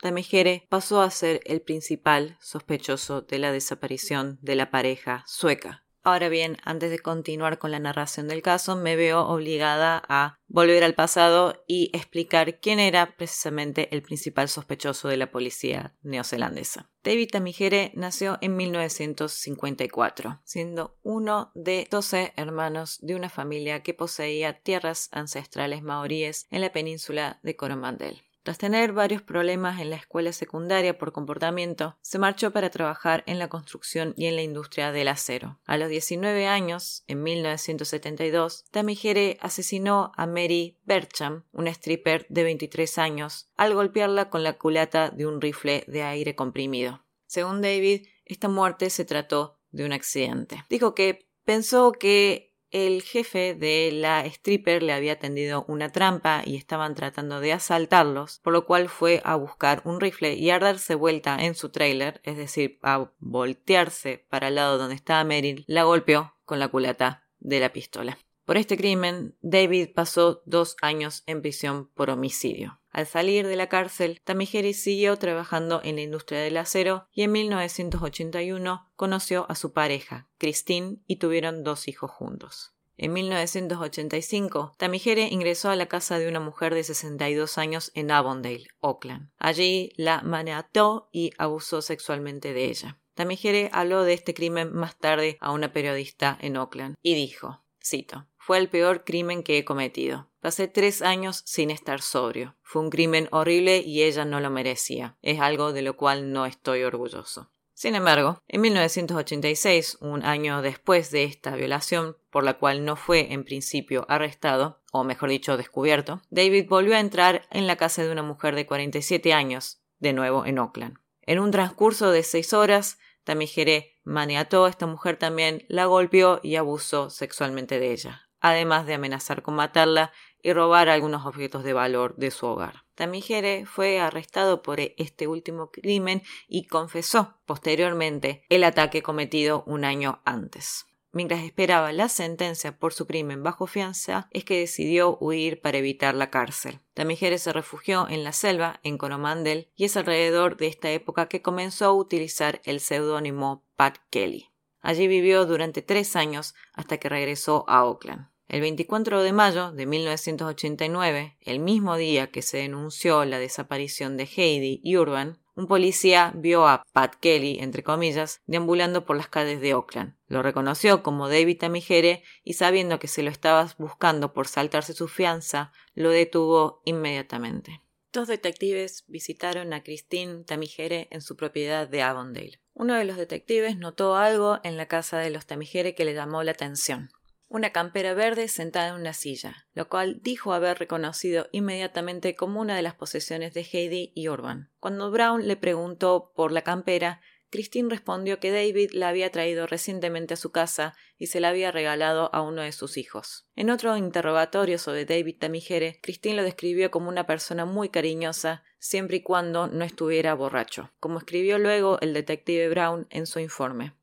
Tamigere 0.00 0.68
pasó 0.68 1.02
a 1.02 1.10
ser 1.10 1.40
el 1.44 1.60
principal 1.60 2.38
sospechoso 2.40 3.20
de 3.20 3.40
la 3.40 3.50
desaparición 3.50 4.38
de 4.42 4.54
la 4.54 4.70
pareja 4.70 5.24
sueca. 5.26 5.84
Ahora 6.02 6.30
bien, 6.30 6.56
antes 6.64 6.90
de 6.90 6.98
continuar 6.98 7.58
con 7.58 7.70
la 7.70 7.78
narración 7.78 8.26
del 8.26 8.40
caso, 8.40 8.74
me 8.74 8.96
veo 8.96 9.26
obligada 9.26 10.02
a 10.08 10.38
volver 10.46 10.82
al 10.82 10.94
pasado 10.94 11.62
y 11.66 11.90
explicar 11.92 12.58
quién 12.58 12.80
era 12.80 13.16
precisamente 13.16 13.94
el 13.94 14.00
principal 14.00 14.48
sospechoso 14.48 15.08
de 15.08 15.18
la 15.18 15.30
policía 15.30 15.94
neozelandesa. 16.02 16.90
David 17.04 17.28
Tamigere 17.32 17.92
nació 17.94 18.38
en 18.40 18.56
1954, 18.56 20.40
siendo 20.44 20.96
uno 21.02 21.52
de 21.54 21.86
12 21.90 22.32
hermanos 22.36 22.98
de 23.02 23.14
una 23.14 23.28
familia 23.28 23.82
que 23.82 23.92
poseía 23.92 24.54
tierras 24.62 25.10
ancestrales 25.12 25.82
maoríes 25.82 26.46
en 26.50 26.62
la 26.62 26.72
península 26.72 27.40
de 27.42 27.56
Coromandel. 27.56 28.22
Tras 28.42 28.56
tener 28.56 28.92
varios 28.92 29.20
problemas 29.20 29.80
en 29.80 29.90
la 29.90 29.96
escuela 29.96 30.32
secundaria 30.32 30.96
por 30.96 31.12
comportamiento, 31.12 31.96
se 32.00 32.18
marchó 32.18 32.52
para 32.52 32.70
trabajar 32.70 33.22
en 33.26 33.38
la 33.38 33.48
construcción 33.48 34.14
y 34.16 34.26
en 34.26 34.36
la 34.36 34.42
industria 34.42 34.92
del 34.92 35.08
acero. 35.08 35.60
A 35.66 35.76
los 35.76 35.90
19 35.90 36.46
años, 36.46 37.04
en 37.06 37.22
1972, 37.22 38.64
Tamigere 38.70 39.36
asesinó 39.40 40.12
a 40.16 40.26
Mary 40.26 40.78
Bercham, 40.84 41.44
una 41.52 41.70
stripper 41.70 42.26
de 42.30 42.44
23 42.44 42.98
años, 42.98 43.50
al 43.56 43.74
golpearla 43.74 44.30
con 44.30 44.42
la 44.42 44.56
culata 44.56 45.10
de 45.10 45.26
un 45.26 45.40
rifle 45.40 45.84
de 45.86 46.02
aire 46.02 46.34
comprimido. 46.34 47.04
Según 47.26 47.60
David, 47.60 48.06
esta 48.24 48.48
muerte 48.48 48.90
se 48.90 49.04
trató 49.04 49.58
de 49.70 49.84
un 49.84 49.92
accidente. 49.92 50.64
Dijo 50.68 50.94
que 50.94 51.28
pensó 51.44 51.92
que 51.92 52.49
el 52.70 53.02
jefe 53.02 53.54
de 53.54 53.90
la 53.92 54.24
stripper 54.26 54.82
le 54.82 54.92
había 54.92 55.18
tendido 55.18 55.64
una 55.68 55.90
trampa 55.90 56.42
y 56.44 56.56
estaban 56.56 56.94
tratando 56.94 57.40
de 57.40 57.52
asaltarlos, 57.52 58.40
por 58.40 58.52
lo 58.52 58.66
cual 58.66 58.88
fue 58.88 59.20
a 59.24 59.34
buscar 59.36 59.82
un 59.84 60.00
rifle 60.00 60.34
y 60.34 60.50
a 60.50 60.58
darse 60.58 60.94
vuelta 60.94 61.36
en 61.38 61.54
su 61.54 61.70
trailer, 61.70 62.20
es 62.24 62.36
decir, 62.36 62.78
a 62.82 63.10
voltearse 63.18 64.24
para 64.28 64.48
el 64.48 64.56
lado 64.56 64.78
donde 64.78 64.94
estaba 64.94 65.24
Meryl, 65.24 65.64
la 65.66 65.84
golpeó 65.84 66.34
con 66.44 66.58
la 66.58 66.68
culata 66.68 67.26
de 67.38 67.60
la 67.60 67.72
pistola. 67.72 68.18
Por 68.44 68.56
este 68.56 68.76
crimen, 68.76 69.36
David 69.42 69.90
pasó 69.94 70.42
dos 70.44 70.76
años 70.82 71.22
en 71.26 71.40
prisión 71.40 71.88
por 71.94 72.10
homicidio. 72.10 72.79
Al 72.90 73.06
salir 73.06 73.46
de 73.46 73.56
la 73.56 73.68
cárcel, 73.68 74.20
Tamigeri 74.24 74.74
siguió 74.74 75.16
trabajando 75.16 75.80
en 75.84 75.96
la 75.96 76.02
industria 76.02 76.40
del 76.40 76.56
acero 76.56 77.06
y 77.12 77.22
en 77.22 77.32
1981 77.32 78.90
conoció 78.96 79.46
a 79.48 79.54
su 79.54 79.72
pareja, 79.72 80.28
Christine, 80.38 80.98
y 81.06 81.16
tuvieron 81.16 81.62
dos 81.62 81.86
hijos 81.86 82.10
juntos. 82.10 82.74
En 83.02 83.14
1985, 83.14 84.74
Tamigere 84.76 85.28
ingresó 85.28 85.70
a 85.70 85.76
la 85.76 85.86
casa 85.86 86.18
de 86.18 86.28
una 86.28 86.40
mujer 86.40 86.74
de 86.74 86.84
62 86.84 87.56
años 87.56 87.92
en 87.94 88.10
Avondale, 88.10 88.66
Oakland. 88.80 89.30
Allí 89.38 89.92
la 89.96 90.20
maniató 90.20 91.08
y 91.10 91.32
abusó 91.38 91.80
sexualmente 91.80 92.52
de 92.52 92.66
ella. 92.66 92.98
Tamigere 93.14 93.70
habló 93.72 94.02
de 94.02 94.12
este 94.12 94.34
crimen 94.34 94.74
más 94.74 94.98
tarde 94.98 95.38
a 95.40 95.50
una 95.52 95.72
periodista 95.72 96.36
en 96.42 96.58
Oakland 96.58 96.96
y 97.02 97.14
dijo, 97.14 97.62
cito, 97.82 98.26
fue 98.50 98.58
el 98.58 98.68
peor 98.68 99.04
crimen 99.04 99.44
que 99.44 99.58
he 99.58 99.64
cometido. 99.64 100.28
Pasé 100.40 100.66
tres 100.66 101.02
años 101.02 101.44
sin 101.46 101.70
estar 101.70 102.02
sobrio. 102.02 102.56
Fue 102.62 102.82
un 102.82 102.90
crimen 102.90 103.28
horrible 103.30 103.78
y 103.78 104.02
ella 104.02 104.24
no 104.24 104.40
lo 104.40 104.50
merecía. 104.50 105.16
Es 105.22 105.38
algo 105.38 105.72
de 105.72 105.82
lo 105.82 105.96
cual 105.96 106.32
no 106.32 106.46
estoy 106.46 106.82
orgulloso. 106.82 107.52
Sin 107.74 107.94
embargo, 107.94 108.42
en 108.48 108.62
1986, 108.62 109.98
un 110.00 110.24
año 110.24 110.62
después 110.62 111.12
de 111.12 111.22
esta 111.22 111.54
violación, 111.54 112.16
por 112.28 112.42
la 112.42 112.54
cual 112.54 112.84
no 112.84 112.96
fue 112.96 113.32
en 113.32 113.44
principio 113.44 114.04
arrestado, 114.08 114.80
o 114.90 115.04
mejor 115.04 115.30
dicho, 115.30 115.56
descubierto, 115.56 116.20
David 116.30 116.66
volvió 116.68 116.96
a 116.96 117.00
entrar 117.00 117.46
en 117.52 117.68
la 117.68 117.76
casa 117.76 118.02
de 118.02 118.10
una 118.10 118.24
mujer 118.24 118.56
de 118.56 118.66
47 118.66 119.32
años, 119.32 119.80
de 120.00 120.12
nuevo 120.12 120.44
en 120.44 120.58
Oakland. 120.58 120.96
En 121.22 121.38
un 121.38 121.52
transcurso 121.52 122.10
de 122.10 122.24
seis 122.24 122.52
horas, 122.52 122.98
Tamigere 123.22 124.00
maniató 124.02 124.64
a 124.64 124.70
esta 124.70 124.86
mujer 124.86 125.18
también, 125.18 125.64
la 125.68 125.84
golpeó 125.84 126.40
y 126.42 126.56
abusó 126.56 127.10
sexualmente 127.10 127.78
de 127.78 127.92
ella 127.92 128.26
además 128.40 128.86
de 128.86 128.94
amenazar 128.94 129.42
con 129.42 129.54
matarla 129.54 130.12
y 130.42 130.52
robar 130.52 130.88
algunos 130.88 131.26
objetos 131.26 131.64
de 131.64 131.72
valor 131.72 132.16
de 132.16 132.30
su 132.30 132.46
hogar. 132.46 132.84
Tamigere 132.94 133.66
fue 133.66 134.00
arrestado 134.00 134.62
por 134.62 134.80
este 134.80 135.26
último 135.26 135.70
crimen 135.70 136.22
y 136.48 136.66
confesó 136.66 137.38
posteriormente 137.46 138.44
el 138.48 138.64
ataque 138.64 139.02
cometido 139.02 139.64
un 139.66 139.84
año 139.84 140.20
antes. 140.24 140.86
Mientras 141.12 141.42
esperaba 141.42 141.92
la 141.92 142.08
sentencia 142.08 142.78
por 142.78 142.92
su 142.92 143.06
crimen 143.06 143.42
bajo 143.42 143.66
fianza, 143.66 144.28
es 144.30 144.44
que 144.44 144.60
decidió 144.60 145.18
huir 145.20 145.60
para 145.60 145.78
evitar 145.78 146.14
la 146.14 146.30
cárcel. 146.30 146.80
Tamigere 146.94 147.38
se 147.38 147.52
refugió 147.52 148.06
en 148.08 148.22
la 148.22 148.32
selva, 148.32 148.78
en 148.84 148.96
Coromandel, 148.96 149.70
y 149.74 149.86
es 149.86 149.96
alrededor 149.96 150.56
de 150.56 150.68
esta 150.68 150.90
época 150.90 151.26
que 151.26 151.42
comenzó 151.42 151.86
a 151.86 151.92
utilizar 151.92 152.60
el 152.64 152.78
seudónimo 152.78 153.64
Pat 153.74 153.98
Kelly. 154.10 154.50
Allí 154.82 155.08
vivió 155.08 155.46
durante 155.46 155.82
tres 155.82 156.14
años 156.14 156.54
hasta 156.74 156.98
que 156.98 157.08
regresó 157.08 157.64
a 157.68 157.84
Oakland. 157.84 158.29
El 158.50 158.62
24 158.62 159.22
de 159.22 159.32
mayo 159.32 159.70
de 159.70 159.86
1989, 159.86 161.36
el 161.40 161.60
mismo 161.60 161.96
día 161.96 162.32
que 162.32 162.42
se 162.42 162.56
denunció 162.56 163.24
la 163.24 163.38
desaparición 163.38 164.16
de 164.16 164.24
Heidi 164.24 164.80
y 164.82 164.96
Urban, 164.96 165.38
un 165.54 165.68
policía 165.68 166.32
vio 166.34 166.66
a 166.66 166.82
Pat 166.92 167.14
Kelly, 167.20 167.60
entre 167.60 167.84
comillas, 167.84 168.42
deambulando 168.46 169.04
por 169.04 169.16
las 169.16 169.28
calles 169.28 169.60
de 169.60 169.74
Oakland. 169.74 170.16
Lo 170.26 170.42
reconoció 170.42 171.04
como 171.04 171.28
David 171.28 171.58
Tamigere 171.60 172.24
y 172.42 172.54
sabiendo 172.54 172.98
que 172.98 173.06
se 173.06 173.22
lo 173.22 173.30
estaba 173.30 173.72
buscando 173.78 174.32
por 174.32 174.48
saltarse 174.48 174.94
su 174.94 175.06
fianza, 175.06 175.70
lo 175.94 176.10
detuvo 176.10 176.82
inmediatamente. 176.84 177.82
Dos 178.12 178.26
detectives 178.26 179.04
visitaron 179.06 179.72
a 179.72 179.84
Christine 179.84 180.42
Tamigere 180.42 181.06
en 181.12 181.20
su 181.20 181.36
propiedad 181.36 181.86
de 181.86 182.02
Avondale. 182.02 182.60
Uno 182.74 182.94
de 182.94 183.04
los 183.04 183.16
detectives 183.16 183.76
notó 183.76 184.16
algo 184.16 184.58
en 184.64 184.76
la 184.76 184.86
casa 184.86 185.18
de 185.18 185.30
los 185.30 185.46
Tamigere 185.46 185.94
que 185.94 186.04
le 186.04 186.14
llamó 186.14 186.42
la 186.42 186.50
atención 186.50 187.10
una 187.50 187.70
campera 187.70 188.14
verde 188.14 188.46
sentada 188.46 188.90
en 188.90 188.94
una 188.94 189.12
silla, 189.12 189.66
lo 189.74 189.88
cual 189.88 190.20
dijo 190.22 190.52
haber 190.54 190.78
reconocido 190.78 191.48
inmediatamente 191.50 192.36
como 192.36 192.60
una 192.60 192.76
de 192.76 192.82
las 192.82 192.94
posesiones 192.94 193.52
de 193.52 193.66
Heidi 193.70 194.12
y 194.14 194.28
Urban. 194.28 194.70
Cuando 194.78 195.10
Brown 195.10 195.46
le 195.48 195.56
preguntó 195.56 196.32
por 196.36 196.52
la 196.52 196.62
campera, 196.62 197.20
Christine 197.50 197.90
respondió 197.90 198.38
que 198.38 198.52
David 198.52 198.92
la 198.92 199.08
había 199.08 199.32
traído 199.32 199.66
recientemente 199.66 200.34
a 200.34 200.36
su 200.36 200.52
casa 200.52 200.94
y 201.18 201.26
se 201.26 201.40
la 201.40 201.48
había 201.48 201.72
regalado 201.72 202.32
a 202.32 202.42
uno 202.42 202.62
de 202.62 202.70
sus 202.70 202.96
hijos. 202.96 203.48
En 203.56 203.70
otro 203.70 203.96
interrogatorio 203.96 204.78
sobre 204.78 205.04
David 205.04 205.38
Tamigere, 205.40 205.98
Christine 206.00 206.36
lo 206.36 206.44
describió 206.44 206.92
como 206.92 207.08
una 207.08 207.26
persona 207.26 207.64
muy 207.64 207.88
cariñosa, 207.88 208.62
siempre 208.78 209.16
y 209.16 209.22
cuando 209.22 209.66
no 209.66 209.84
estuviera 209.84 210.34
borracho, 210.34 210.92
como 211.00 211.18
escribió 211.18 211.58
luego 211.58 211.98
el 212.00 212.14
detective 212.14 212.68
Brown 212.68 213.08
en 213.10 213.26
su 213.26 213.40
informe. 213.40 213.94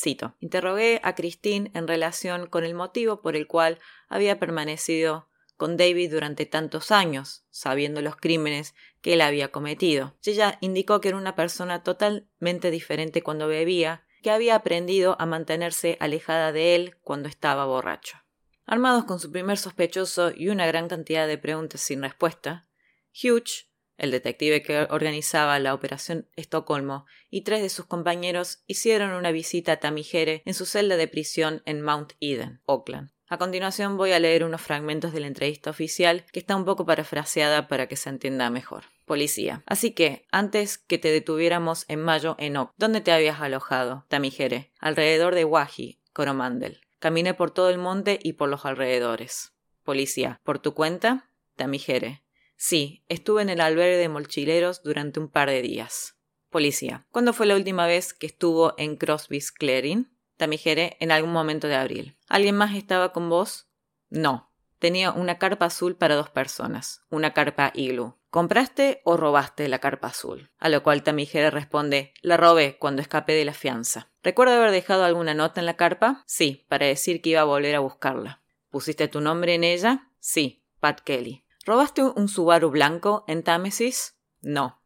Cito. 0.00 0.34
Interrogué 0.40 1.00
a 1.02 1.14
Christine 1.14 1.70
en 1.74 1.86
relación 1.86 2.46
con 2.46 2.64
el 2.64 2.74
motivo 2.74 3.20
por 3.20 3.36
el 3.36 3.46
cual 3.46 3.78
había 4.08 4.38
permanecido 4.38 5.28
con 5.56 5.76
David 5.76 6.10
durante 6.10 6.46
tantos 6.46 6.90
años, 6.90 7.44
sabiendo 7.50 8.00
los 8.00 8.16
crímenes 8.16 8.74
que 9.02 9.12
él 9.12 9.20
había 9.20 9.48
cometido. 9.48 10.16
Ella 10.24 10.56
indicó 10.62 11.02
que 11.02 11.08
era 11.08 11.18
una 11.18 11.36
persona 11.36 11.82
totalmente 11.82 12.70
diferente 12.70 13.22
cuando 13.22 13.46
bebía, 13.46 14.06
que 14.22 14.30
había 14.30 14.54
aprendido 14.54 15.16
a 15.18 15.26
mantenerse 15.26 15.98
alejada 16.00 16.52
de 16.52 16.74
él 16.76 16.96
cuando 17.02 17.28
estaba 17.28 17.66
borracho. 17.66 18.16
Armados 18.64 19.04
con 19.04 19.20
su 19.20 19.30
primer 19.30 19.58
sospechoso 19.58 20.32
y 20.34 20.48
una 20.48 20.66
gran 20.66 20.88
cantidad 20.88 21.26
de 21.26 21.36
preguntas 21.36 21.82
sin 21.82 22.02
respuesta, 22.02 22.66
Hugh 23.12 23.69
el 24.00 24.10
detective 24.10 24.62
que 24.62 24.86
organizaba 24.90 25.58
la 25.58 25.74
Operación 25.74 26.28
Estocolmo, 26.34 27.06
y 27.28 27.42
tres 27.42 27.62
de 27.62 27.68
sus 27.68 27.84
compañeros 27.84 28.64
hicieron 28.66 29.12
una 29.12 29.30
visita 29.30 29.72
a 29.72 29.76
Tamigere 29.76 30.42
en 30.44 30.54
su 30.54 30.66
celda 30.66 30.96
de 30.96 31.06
prisión 31.06 31.62
en 31.66 31.82
Mount 31.82 32.14
Eden, 32.18 32.60
Oakland. 32.64 33.10
A 33.28 33.38
continuación 33.38 33.96
voy 33.96 34.10
a 34.10 34.18
leer 34.18 34.42
unos 34.42 34.60
fragmentos 34.60 35.12
de 35.12 35.20
la 35.20 35.28
entrevista 35.28 35.70
oficial 35.70 36.24
que 36.32 36.40
está 36.40 36.56
un 36.56 36.64
poco 36.64 36.84
parafraseada 36.84 37.68
para 37.68 37.86
que 37.86 37.94
se 37.94 38.08
entienda 38.08 38.50
mejor. 38.50 38.84
Policía. 39.04 39.62
Así 39.66 39.92
que, 39.92 40.26
antes 40.32 40.78
que 40.78 40.98
te 40.98 41.12
detuviéramos 41.12 41.84
en 41.86 42.00
mayo 42.00 42.34
en 42.40 42.56
Oak, 42.56 42.72
¿dónde 42.76 43.00
te 43.00 43.12
habías 43.12 43.40
alojado? 43.40 44.04
Tamigere. 44.08 44.72
Alrededor 44.80 45.36
de 45.36 45.44
Wahi, 45.44 46.00
Coromandel. 46.12 46.80
Caminé 46.98 47.34
por 47.34 47.52
todo 47.52 47.70
el 47.70 47.78
monte 47.78 48.18
y 48.20 48.32
por 48.32 48.48
los 48.48 48.64
alrededores. 48.66 49.52
Policía. 49.84 50.40
¿Por 50.42 50.58
tu 50.58 50.74
cuenta? 50.74 51.30
Tamigere. 51.54 52.24
Sí, 52.62 53.02
estuve 53.08 53.40
en 53.40 53.48
el 53.48 53.62
albergue 53.62 53.96
de 53.96 54.10
molchileros 54.10 54.82
durante 54.82 55.18
un 55.18 55.28
par 55.28 55.48
de 55.48 55.62
días. 55.62 56.18
Policía. 56.50 57.06
¿Cuándo 57.10 57.32
fue 57.32 57.46
la 57.46 57.56
última 57.56 57.86
vez 57.86 58.12
que 58.12 58.26
estuvo 58.26 58.74
en 58.76 58.96
Crosby's 58.96 59.50
Clearing? 59.50 60.14
Tamigere, 60.36 60.98
en 61.00 61.10
algún 61.10 61.32
momento 61.32 61.68
de 61.68 61.76
abril. 61.76 62.18
¿Alguien 62.28 62.58
más 62.58 62.74
estaba 62.74 63.14
con 63.14 63.30
vos? 63.30 63.70
No. 64.10 64.52
Tenía 64.78 65.10
una 65.10 65.38
carpa 65.38 65.64
azul 65.64 65.96
para 65.96 66.16
dos 66.16 66.28
personas, 66.28 67.00
una 67.08 67.32
carpa 67.32 67.72
iglú. 67.74 68.18
¿Compraste 68.28 69.00
o 69.04 69.16
robaste 69.16 69.66
la 69.66 69.78
carpa 69.78 70.08
azul? 70.08 70.50
A 70.58 70.68
lo 70.68 70.82
cual 70.82 71.02
Tamigere 71.02 71.50
responde, 71.50 72.12
la 72.20 72.36
robé 72.36 72.76
cuando 72.76 73.00
escapé 73.00 73.32
de 73.32 73.46
la 73.46 73.54
fianza. 73.54 74.10
¿Recuerda 74.22 74.58
haber 74.58 74.70
dejado 74.70 75.04
alguna 75.04 75.32
nota 75.32 75.60
en 75.60 75.66
la 75.66 75.78
carpa? 75.78 76.24
Sí, 76.26 76.66
para 76.68 76.84
decir 76.84 77.22
que 77.22 77.30
iba 77.30 77.40
a 77.40 77.44
volver 77.44 77.74
a 77.74 77.80
buscarla. 77.80 78.42
¿Pusiste 78.68 79.08
tu 79.08 79.22
nombre 79.22 79.54
en 79.54 79.64
ella? 79.64 80.10
Sí, 80.18 80.62
Pat 80.78 81.00
Kelly. 81.00 81.46
¿Robaste 81.66 82.02
un 82.02 82.28
Subaru 82.28 82.70
blanco 82.70 83.24
en 83.28 83.42
Támesis? 83.42 84.16
No. 84.40 84.80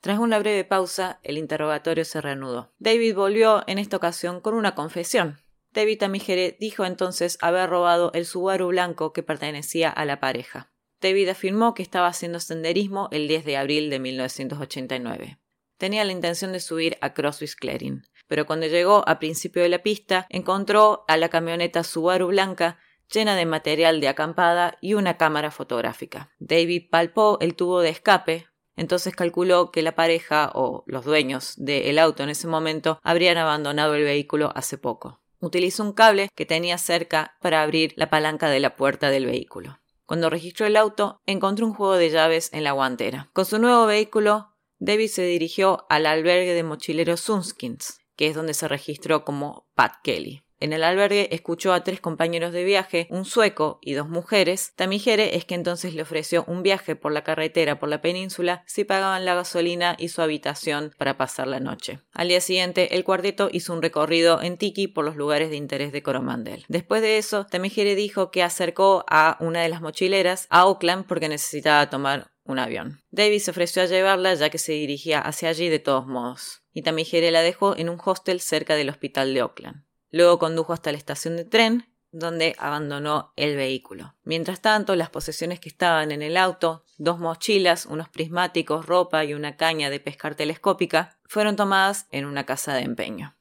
Tras 0.00 0.18
una 0.18 0.40
breve 0.40 0.64
pausa, 0.64 1.20
el 1.22 1.38
interrogatorio 1.38 2.04
se 2.04 2.20
reanudó. 2.20 2.72
David 2.78 3.14
volvió 3.14 3.62
en 3.68 3.78
esta 3.78 3.96
ocasión 3.96 4.40
con 4.40 4.54
una 4.54 4.74
confesión. 4.74 5.38
David 5.72 5.98
Tamigere 6.00 6.56
dijo 6.58 6.84
entonces 6.84 7.38
haber 7.40 7.70
robado 7.70 8.10
el 8.14 8.26
Subaru 8.26 8.68
blanco 8.68 9.12
que 9.12 9.22
pertenecía 9.22 9.90
a 9.90 10.04
la 10.04 10.18
pareja. 10.18 10.72
David 11.00 11.28
afirmó 11.28 11.74
que 11.74 11.84
estaba 11.84 12.08
haciendo 12.08 12.40
senderismo 12.40 13.08
el 13.12 13.28
10 13.28 13.44
de 13.44 13.56
abril 13.56 13.90
de 13.90 14.00
1989. 14.00 15.38
Tenía 15.76 16.04
la 16.04 16.10
intención 16.10 16.50
de 16.52 16.58
subir 16.58 16.98
a 17.00 17.14
Crosby's 17.14 17.54
Clearing, 17.54 18.02
pero 18.26 18.46
cuando 18.46 18.66
llegó 18.66 19.08
a 19.08 19.20
principio 19.20 19.62
de 19.62 19.68
la 19.68 19.84
pista 19.84 20.26
encontró 20.30 21.04
a 21.06 21.16
la 21.16 21.28
camioneta 21.28 21.84
Subaru 21.84 22.26
blanca 22.26 22.78
llena 23.12 23.36
de 23.36 23.46
material 23.46 24.00
de 24.00 24.08
acampada 24.08 24.76
y 24.80 24.94
una 24.94 25.16
cámara 25.16 25.50
fotográfica. 25.50 26.30
David 26.38 26.84
palpó 26.90 27.38
el 27.40 27.54
tubo 27.54 27.80
de 27.80 27.90
escape, 27.90 28.46
entonces 28.76 29.14
calculó 29.14 29.70
que 29.70 29.82
la 29.82 29.94
pareja 29.94 30.50
o 30.54 30.84
los 30.86 31.04
dueños 31.04 31.54
del 31.56 31.98
auto 31.98 32.22
en 32.22 32.28
ese 32.30 32.46
momento 32.46 33.00
habrían 33.02 33.38
abandonado 33.38 33.94
el 33.94 34.04
vehículo 34.04 34.52
hace 34.54 34.78
poco. 34.78 35.20
Utilizó 35.40 35.82
un 35.82 35.92
cable 35.92 36.28
que 36.34 36.46
tenía 36.46 36.78
cerca 36.78 37.36
para 37.40 37.62
abrir 37.62 37.92
la 37.96 38.10
palanca 38.10 38.48
de 38.48 38.60
la 38.60 38.76
puerta 38.76 39.10
del 39.10 39.26
vehículo. 39.26 39.78
Cuando 40.06 40.30
registró 40.30 40.66
el 40.66 40.76
auto, 40.76 41.20
encontró 41.26 41.66
un 41.66 41.74
juego 41.74 41.96
de 41.96 42.10
llaves 42.10 42.50
en 42.52 42.64
la 42.64 42.72
guantera. 42.72 43.30
Con 43.32 43.44
su 43.44 43.58
nuevo 43.58 43.86
vehículo, 43.86 44.54
David 44.78 45.08
se 45.08 45.22
dirigió 45.22 45.86
al 45.88 46.06
albergue 46.06 46.54
de 46.54 46.62
mochileros 46.62 47.20
Sunskins, 47.20 48.00
que 48.16 48.28
es 48.28 48.34
donde 48.34 48.54
se 48.54 48.68
registró 48.68 49.24
como 49.24 49.68
Pat 49.74 49.96
Kelly. 50.02 50.42
En 50.60 50.72
el 50.72 50.82
albergue 50.82 51.34
escuchó 51.34 51.72
a 51.72 51.84
tres 51.84 52.00
compañeros 52.00 52.52
de 52.52 52.64
viaje, 52.64 53.06
un 53.10 53.24
sueco 53.24 53.78
y 53.80 53.92
dos 53.92 54.08
mujeres. 54.08 54.72
Tamigere 54.74 55.36
es 55.36 55.44
que 55.44 55.54
entonces 55.54 55.94
le 55.94 56.02
ofreció 56.02 56.44
un 56.48 56.62
viaje 56.62 56.96
por 56.96 57.12
la 57.12 57.22
carretera 57.22 57.78
por 57.78 57.88
la 57.88 58.00
península 58.00 58.62
si 58.66 58.84
pagaban 58.84 59.24
la 59.24 59.34
gasolina 59.34 59.94
y 59.98 60.08
su 60.08 60.22
habitación 60.22 60.92
para 60.98 61.16
pasar 61.16 61.46
la 61.46 61.60
noche. 61.60 62.00
Al 62.12 62.28
día 62.28 62.40
siguiente, 62.40 62.96
el 62.96 63.04
cuarteto 63.04 63.48
hizo 63.52 63.72
un 63.72 63.82
recorrido 63.82 64.42
en 64.42 64.56
Tiki 64.56 64.88
por 64.88 65.04
los 65.04 65.16
lugares 65.16 65.50
de 65.50 65.56
interés 65.56 65.92
de 65.92 66.02
Coromandel. 66.02 66.64
Después 66.68 67.02
de 67.02 67.18
eso, 67.18 67.46
Tamigere 67.46 67.94
dijo 67.94 68.30
que 68.30 68.42
acercó 68.42 69.04
a 69.08 69.36
una 69.40 69.62
de 69.62 69.68
las 69.68 69.80
mochileras 69.80 70.46
a 70.50 70.66
Oakland 70.66 71.06
porque 71.06 71.28
necesitaba 71.28 71.88
tomar 71.88 72.32
un 72.44 72.58
avión. 72.58 73.02
David 73.10 73.40
se 73.40 73.50
ofreció 73.50 73.82
a 73.82 73.86
llevarla 73.86 74.34
ya 74.34 74.50
que 74.50 74.58
se 74.58 74.72
dirigía 74.72 75.20
hacia 75.20 75.50
allí 75.50 75.68
de 75.68 75.78
todos 75.78 76.06
modos, 76.06 76.62
y 76.72 76.82
Tamigere 76.82 77.30
la 77.30 77.42
dejó 77.42 77.76
en 77.76 77.88
un 77.88 78.00
hostel 78.02 78.40
cerca 78.40 78.74
del 78.74 78.88
hospital 78.88 79.34
de 79.34 79.42
Oakland. 79.42 79.87
Luego 80.10 80.38
condujo 80.38 80.72
hasta 80.72 80.92
la 80.92 80.98
estación 80.98 81.36
de 81.36 81.44
tren, 81.44 81.86
donde 82.10 82.56
abandonó 82.58 83.32
el 83.36 83.56
vehículo. 83.56 84.14
Mientras 84.22 84.60
tanto, 84.60 84.96
las 84.96 85.10
posesiones 85.10 85.60
que 85.60 85.68
estaban 85.68 86.10
en 86.10 86.22
el 86.22 86.36
auto, 86.36 86.84
dos 86.96 87.18
mochilas, 87.18 87.86
unos 87.86 88.08
prismáticos, 88.08 88.86
ropa 88.86 89.24
y 89.24 89.34
una 89.34 89.56
caña 89.56 89.90
de 89.90 90.00
pescar 90.00 90.34
telescópica, 90.34 91.18
fueron 91.24 91.56
tomadas 91.56 92.06
en 92.10 92.24
una 92.24 92.46
casa 92.46 92.74
de 92.74 92.82
empeño. 92.82 93.36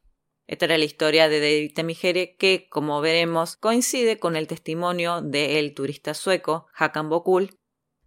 Esta 0.47 0.65
era 0.65 0.77
la 0.77 0.85
historia 0.85 1.27
de 1.27 1.39
David 1.39 1.73
Temigere 1.73 2.35
que, 2.37 2.67
como 2.69 3.01
veremos, 3.01 3.57
coincide 3.57 4.17
con 4.17 4.35
el 4.37 4.47
testimonio 4.47 5.21
del 5.21 5.73
turista 5.73 6.13
sueco 6.13 6.67
Hakan 6.73 7.09
Bokul. 7.09 7.57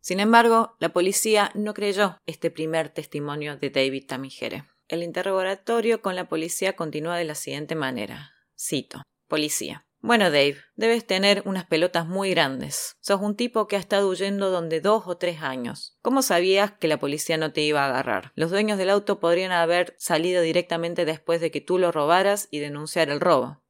Sin 0.01 0.21
embargo, 0.21 0.75
la 0.79 0.91
policía 0.91 1.51
no 1.55 1.75
creyó 1.75 2.17
este 2.25 2.51
primer 2.51 2.89
testimonio 2.89 3.59
de 3.59 3.69
David 3.69 4.07
Tamigere. 4.07 4.65
El 4.89 5.03
interrogatorio 5.03 6.01
con 6.01 6.17
la 6.17 6.29
policía 6.29 6.75
continúa 6.75 7.17
de 7.17 7.25
la 7.25 7.35
siguiente 7.35 7.75
manera. 7.75 8.33
Cito. 8.61 9.03
Policía. 9.27 9.87
Bueno, 10.03 10.27
Dave, 10.27 10.57
debes 10.77 11.07
tener 11.07 11.43
unas 11.47 11.65
pelotas 11.65 12.07
muy 12.07 12.31
grandes. 12.31 12.97
Sos 13.01 13.21
un 13.21 13.35
tipo 13.35 13.67
que 13.67 13.77
ha 13.77 13.79
estado 13.79 14.09
huyendo 14.09 14.51
donde 14.51 14.81
dos 14.81 15.05
o 15.07 15.17
tres 15.17 15.41
años. 15.41 15.97
¿Cómo 16.03 16.21
sabías 16.21 16.73
que 16.73 16.89
la 16.89 16.99
policía 16.99 17.39
no 17.39 17.53
te 17.53 17.63
iba 17.63 17.85
a 17.85 17.89
agarrar? 17.89 18.33
Los 18.35 18.51
dueños 18.51 18.77
del 18.77 18.91
auto 18.91 19.19
podrían 19.19 19.53
haber 19.53 19.95
salido 19.99 20.43
directamente 20.43 21.07
después 21.07 21.41
de 21.41 21.51
que 21.51 21.61
tú 21.61 21.79
lo 21.79 21.91
robaras 21.91 22.49
y 22.51 22.59
denunciar 22.59 23.09
el 23.09 23.21
robo. 23.21 23.63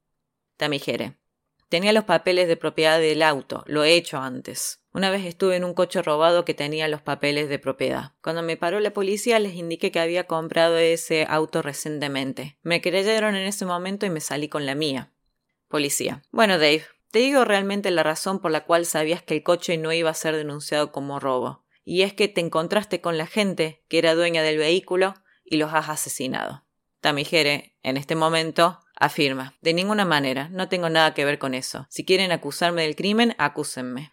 Tamigere. 0.56 1.19
Tenía 1.70 1.92
los 1.92 2.02
papeles 2.02 2.48
de 2.48 2.56
propiedad 2.56 2.98
del 2.98 3.22
auto, 3.22 3.62
lo 3.66 3.84
he 3.84 3.94
hecho 3.94 4.18
antes. 4.18 4.82
Una 4.92 5.08
vez 5.08 5.24
estuve 5.24 5.54
en 5.54 5.62
un 5.62 5.72
coche 5.72 6.02
robado 6.02 6.44
que 6.44 6.52
tenía 6.52 6.88
los 6.88 7.00
papeles 7.00 7.48
de 7.48 7.60
propiedad. 7.60 8.14
Cuando 8.22 8.42
me 8.42 8.56
paró 8.56 8.80
la 8.80 8.92
policía 8.92 9.38
les 9.38 9.54
indiqué 9.54 9.92
que 9.92 10.00
había 10.00 10.26
comprado 10.26 10.78
ese 10.78 11.26
auto 11.28 11.62
recientemente. 11.62 12.58
Me 12.62 12.80
creyeron 12.80 13.36
en 13.36 13.46
ese 13.46 13.66
momento 13.66 14.04
y 14.04 14.10
me 14.10 14.18
salí 14.18 14.48
con 14.48 14.66
la 14.66 14.74
mía. 14.74 15.12
Policía. 15.68 16.22
Bueno, 16.32 16.54
Dave, 16.54 16.82
te 17.12 17.20
digo 17.20 17.44
realmente 17.44 17.92
la 17.92 18.02
razón 18.02 18.40
por 18.40 18.50
la 18.50 18.64
cual 18.64 18.84
sabías 18.84 19.22
que 19.22 19.34
el 19.34 19.44
coche 19.44 19.78
no 19.78 19.92
iba 19.92 20.10
a 20.10 20.14
ser 20.14 20.34
denunciado 20.34 20.90
como 20.90 21.20
robo. 21.20 21.64
Y 21.84 22.02
es 22.02 22.12
que 22.12 22.26
te 22.26 22.40
encontraste 22.40 23.00
con 23.00 23.16
la 23.16 23.28
gente 23.28 23.84
que 23.86 23.98
era 23.98 24.16
dueña 24.16 24.42
del 24.42 24.58
vehículo 24.58 25.14
y 25.44 25.56
los 25.56 25.72
has 25.72 25.88
asesinado. 25.88 26.64
Tamigere, 27.00 27.76
en 27.84 27.96
este 27.96 28.16
momento, 28.16 28.80
afirma 29.00 29.56
De 29.60 29.74
ninguna 29.74 30.04
manera, 30.04 30.48
no 30.50 30.68
tengo 30.68 30.88
nada 30.88 31.12
que 31.12 31.24
ver 31.24 31.40
con 31.40 31.54
eso. 31.54 31.86
Si 31.90 32.04
quieren 32.04 32.30
acusarme 32.30 32.82
del 32.82 32.94
crimen, 32.94 33.34
acúsenme. 33.38 34.12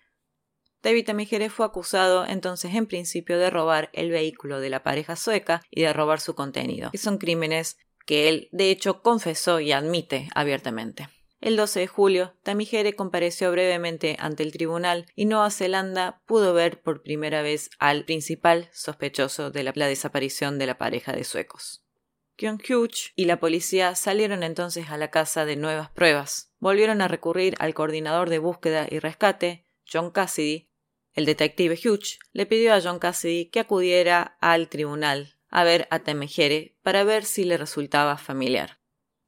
David 0.82 1.06
Tamigere 1.06 1.50
fue 1.50 1.65
acusado 1.65 2.26
entonces 2.26 2.73
en 2.73 2.88
principio 2.88 3.38
de 3.38 3.50
robar 3.50 3.89
el 3.93 4.10
vehículo 4.10 4.60
de 4.60 4.69
la 4.69 4.84
pareja 4.84 5.15
sueca 5.15 5.62
y 5.69 5.82
de 5.82 5.93
robar 5.93 6.19
su 6.19 6.34
contenido, 6.34 6.91
que 6.91 6.97
son 6.97 7.17
crímenes 7.17 7.78
que 8.06 8.30
él 8.30 8.50
de 8.52 8.71
hecho 8.71 9.02
confesó 9.02 9.60
y 9.60 9.73
admite 9.73 10.30
abiertamente. 10.34 11.10
El 11.39 11.56
12 11.56 11.82
de 11.82 11.88
julio, 11.88 12.34
Tamigere 12.41 12.95
compareció 12.95 13.52
brevemente 13.52 14.17
ante 14.19 14.41
el 14.41 14.52
tribunal 14.52 15.06
y 15.15 15.26
Nueva 15.26 15.52
Zelanda 15.52 16.21
pudo 16.26 16.54
ver 16.54 16.82
por 16.82 17.04
primera 17.04 17.43
vez 17.43 17.69
al 17.78 18.06
principal 18.06 18.69
sospechoso 18.73 19.52
de 19.52 19.63
la, 19.63 19.71
desaparición 19.71 20.58
de 20.58 20.65
la 20.65 20.80
pareja 20.80 21.12
de 21.12 21.23
suecos. 21.23 21.84
Kyung 22.38 22.62
Hugh 22.62 22.91
y 23.15 23.26
la 23.26 23.39
policía 23.39 23.95
salieron 23.95 24.43
entonces 24.43 24.89
a 24.89 24.97
la 24.97 25.10
casa 25.10 25.43
de 25.43 25.56
nuevas 25.56 25.89
pruebas. 25.89 26.54
Volvieron 26.60 27.02
a 27.02 27.08
recurrir 27.08 27.56
al 27.60 27.73
coordinador 27.73 28.30
de 28.30 28.39
búsqueda 28.39 28.88
y 28.89 29.00
rescate, 29.00 29.65
John 29.91 30.12
Cassidy, 30.12 30.69
el 31.13 31.26
detective 31.26 31.80
Hughes 31.84 32.19
le 32.34 32.45
pidió 32.45 32.76
a 32.76 32.82
John 32.82 33.00
Cassidy 33.00 33.47
que 33.47 33.60
acudiera 33.60 34.38
al 34.39 34.69
tribunal 34.69 35.36
a 35.50 35.63
ver 35.63 35.88
a 35.89 36.00
Temejere 36.00 36.78
para 36.84 37.04
ver 37.04 37.26
si 37.26 37.43
le 37.43 37.58
resultaba 37.58 38.17
familiar. 38.17 38.80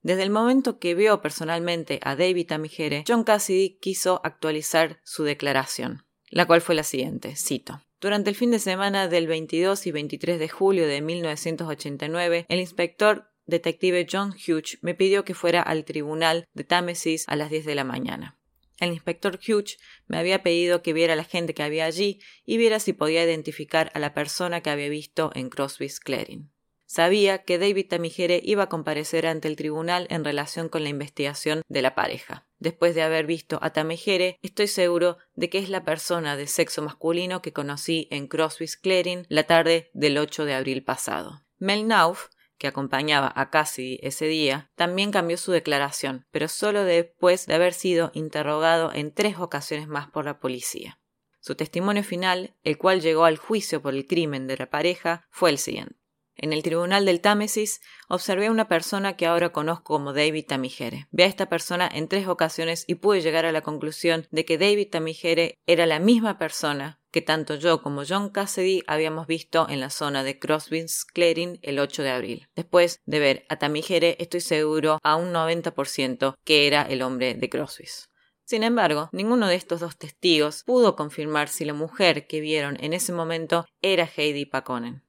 Desde 0.02 0.24
el 0.24 0.30
momento 0.30 0.78
que 0.78 0.93
vio 0.93 1.22
personalmente 1.22 2.00
a 2.04 2.15
David 2.15 2.48
Tamigere, 2.48 3.04
John 3.08 3.24
Cassidy 3.24 3.80
quiso 3.80 4.22
actualizar 4.24 5.00
su 5.04 5.24
declaración, 5.24 6.06
la 6.30 6.45
cual 6.45 6.62
fue 6.62 6.76
la 6.76 6.84
siguiente, 6.84 7.36
cito. 7.36 7.82
Durante 8.02 8.30
el 8.30 8.36
fin 8.38 8.50
de 8.50 8.60
semana 8.60 9.10
del 9.10 9.28
22 9.28 9.86
y 9.86 9.92
23 9.92 10.40
de 10.40 10.48
julio 10.48 10.88
de 10.88 11.02
1989, 11.02 12.46
el 12.48 12.60
inspector 12.62 13.30
detective 13.46 14.08
John 14.10 14.32
Hughes 14.32 14.78
me 14.82 14.96
pidió 14.96 15.26
que 15.26 15.34
fuera 15.34 15.62
al 15.62 15.84
tribunal 15.84 16.48
de 16.54 16.64
Támesis 16.64 17.26
a 17.28 17.36
las 17.36 17.50
10 17.50 17.66
de 17.66 17.76
la 17.76 17.84
mañana. 17.84 18.38
El 18.80 18.94
inspector 18.94 19.38
Hughes 19.46 19.78
me 20.08 20.18
había 20.18 20.44
pedido 20.44 20.82
que 20.82 20.94
viera 20.94 21.12
a 21.12 21.18
la 21.18 21.26
gente 21.26 21.54
que 21.54 21.64
había 21.64 21.84
allí 21.84 22.22
y 22.46 22.56
viera 22.56 22.80
si 22.80 22.94
podía 22.94 23.26
identificar 23.26 23.92
a 23.94 24.00
la 24.00 24.14
persona 24.14 24.62
que 24.62 24.70
había 24.70 24.88
visto 24.88 25.32
en 25.36 25.50
Crosby's 25.50 26.00
Clearing. 26.00 26.50
Sabía 26.86 27.40
que 27.40 27.60
David 27.60 27.88
Tamigere 27.90 28.40
iba 28.44 28.64
a 28.64 28.70
comparecer 28.70 29.28
ante 29.28 29.50
el 29.50 29.58
tribunal 29.58 30.08
en 30.10 30.24
relación 30.24 30.70
con 30.70 30.84
la 30.84 30.90
investigación 30.90 31.64
de 31.68 31.82
la 31.82 31.96
pareja. 31.96 32.49
Después 32.60 32.93
de 32.93 33.02
haber 33.02 33.26
visto 33.26 33.58
a 33.62 33.72
Tamigere, 33.72 34.38
estoy 34.41 34.67
seguro 34.67 35.17
de 35.34 35.50
que 35.50 35.58
es 35.58 35.69
la 35.69 35.84
persona 35.84 36.36
de 36.36 36.48
sexo 36.48 36.82
masculino 36.82 37.41
que 37.41 37.54
conocí 37.54 38.08
en 38.12 38.28
Crosby's 38.28 38.78
Clearing 38.78 39.26
la 39.30 39.43
tarde 39.43 39.89
del 39.93 40.17
8 40.17 40.45
de 40.45 40.54
abril 40.54 40.84
pasado. 40.84 41.43
Mel 41.58 41.88
Nauf 41.88 42.28
que 42.60 42.67
acompañaba 42.67 43.32
a 43.36 43.50
Cassidy 43.50 44.00
ese 44.04 44.26
día, 44.26 44.69
también 44.76 45.12
cambió 45.12 45.38
su 45.38 45.52
declaración, 45.52 46.28
pero 46.30 46.48
solo 46.50 46.84
después 46.84 47.48
de 47.48 47.56
haber 47.56 47.74
sido 47.74 48.12
interrogado 48.13 48.91
en 48.93 49.13
tres 49.13 49.38
ocasiones 49.39 49.88
más 49.88 50.10
por 50.12 50.26
la 50.26 50.39
policía. 50.39 51.00
Su 51.39 51.56
testimonio 51.56 52.04
final, 52.04 52.58
el 52.63 52.78
cual 52.78 53.00
llegó 53.00 53.24
al 53.24 53.38
juicio 53.38 53.82
por 53.82 53.95
el 53.95 54.06
crimen 54.06 54.45
de 54.45 54.58
la 54.58 54.69
pareja, 54.69 55.26
fue 55.30 55.50
el 55.50 55.58
siguiente. 55.58 55.95
En 56.41 56.54
el 56.54 56.63
tribunal 56.63 57.06
del 57.06 57.19
Támesis 57.19 57.82
observé 58.08 58.45
a 58.45 58.52
una 58.52 58.69
persona 58.69 59.17
que 59.17 59.25
ahora 59.25 59.52
conozco 59.52 59.95
como 59.95 60.13
David 60.13 60.45
Tamigere. 60.47 61.08
Vi 61.12 61.23
a 61.23 61.25
esta 61.25 61.49
persona 61.49 61.89
en 61.91 62.08
tres 62.08 62.30
ocasiones 62.30 62.86
y 62.88 62.95
pude 62.95 63.19
llegar 63.19 63.45
a 63.45 63.52
la 63.52 63.60
conclusión 63.60 64.25
de 64.32 64.45
que 64.45 64.58
David 64.58 64.88
Tamigere 64.89 65.60
era 65.67 65.86
la 65.86 65.99
misma 65.99 66.38
persona 66.38 67.02
que 67.12 67.21
tanto 67.21 67.56
yo 67.56 67.82
como 67.82 68.04
John 68.08 68.30
Cassidy 68.30 68.84
habíamos 68.88 69.28
visto 69.28 69.67
en 69.67 69.82
la 69.82 69.89
zona 69.89 70.23
de 70.23 70.39
Crosby's 70.39 71.04
Clearing 71.04 71.60
el 71.62 71.78
8 71.78 72.04
de 72.04 72.10
abril. 72.10 72.47
Después 72.56 73.02
de 73.06 73.19
ver 73.19 73.45
a 73.49 73.58
Tamigere, 73.58 74.15
estoy 74.19 74.39
seguro 74.39 74.99
a 75.04 75.17
un 75.17 75.34
90% 75.34 76.36
que 76.45 76.67
era 76.67 76.84
el 76.84 77.02
hombre 77.02 77.36
de 77.36 77.49
Crosby's. 77.49 78.10
Sin 78.45 78.63
embargo, 78.63 79.10
ninguno 79.12 79.47
de 79.47 79.56
estos 79.56 79.82
dos 79.82 79.97
testigos 79.97 80.63
pudo 80.63 80.95
confirmar 80.95 81.49
si 81.49 81.65
la 81.65 81.73
mujer 81.73 82.28
que 82.28 82.39
vieron 82.39 82.78
en 82.80 82.93
ese 82.93 83.12
momento 83.12 83.65
era 83.82 84.10
Heidi 84.15 84.45
Paconen. 84.45 85.04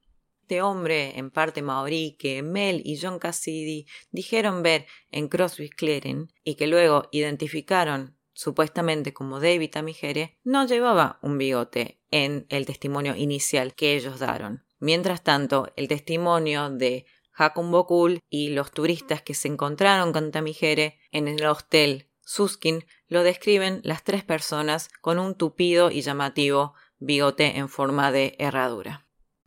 Este 0.51 0.63
hombre, 0.63 1.17
en 1.17 1.31
parte 1.31 1.61
maorí, 1.61 2.17
que 2.19 2.43
Mel 2.43 2.81
y 2.83 2.99
John 2.99 3.19
Cassidy 3.19 3.85
dijeron 4.11 4.63
ver 4.63 4.85
en 5.09 5.29
Crosby's 5.29 5.71
Clearing 5.71 6.29
y 6.43 6.55
que 6.55 6.67
luego 6.67 7.07
identificaron 7.13 8.17
supuestamente 8.33 9.13
como 9.13 9.39
David 9.39 9.69
Tamigere, 9.69 10.37
no 10.43 10.67
llevaba 10.67 11.19
un 11.21 11.37
bigote 11.37 12.01
en 12.11 12.47
el 12.49 12.65
testimonio 12.65 13.15
inicial 13.15 13.75
que 13.75 13.95
ellos 13.95 14.19
daron. 14.19 14.65
Mientras 14.77 15.23
tanto, 15.23 15.71
el 15.77 15.87
testimonio 15.87 16.69
de 16.69 17.05
Hakun 17.33 17.71
Bokul 17.71 18.19
y 18.29 18.49
los 18.49 18.71
turistas 18.71 19.21
que 19.21 19.35
se 19.35 19.47
encontraron 19.47 20.11
con 20.11 20.31
Tamigere 20.31 20.99
en 21.13 21.29
el 21.29 21.45
hostel 21.45 22.09
Suskin 22.25 22.83
lo 23.07 23.23
describen 23.23 23.79
las 23.85 24.03
tres 24.03 24.25
personas 24.25 24.89
con 24.99 25.17
un 25.17 25.33
tupido 25.35 25.91
y 25.91 26.01
llamativo 26.01 26.73
bigote 26.99 27.57
en 27.57 27.69
forma 27.69 28.11
de 28.11 28.35
herradura. 28.37 29.07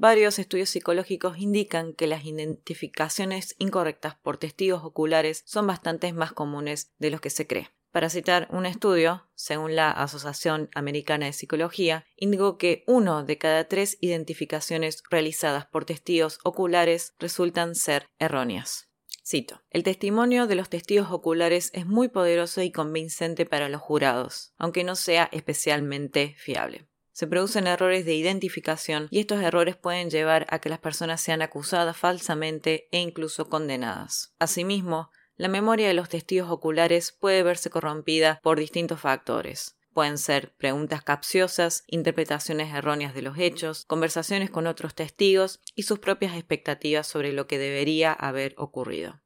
Varios 0.00 0.38
estudios 0.38 0.70
psicológicos 0.70 1.36
indican 1.36 1.92
que 1.92 2.06
las 2.06 2.24
identificaciones 2.24 3.54
incorrectas 3.58 4.14
por 4.14 4.38
testigos 4.38 4.82
oculares 4.82 5.42
son 5.44 5.66
bastante 5.66 6.10
más 6.14 6.32
comunes 6.32 6.90
de 6.96 7.10
los 7.10 7.20
que 7.20 7.28
se 7.28 7.46
cree. 7.46 7.68
Para 7.92 8.08
citar 8.08 8.48
un 8.50 8.64
estudio, 8.64 9.28
según 9.34 9.76
la 9.76 9.90
Asociación 9.90 10.70
Americana 10.74 11.26
de 11.26 11.34
Psicología, 11.34 12.06
indicó 12.16 12.56
que 12.56 12.82
uno 12.86 13.24
de 13.24 13.36
cada 13.36 13.68
tres 13.68 13.98
identificaciones 14.00 15.02
realizadas 15.10 15.66
por 15.66 15.84
testigos 15.84 16.38
oculares 16.44 17.12
resultan 17.18 17.74
ser 17.74 18.06
erróneas. 18.18 18.88
Cito, 19.22 19.60
el 19.68 19.82
testimonio 19.82 20.46
de 20.46 20.54
los 20.54 20.70
testigos 20.70 21.10
oculares 21.10 21.70
es 21.74 21.84
muy 21.84 22.08
poderoso 22.08 22.62
y 22.62 22.72
convincente 22.72 23.44
para 23.44 23.68
los 23.68 23.82
jurados, 23.82 24.54
aunque 24.56 24.82
no 24.82 24.96
sea 24.96 25.28
especialmente 25.30 26.34
fiable. 26.38 26.89
Se 27.12 27.26
producen 27.26 27.66
errores 27.66 28.04
de 28.04 28.14
identificación 28.14 29.08
y 29.10 29.20
estos 29.20 29.42
errores 29.42 29.76
pueden 29.76 30.10
llevar 30.10 30.46
a 30.50 30.58
que 30.58 30.68
las 30.68 30.78
personas 30.78 31.20
sean 31.20 31.42
acusadas 31.42 31.96
falsamente 31.96 32.88
e 32.92 32.98
incluso 32.98 33.48
condenadas. 33.48 34.34
Asimismo, 34.38 35.10
la 35.36 35.48
memoria 35.48 35.88
de 35.88 35.94
los 35.94 36.08
testigos 36.08 36.50
oculares 36.50 37.12
puede 37.12 37.42
verse 37.42 37.70
corrompida 37.70 38.40
por 38.42 38.58
distintos 38.58 39.00
factores. 39.00 39.76
Pueden 39.92 40.18
ser 40.18 40.54
preguntas 40.56 41.02
capciosas, 41.02 41.82
interpretaciones 41.88 42.72
erróneas 42.72 43.14
de 43.14 43.22
los 43.22 43.38
hechos, 43.38 43.84
conversaciones 43.86 44.50
con 44.50 44.66
otros 44.66 44.94
testigos 44.94 45.60
y 45.74 45.82
sus 45.82 45.98
propias 45.98 46.34
expectativas 46.34 47.06
sobre 47.06 47.32
lo 47.32 47.46
que 47.46 47.58
debería 47.58 48.12
haber 48.12 48.54
ocurrido. 48.56 49.20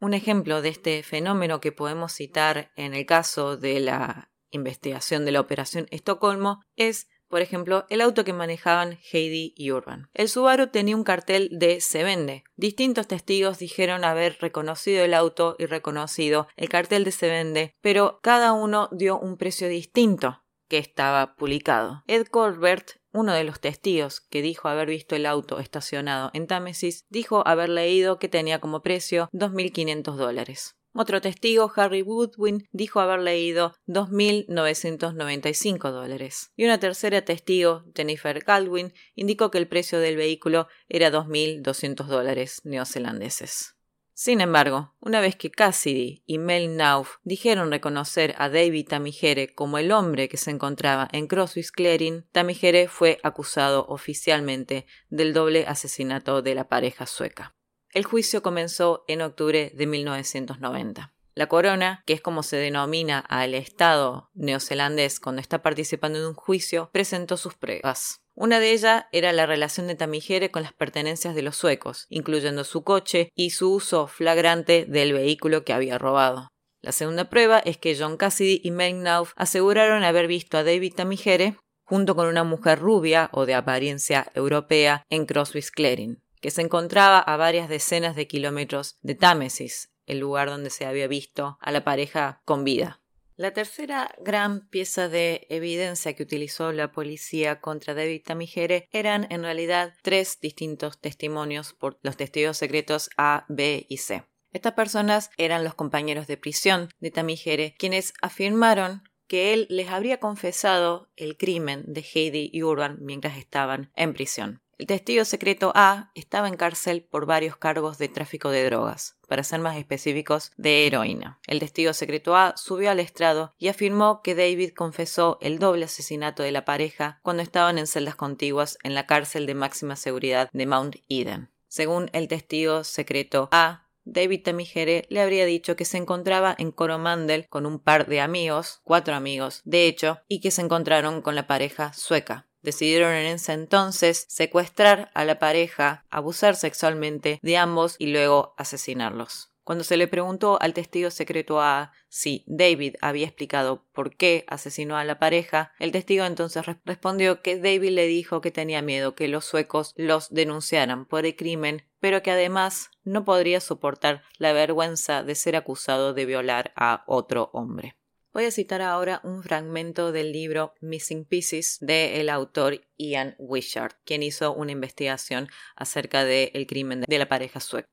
Un 0.00 0.14
ejemplo 0.14 0.62
de 0.62 0.68
este 0.70 1.02
fenómeno 1.02 1.60
que 1.60 1.72
podemos 1.72 2.12
citar 2.12 2.70
en 2.76 2.94
el 2.94 3.04
caso 3.04 3.56
de 3.56 3.80
la 3.80 4.30
investigación 4.50 5.24
de 5.24 5.32
la 5.32 5.40
Operación 5.40 5.88
Estocolmo 5.90 6.62
es 6.76 7.08
por 7.28 7.40
ejemplo, 7.40 7.86
el 7.88 8.00
auto 8.00 8.24
que 8.24 8.32
manejaban 8.32 8.98
Heidi 9.12 9.54
y 9.56 9.70
Urban. 9.70 10.08
El 10.14 10.28
Subaru 10.28 10.68
tenía 10.68 10.96
un 10.96 11.04
cartel 11.04 11.48
de 11.52 11.80
se 11.80 12.02
vende. 12.02 12.44
Distintos 12.56 13.06
testigos 13.06 13.58
dijeron 13.58 14.04
haber 14.04 14.38
reconocido 14.40 15.04
el 15.04 15.14
auto 15.14 15.56
y 15.58 15.66
reconocido 15.66 16.48
el 16.56 16.68
cartel 16.68 17.04
de 17.04 17.12
se 17.12 17.28
vende, 17.28 17.74
pero 17.80 18.20
cada 18.22 18.52
uno 18.52 18.88
dio 18.92 19.18
un 19.18 19.36
precio 19.36 19.68
distinto 19.68 20.42
que 20.68 20.78
estaba 20.78 21.34
publicado. 21.34 22.02
Ed 22.06 22.26
Corbett, 22.26 23.00
uno 23.12 23.32
de 23.32 23.44
los 23.44 23.60
testigos 23.60 24.20
que 24.20 24.42
dijo 24.42 24.68
haber 24.68 24.88
visto 24.88 25.16
el 25.16 25.26
auto 25.26 25.58
estacionado 25.58 26.30
en 26.34 26.46
Támesis, 26.46 27.06
dijo 27.08 27.46
haber 27.46 27.70
leído 27.70 28.18
que 28.18 28.28
tenía 28.28 28.60
como 28.60 28.82
precio 28.82 29.28
2.500 29.32 30.16
dólares. 30.16 30.77
Otro 30.92 31.20
testigo, 31.20 31.70
Harry 31.76 32.02
Woodwin, 32.02 32.66
dijo 32.72 33.00
haber 33.00 33.20
leído 33.20 33.74
2.995 33.86 35.90
dólares. 35.90 36.52
Y 36.56 36.64
una 36.64 36.80
tercera 36.80 37.22
testigo, 37.22 37.84
Jennifer 37.94 38.42
Caldwin, 38.42 38.94
indicó 39.14 39.50
que 39.50 39.58
el 39.58 39.68
precio 39.68 40.00
del 40.00 40.16
vehículo 40.16 40.68
era 40.88 41.10
2.200 41.10 42.06
dólares 42.06 42.62
neozelandeses. 42.64 43.78
Sin 44.20 44.40
embargo, 44.40 44.96
una 44.98 45.20
vez 45.20 45.36
que 45.36 45.52
Cassidy 45.52 46.24
y 46.26 46.38
Mel 46.38 46.76
Nauf 46.76 47.18
dijeron 47.22 47.70
reconocer 47.70 48.34
a 48.38 48.48
David 48.48 48.88
Tamigere 48.88 49.54
como 49.54 49.78
el 49.78 49.92
hombre 49.92 50.28
que 50.28 50.36
se 50.36 50.50
encontraba 50.50 51.06
en 51.12 51.28
Crosswich 51.28 51.70
Clearing, 51.70 52.26
Tamigere 52.32 52.88
fue 52.88 53.20
acusado 53.22 53.86
oficialmente 53.86 54.86
del 55.08 55.32
doble 55.32 55.66
asesinato 55.68 56.42
de 56.42 56.56
la 56.56 56.66
pareja 56.66 57.06
sueca. 57.06 57.54
El 57.98 58.04
juicio 58.04 58.44
comenzó 58.44 59.04
en 59.08 59.22
octubre 59.22 59.72
de 59.74 59.86
1990. 59.88 61.12
La 61.34 61.48
corona, 61.48 62.04
que 62.06 62.12
es 62.12 62.20
como 62.20 62.44
se 62.44 62.56
denomina 62.56 63.18
al 63.18 63.56
Estado 63.56 64.30
neozelandés 64.34 65.18
cuando 65.18 65.40
está 65.40 65.62
participando 65.62 66.20
en 66.20 66.26
un 66.26 66.34
juicio, 66.34 66.90
presentó 66.92 67.36
sus 67.36 67.56
pruebas. 67.56 68.20
Una 68.36 68.60
de 68.60 68.70
ellas 68.70 69.06
era 69.10 69.32
la 69.32 69.46
relación 69.46 69.88
de 69.88 69.96
Tamigere 69.96 70.52
con 70.52 70.62
las 70.62 70.72
pertenencias 70.72 71.34
de 71.34 71.42
los 71.42 71.56
suecos, 71.56 72.06
incluyendo 72.08 72.62
su 72.62 72.84
coche 72.84 73.32
y 73.34 73.50
su 73.50 73.74
uso 73.74 74.06
flagrante 74.06 74.84
del 74.84 75.12
vehículo 75.12 75.64
que 75.64 75.72
había 75.72 75.98
robado. 75.98 76.46
La 76.80 76.92
segunda 76.92 77.28
prueba 77.28 77.58
es 77.58 77.78
que 77.78 77.96
John 77.98 78.16
Cassidy 78.16 78.60
y 78.62 78.70
Megnauf 78.70 79.32
aseguraron 79.34 80.04
haber 80.04 80.28
visto 80.28 80.56
a 80.56 80.62
David 80.62 80.94
Tamigere 80.94 81.56
junto 81.82 82.14
con 82.14 82.28
una 82.28 82.44
mujer 82.44 82.78
rubia 82.78 83.28
o 83.32 83.44
de 83.44 83.54
apariencia 83.54 84.30
europea 84.36 85.02
en 85.10 85.26
Crosby's 85.26 85.72
Clearing 85.72 86.22
que 86.40 86.50
se 86.50 86.62
encontraba 86.62 87.18
a 87.18 87.36
varias 87.36 87.68
decenas 87.68 88.16
de 88.16 88.26
kilómetros 88.26 88.98
de 89.02 89.14
Támesis, 89.14 89.90
el 90.06 90.18
lugar 90.18 90.48
donde 90.48 90.70
se 90.70 90.86
había 90.86 91.06
visto 91.06 91.58
a 91.60 91.70
la 91.70 91.84
pareja 91.84 92.40
con 92.44 92.64
vida. 92.64 93.00
La 93.36 93.52
tercera 93.52 94.12
gran 94.20 94.68
pieza 94.68 95.08
de 95.08 95.46
evidencia 95.48 96.14
que 96.14 96.24
utilizó 96.24 96.72
la 96.72 96.90
policía 96.90 97.60
contra 97.60 97.94
David 97.94 98.22
Tamigere 98.24 98.88
eran 98.90 99.28
en 99.30 99.42
realidad 99.42 99.94
tres 100.02 100.40
distintos 100.40 100.98
testimonios 101.00 101.72
por 101.72 102.00
los 102.02 102.16
testigos 102.16 102.56
secretos 102.56 103.10
A, 103.16 103.44
B 103.48 103.86
y 103.88 103.98
C. 103.98 104.24
Estas 104.52 104.72
personas 104.72 105.30
eran 105.36 105.62
los 105.62 105.74
compañeros 105.74 106.26
de 106.26 106.36
prisión 106.36 106.88
de 106.98 107.12
Tamigere, 107.12 107.76
quienes 107.78 108.12
afirmaron 108.22 109.04
que 109.28 109.52
él 109.52 109.68
les 109.70 109.88
habría 109.88 110.18
confesado 110.18 111.08
el 111.14 111.36
crimen 111.36 111.84
de 111.86 112.00
Heidi 112.00 112.50
y 112.52 112.64
Urban 112.64 112.96
mientras 113.00 113.36
estaban 113.36 113.92
en 113.94 114.14
prisión. 114.14 114.62
El 114.78 114.86
testigo 114.86 115.24
secreto 115.24 115.72
A 115.74 116.12
estaba 116.14 116.46
en 116.46 116.56
cárcel 116.56 117.02
por 117.02 117.26
varios 117.26 117.56
cargos 117.56 117.98
de 117.98 118.08
tráfico 118.08 118.50
de 118.50 118.64
drogas, 118.64 119.16
para 119.26 119.42
ser 119.42 119.58
más 119.58 119.76
específicos, 119.76 120.52
de 120.56 120.86
heroína. 120.86 121.40
El 121.48 121.58
testigo 121.58 121.92
secreto 121.92 122.36
A 122.36 122.56
subió 122.56 122.92
al 122.92 123.00
estrado 123.00 123.52
y 123.58 123.66
afirmó 123.66 124.22
que 124.22 124.36
David 124.36 124.74
confesó 124.76 125.38
el 125.40 125.58
doble 125.58 125.86
asesinato 125.86 126.44
de 126.44 126.52
la 126.52 126.64
pareja 126.64 127.18
cuando 127.22 127.42
estaban 127.42 127.76
en 127.76 127.88
celdas 127.88 128.14
contiguas 128.14 128.78
en 128.84 128.94
la 128.94 129.06
cárcel 129.06 129.46
de 129.46 129.54
máxima 129.54 129.96
seguridad 129.96 130.48
de 130.52 130.66
Mount 130.66 130.96
Eden. 131.08 131.50
Según 131.66 132.08
el 132.12 132.28
testigo 132.28 132.84
secreto 132.84 133.48
A, 133.50 133.87
David 134.10 134.42
Tamigere 134.42 135.06
le 135.10 135.20
habría 135.20 135.44
dicho 135.44 135.76
que 135.76 135.84
se 135.84 135.98
encontraba 135.98 136.54
en 136.58 136.72
Coromandel 136.72 137.46
con 137.48 137.66
un 137.66 137.78
par 137.78 138.06
de 138.06 138.20
amigos, 138.20 138.80
cuatro 138.84 139.14
amigos, 139.14 139.60
de 139.64 139.86
hecho, 139.86 140.20
y 140.28 140.40
que 140.40 140.50
se 140.50 140.62
encontraron 140.62 141.20
con 141.22 141.34
la 141.34 141.46
pareja 141.46 141.92
sueca. 141.92 142.48
Decidieron 142.62 143.12
en 143.12 143.26
ese 143.26 143.52
entonces 143.52 144.26
secuestrar 144.28 145.10
a 145.14 145.24
la 145.24 145.38
pareja, 145.38 146.04
abusar 146.10 146.56
sexualmente 146.56 147.38
de 147.42 147.56
ambos 147.56 147.96
y 147.98 148.08
luego 148.08 148.54
asesinarlos. 148.56 149.52
Cuando 149.68 149.84
se 149.84 149.98
le 149.98 150.08
preguntó 150.08 150.56
al 150.62 150.72
testigo 150.72 151.10
secreto 151.10 151.60
A 151.60 151.92
si 152.08 152.42
David 152.46 152.94
había 153.02 153.26
explicado 153.26 153.84
por 153.92 154.16
qué 154.16 154.46
asesinó 154.48 154.96
a 154.96 155.04
la 155.04 155.18
pareja, 155.18 155.74
el 155.78 155.92
testigo 155.92 156.24
entonces 156.24 156.64
respondió 156.86 157.42
que 157.42 157.58
David 157.58 157.90
le 157.90 158.06
dijo 158.06 158.40
que 158.40 158.50
tenía 158.50 158.80
miedo 158.80 159.14
que 159.14 159.28
los 159.28 159.44
suecos 159.44 159.92
los 159.98 160.30
denunciaran 160.30 161.04
por 161.04 161.26
el 161.26 161.36
crimen, 161.36 161.84
pero 162.00 162.22
que 162.22 162.30
además 162.30 162.88
no 163.04 163.26
podría 163.26 163.60
soportar 163.60 164.22
la 164.38 164.54
vergüenza 164.54 165.22
de 165.22 165.34
ser 165.34 165.54
acusado 165.54 166.14
de 166.14 166.24
violar 166.24 166.72
a 166.74 167.04
otro 167.06 167.50
hombre. 167.52 167.94
Voy 168.32 168.46
a 168.46 168.50
citar 168.50 168.80
ahora 168.80 169.20
un 169.22 169.42
fragmento 169.42 170.12
del 170.12 170.32
libro 170.32 170.72
Missing 170.80 171.26
Pieces 171.26 171.76
del 171.82 172.30
autor 172.30 172.80
Ian 172.96 173.34
Wishart, 173.38 173.98
quien 174.06 174.22
hizo 174.22 174.54
una 174.54 174.72
investigación 174.72 175.50
acerca 175.76 176.24
del 176.24 176.66
crimen 176.66 177.04
de 177.06 177.18
la 177.18 177.28
pareja 177.28 177.60
sueca. 177.60 177.86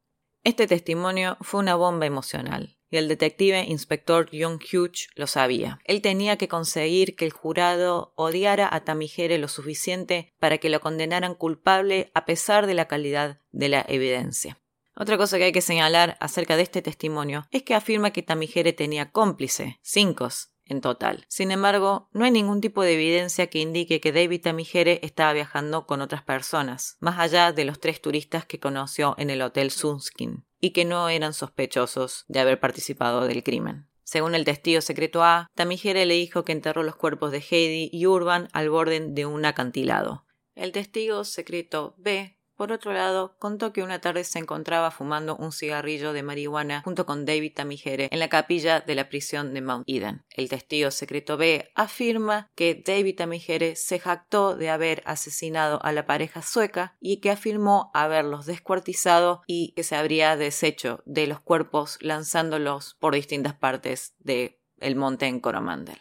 Este 0.46 0.68
testimonio 0.68 1.38
fue 1.42 1.60
una 1.60 1.74
bomba 1.74 2.06
emocional 2.06 2.78
y 2.92 2.98
el 2.98 3.08
detective 3.08 3.64
inspector 3.64 4.30
John 4.32 4.60
Hughes 4.60 5.10
lo 5.16 5.26
sabía. 5.26 5.80
Él 5.86 6.04
tenía 6.04 6.38
que 6.38 6.48
conseguir 6.48 7.16
que 7.16 7.26
el 7.26 7.32
jurado 7.32 8.14
odiara 8.16 8.70
a 8.72 8.84
Tamigere 8.84 9.40
lo 9.40 9.48
suficiente 9.48 10.36
para 10.40 10.60
que 10.60 10.70
lo 10.70 10.82
condenaran 10.82 11.34
culpable 11.34 12.12
a 12.14 12.26
pesar 12.26 12.68
de 12.68 12.76
la 12.76 12.88
calidad 12.88 13.42
de 13.52 13.70
la 13.70 13.84
evidencia. 13.88 14.62
Otra 14.96 15.18
cosa 15.18 15.40
que 15.40 15.46
hay 15.46 15.52
que 15.52 15.62
señalar 15.62 16.16
acerca 16.20 16.56
de 16.56 16.62
este 16.62 16.84
testimonio 16.84 17.48
es 17.50 17.64
que 17.64 17.74
afirma 17.74 18.12
que 18.12 18.22
Tamigere 18.22 18.72
tenía 18.72 19.10
cómplice, 19.10 19.80
cinco 19.82 20.30
en 20.66 20.82
total. 20.82 21.26
Sin 21.28 21.52
embargo, 21.52 22.10
no 22.12 22.26
hay 22.26 22.32
ningún 22.32 22.62
tipo 22.62 22.84
de 22.84 22.94
evidencia 22.94 23.48
que 23.48 23.60
indique 23.60 24.02
que 24.02 24.12
David 24.12 24.42
Tamigere 24.42 25.00
estaba 25.04 25.34
viajando 25.34 25.86
con 25.86 26.02
otras 26.02 26.24
personas, 26.24 26.98
más 27.00 27.20
allá 27.20 27.52
de 27.52 27.66
los 27.66 27.80
tres 27.80 28.02
turistas 28.02 28.46
que 28.46 28.60
conoció 28.60 29.16
en 29.18 29.30
el 29.30 29.42
Hotel 29.42 29.72
Sunskin, 29.72 30.46
y 30.60 30.72
que 30.72 30.86
no 30.86 31.10
eran 31.10 31.34
sospechosos 31.34 32.26
de 32.28 32.40
haber 32.40 32.60
participado 32.60 33.28
del 33.28 33.44
crimen. 33.44 33.88
Según 34.04 34.36
el 34.36 34.46
testigo 34.46 34.82
secreto 34.82 35.24
A, 35.24 35.50
Tamigere 35.56 36.06
le 36.06 36.14
dijo 36.14 36.46
que 36.46 36.52
enterró 36.52 36.84
los 36.84 36.96
cuerpos 36.96 37.32
de 37.32 37.40
Heidi 37.40 37.90
y 37.92 38.06
Urban 38.06 38.50
al 38.54 38.70
borde 38.70 39.00
de 39.00 39.26
un 39.26 39.46
acantilado. 39.46 40.26
El 40.54 40.72
testigo 40.72 41.24
secreto 41.24 41.96
B 41.98 42.38
por 42.56 42.72
otro 42.72 42.94
lado, 42.94 43.36
contó 43.40 43.74
que 43.74 43.84
una 43.84 44.00
tarde 44.00 44.24
se 44.24 44.40
encontraba 44.40 44.92
fumando 44.92 45.36
un 45.36 45.52
cigarrillo 45.52 46.14
de 46.14 46.24
marihuana 46.24 46.82
junto 46.84 47.06
con 47.06 47.26
David 47.26 47.54
Tamigere 47.54 48.08
en 48.12 48.20
la 48.20 48.30
capilla 48.30 48.82
de 48.82 48.96
la 48.96 49.10
prisión 49.10 49.54
de 49.54 49.62
Mount 49.62 49.84
Eden. 49.88 50.24
El 50.30 50.50
testigo 50.50 50.92
secreto 50.92 51.38
B 51.38 51.72
afirma 51.76 52.50
que 52.56 52.82
David 52.86 53.18
Tamigere 53.18 53.76
se 53.76 54.00
jactó 54.00 54.56
de 54.56 54.70
haber 54.70 55.04
asesinado 55.06 55.84
a 55.84 55.92
la 55.92 56.06
pareja 56.06 56.42
sueca 56.42 56.96
y 57.00 57.18
que 57.18 57.32
afirmó 57.32 57.92
haberlos 57.94 58.46
descuartizado 58.46 59.42
y 59.48 59.74
que 59.74 59.84
se 59.84 59.96
habría 59.96 60.36
deshecho 60.36 61.02
de 61.06 61.28
los 61.28 61.40
cuerpos 61.40 61.98
lanzándolos 62.02 62.96
por 63.00 63.16
distintas 63.16 63.54
partes 63.54 64.16
del 64.20 64.96
monte 64.96 65.28
en 65.28 65.40
Coromandel. 65.40 66.00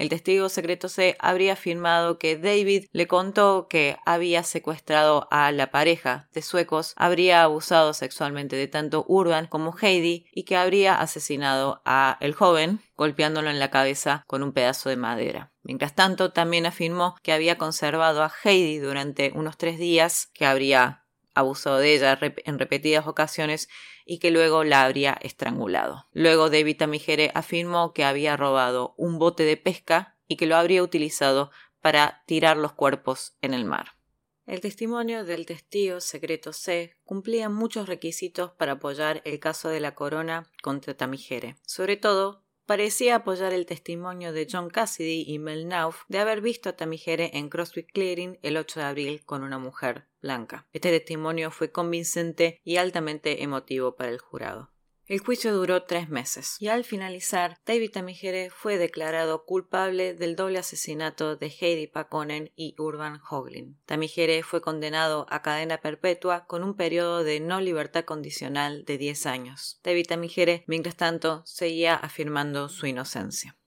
El 0.00 0.08
testigo 0.08 0.48
secreto 0.48 0.88
C 0.88 1.14
habría 1.18 1.52
afirmado 1.52 2.18
que 2.18 2.38
David 2.38 2.86
le 2.90 3.06
contó 3.06 3.66
que 3.68 3.98
había 4.06 4.44
secuestrado 4.44 5.28
a 5.30 5.52
la 5.52 5.70
pareja 5.70 6.30
de 6.32 6.40
suecos, 6.40 6.94
habría 6.96 7.42
abusado 7.42 7.92
sexualmente 7.92 8.56
de 8.56 8.66
tanto 8.66 9.04
Urban 9.08 9.46
como 9.46 9.76
Heidi 9.78 10.24
y 10.32 10.44
que 10.44 10.56
habría 10.56 10.94
asesinado 10.94 11.82
a 11.84 12.16
el 12.22 12.32
joven 12.32 12.80
golpeándolo 12.96 13.50
en 13.50 13.58
la 13.58 13.68
cabeza 13.68 14.24
con 14.26 14.42
un 14.42 14.52
pedazo 14.52 14.88
de 14.88 14.96
madera. 14.96 15.52
Mientras 15.62 15.94
tanto, 15.94 16.32
también 16.32 16.64
afirmó 16.64 17.16
que 17.22 17.34
había 17.34 17.58
conservado 17.58 18.22
a 18.22 18.32
Heidi 18.42 18.78
durante 18.78 19.32
unos 19.34 19.58
tres 19.58 19.78
días, 19.78 20.30
que 20.32 20.46
habría 20.46 21.04
abusado 21.40 21.78
de 21.78 21.94
ella 21.94 22.18
en 22.20 22.58
repetidas 22.58 23.06
ocasiones 23.06 23.68
y 24.06 24.18
que 24.18 24.30
luego 24.30 24.64
la 24.64 24.84
habría 24.84 25.18
estrangulado. 25.20 26.06
Luego 26.12 26.50
David 26.50 26.78
Tamigere 26.78 27.30
afirmó 27.34 27.92
que 27.92 28.04
había 28.04 28.36
robado 28.36 28.94
un 28.96 29.18
bote 29.18 29.42
de 29.42 29.56
pesca 29.56 30.16
y 30.26 30.36
que 30.36 30.46
lo 30.46 30.56
habría 30.56 30.82
utilizado 30.82 31.50
para 31.80 32.22
tirar 32.26 32.56
los 32.56 32.72
cuerpos 32.72 33.36
en 33.42 33.54
el 33.54 33.64
mar. 33.64 33.96
El 34.46 34.60
testimonio 34.60 35.24
del 35.24 35.46
testigo 35.46 36.00
secreto 36.00 36.52
C 36.52 36.96
cumplía 37.04 37.48
muchos 37.48 37.88
requisitos 37.88 38.50
para 38.50 38.72
apoyar 38.72 39.22
el 39.24 39.38
caso 39.38 39.68
de 39.68 39.80
la 39.80 39.94
corona 39.94 40.50
contra 40.62 40.96
Tamigere, 40.96 41.56
sobre 41.64 41.96
todo 41.96 42.42
parecía 42.70 43.16
apoyar 43.16 43.52
el 43.52 43.66
testimonio 43.66 44.32
de 44.32 44.46
John 44.48 44.70
Cassidy 44.70 45.24
y 45.26 45.40
Mel 45.40 45.66
Nauf 45.66 46.04
de 46.06 46.20
haber 46.20 46.40
visto 46.40 46.68
a 46.68 46.76
Tamigere 46.76 47.32
en 47.34 47.48
Crosswick 47.48 47.90
Clearing 47.92 48.38
el 48.42 48.56
8 48.56 48.78
de 48.78 48.86
abril 48.86 49.22
con 49.26 49.42
una 49.42 49.58
mujer 49.58 50.06
blanca. 50.22 50.68
Este 50.72 50.90
testimonio 50.90 51.50
fue 51.50 51.72
convincente 51.72 52.60
y 52.62 52.76
altamente 52.76 53.42
emotivo 53.42 53.96
para 53.96 54.10
el 54.10 54.20
jurado. 54.20 54.70
El 55.10 55.18
juicio 55.18 55.52
duró 55.52 55.82
tres 55.82 56.08
meses 56.08 56.54
y 56.60 56.68
al 56.68 56.84
finalizar, 56.84 57.58
David 57.66 57.90
Tamigere 57.90 58.48
fue 58.48 58.78
declarado 58.78 59.44
culpable 59.44 60.14
del 60.14 60.36
doble 60.36 60.60
asesinato 60.60 61.34
de 61.34 61.48
Heidi 61.48 61.88
Pakonen 61.88 62.52
y 62.54 62.76
Urban 62.78 63.20
Hoglin. 63.28 63.76
Tamigere 63.86 64.44
fue 64.44 64.60
condenado 64.60 65.26
a 65.28 65.42
cadena 65.42 65.78
perpetua 65.78 66.46
con 66.46 66.62
un 66.62 66.76
periodo 66.76 67.24
de 67.24 67.40
no 67.40 67.60
libertad 67.60 68.04
condicional 68.04 68.84
de 68.84 68.98
10 68.98 69.26
años. 69.26 69.80
David 69.82 70.06
Tamigere, 70.06 70.62
mientras 70.68 70.94
tanto, 70.94 71.42
seguía 71.44 71.96
afirmando 71.96 72.68
su 72.68 72.86
inocencia. 72.86 73.58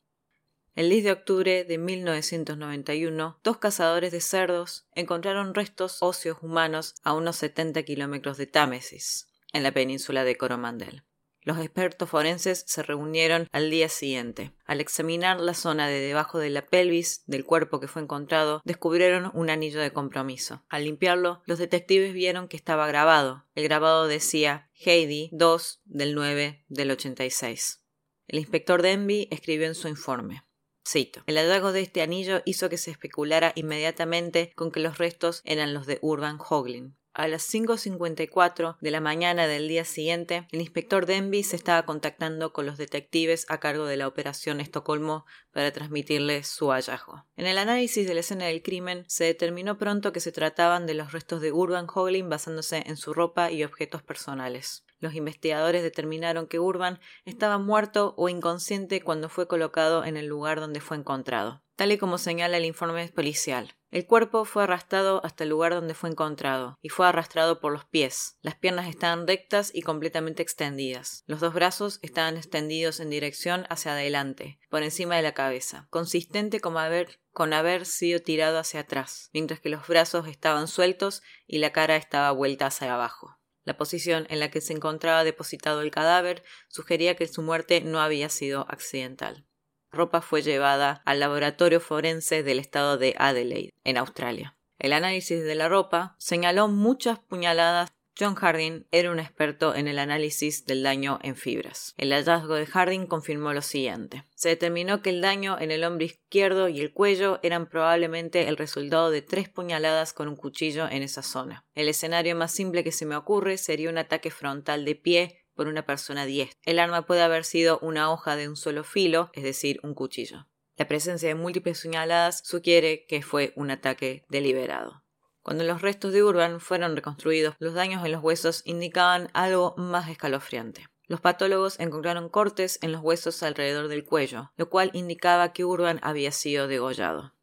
El 0.75 0.89
10 0.89 1.03
de 1.03 1.11
octubre 1.11 1.65
de 1.65 1.77
1991, 1.77 3.41
dos 3.43 3.57
cazadores 3.57 4.13
de 4.13 4.21
cerdos 4.21 4.87
encontraron 4.95 5.53
restos 5.53 5.97
óseos 5.99 6.37
humanos 6.41 6.95
a 7.03 7.11
unos 7.11 7.35
70 7.35 7.83
kilómetros 7.83 8.37
de 8.37 8.47
Támesis, 8.47 9.27
en 9.51 9.63
la 9.63 9.73
península 9.73 10.23
de 10.23 10.37
Coromandel. 10.37 11.03
Los 11.43 11.57
expertos 11.59 12.09
forenses 12.09 12.63
se 12.67 12.83
reunieron 12.83 13.47
al 13.51 13.69
día 13.69 13.89
siguiente. 13.89 14.53
Al 14.65 14.79
examinar 14.79 15.41
la 15.41 15.53
zona 15.53 15.87
de 15.87 15.99
debajo 15.99 16.39
de 16.39 16.49
la 16.49 16.65
pelvis 16.65 17.23
del 17.27 17.43
cuerpo 17.43 17.79
que 17.81 17.89
fue 17.89 18.01
encontrado, 18.01 18.61
descubrieron 18.63 19.29
un 19.33 19.49
anillo 19.49 19.81
de 19.81 19.91
compromiso. 19.91 20.63
Al 20.69 20.85
limpiarlo, 20.85 21.41
los 21.45 21.59
detectives 21.59 22.13
vieron 22.13 22.47
que 22.47 22.55
estaba 22.55 22.87
grabado. 22.87 23.45
El 23.55 23.65
grabado 23.65 24.07
decía 24.07 24.69
Heidi 24.73 25.29
2 25.33 25.81
del 25.85 26.15
9 26.15 26.63
del 26.69 26.91
86. 26.91 27.81
El 28.27 28.39
inspector 28.39 28.81
Denby 28.81 29.27
escribió 29.29 29.67
en 29.67 29.75
su 29.75 29.89
informe. 29.89 30.43
Cito. 30.87 31.23
El 31.27 31.37
hallazgo 31.37 31.71
de 31.71 31.81
este 31.81 32.01
anillo 32.01 32.41
hizo 32.45 32.69
que 32.69 32.77
se 32.77 32.91
especulara 32.91 33.53
inmediatamente 33.55 34.51
con 34.55 34.71
que 34.71 34.79
los 34.79 34.97
restos 34.97 35.41
eran 35.45 35.73
los 35.73 35.87
de 35.87 35.99
Urban 36.01 36.37
Hoglin. 36.49 36.97
A 37.15 37.27
las 37.27 37.47
5.54 37.53 38.77
de 38.81 38.89
la 38.89 38.99
mañana 38.99 39.45
del 39.45 39.67
día 39.67 39.85
siguiente, 39.85 40.47
el 40.51 40.61
inspector 40.61 41.05
Denby 41.05 41.43
se 41.43 41.55
estaba 41.55 41.85
contactando 41.85 42.53
con 42.53 42.65
los 42.65 42.79
detectives 42.79 43.45
a 43.49 43.59
cargo 43.59 43.85
de 43.85 43.97
la 43.97 44.07
operación 44.07 44.59
Estocolmo 44.59 45.27
para 45.51 45.71
transmitirles 45.71 46.47
su 46.47 46.71
hallazgo. 46.71 47.23
En 47.37 47.45
el 47.45 47.59
análisis 47.59 48.07
de 48.07 48.15
la 48.15 48.21
escena 48.21 48.45
del 48.45 48.63
crimen, 48.63 49.05
se 49.07 49.25
determinó 49.25 49.77
pronto 49.77 50.11
que 50.11 50.21
se 50.21 50.31
trataban 50.31 50.87
de 50.87 50.95
los 50.95 51.11
restos 51.11 51.39
de 51.41 51.51
Urban 51.51 51.85
Hoglin 51.93 52.29
basándose 52.29 52.81
en 52.87 52.97
su 52.97 53.13
ropa 53.13 53.51
y 53.51 53.63
objetos 53.63 54.01
personales. 54.01 54.83
Los 55.03 55.15
investigadores 55.15 55.83
determinaron 55.83 56.47
que 56.47 56.59
Urban 56.59 56.97
estaba 57.25 57.57
muerto 57.57 58.13
o 58.15 58.29
inconsciente 58.29 59.01
cuando 59.01 59.27
fue 59.27 59.49
colocado 59.49 60.05
en 60.05 60.15
el 60.15 60.27
lugar 60.27 60.61
donde 60.61 60.79
fue 60.79 60.95
encontrado, 60.95 61.61
tal 61.75 61.91
y 61.91 61.97
como 61.97 62.17
señala 62.17 62.55
el 62.55 62.63
informe 62.63 63.05
policial. 63.09 63.75
El 63.91 64.07
cuerpo 64.07 64.45
fue 64.45 64.63
arrastrado 64.63 65.19
hasta 65.25 65.43
el 65.43 65.49
lugar 65.49 65.73
donde 65.73 65.93
fue 65.93 66.09
encontrado, 66.09 66.77
y 66.81 66.87
fue 66.87 67.05
arrastrado 67.05 67.59
por 67.59 67.73
los 67.73 67.83
pies. 67.83 68.37
Las 68.41 68.55
piernas 68.55 68.87
estaban 68.87 69.27
rectas 69.27 69.71
y 69.75 69.81
completamente 69.81 70.41
extendidas. 70.41 71.25
Los 71.27 71.41
dos 71.41 71.53
brazos 71.53 71.99
estaban 72.01 72.37
extendidos 72.37 73.01
en 73.01 73.09
dirección 73.09 73.65
hacia 73.67 73.91
adelante, 73.91 74.57
por 74.69 74.83
encima 74.83 75.17
de 75.17 75.23
la 75.23 75.33
cabeza, 75.33 75.85
consistente 75.89 76.61
como 76.61 76.79
haber, 76.79 77.19
con 77.33 77.51
haber 77.51 77.85
sido 77.85 78.21
tirado 78.21 78.57
hacia 78.57 78.79
atrás, 78.79 79.29
mientras 79.33 79.59
que 79.59 79.67
los 79.67 79.85
brazos 79.85 80.27
estaban 80.27 80.69
sueltos 80.69 81.23
y 81.45 81.57
la 81.57 81.73
cara 81.73 81.97
estaba 81.97 82.31
vuelta 82.31 82.67
hacia 82.67 82.93
abajo. 82.93 83.37
La 83.65 83.77
posición 83.77 84.27
en 84.29 84.39
la 84.39 84.51
que 84.51 84.61
se 84.61 84.73
encontraba 84.73 85.23
depositado 85.23 85.81
el 85.81 85.91
cadáver 85.91 86.43
sugería 86.67 87.15
que 87.15 87.27
su 87.27 87.41
muerte 87.41 87.81
no 87.81 88.01
había 88.01 88.29
sido 88.29 88.65
accidental. 88.69 89.45
ropa 89.91 90.21
fue 90.21 90.41
llevada 90.41 91.01
al 91.05 91.19
laboratorio 91.19 91.79
forense 91.79 92.43
del 92.43 92.59
estado 92.59 92.97
de 92.97 93.15
Adelaide, 93.17 93.69
en 93.83 93.97
Australia. 93.97 94.57
El 94.79 94.91
análisis 94.91 95.43
de 95.43 95.55
la 95.55 95.69
ropa 95.69 96.15
señaló 96.17 96.67
muchas 96.67 97.19
puñaladas 97.19 97.93
John 98.19 98.35
Harding 98.35 98.85
era 98.91 99.09
un 99.11 99.19
experto 99.19 99.73
en 99.73 99.87
el 99.87 99.97
análisis 99.97 100.65
del 100.65 100.83
daño 100.83 101.19
en 101.23 101.35
fibras. 101.35 101.95
El 101.97 102.11
hallazgo 102.11 102.53
de 102.53 102.67
Harding 102.67 103.07
confirmó 103.07 103.53
lo 103.53 103.63
siguiente. 103.63 104.25
Se 104.35 104.49
determinó 104.49 105.01
que 105.01 105.09
el 105.09 105.21
daño 105.21 105.57
en 105.59 105.71
el 105.71 105.83
hombro 105.83 106.05
izquierdo 106.05 106.69
y 106.69 106.79
el 106.79 106.93
cuello 106.93 107.39
eran 107.41 107.67
probablemente 107.67 108.47
el 108.47 108.57
resultado 108.57 109.09
de 109.09 109.23
tres 109.23 109.49
puñaladas 109.49 110.13
con 110.13 110.27
un 110.27 110.35
cuchillo 110.35 110.87
en 110.87 111.01
esa 111.01 111.23
zona. 111.23 111.65
El 111.73 111.87
escenario 111.87 112.35
más 112.35 112.51
simple 112.51 112.83
que 112.83 112.91
se 112.91 113.07
me 113.07 113.15
ocurre 113.15 113.57
sería 113.57 113.89
un 113.89 113.97
ataque 113.97 114.29
frontal 114.29 114.85
de 114.85 114.95
pie 114.95 115.45
por 115.55 115.67
una 115.67 115.85
persona 115.85 116.25
diestra. 116.25 116.59
El 116.65 116.79
arma 116.79 117.07
puede 117.07 117.21
haber 117.21 117.45
sido 117.45 117.79
una 117.79 118.11
hoja 118.11 118.35
de 118.35 118.47
un 118.47 118.55
solo 118.55 118.83
filo, 118.83 119.31
es 119.33 119.43
decir, 119.43 119.79
un 119.81 119.95
cuchillo. 119.95 120.47
La 120.75 120.87
presencia 120.87 121.29
de 121.29 121.35
múltiples 121.35 121.81
puñaladas 121.81 122.41
sugiere 122.43 123.05
que 123.07 123.21
fue 123.21 123.53
un 123.55 123.71
ataque 123.71 124.25
deliberado. 124.29 125.02
Cuando 125.43 125.65
los 125.65 125.81
restos 125.81 126.13
de 126.13 126.23
Urban 126.23 126.61
fueron 126.61 126.95
reconstruidos, 126.95 127.55
los 127.59 127.73
daños 127.73 128.03
en 128.05 128.13
los 128.13 128.23
huesos 128.23 128.61
indicaban 128.65 129.29
algo 129.33 129.75
más 129.77 130.09
escalofriante. 130.09 130.87
Los 131.05 131.19
patólogos 131.19 131.79
encontraron 131.81 132.29
cortes 132.29 132.79
en 132.81 132.93
los 132.93 133.01
huesos 133.01 133.43
alrededor 133.43 133.89
del 133.89 134.05
cuello, 134.05 134.53
lo 134.55 134.69
cual 134.69 134.89
indicaba 134.93 135.51
que 135.51 135.65
Urban 135.65 135.99
había 136.01 136.31
sido 136.31 136.67
degollado. 136.67 137.33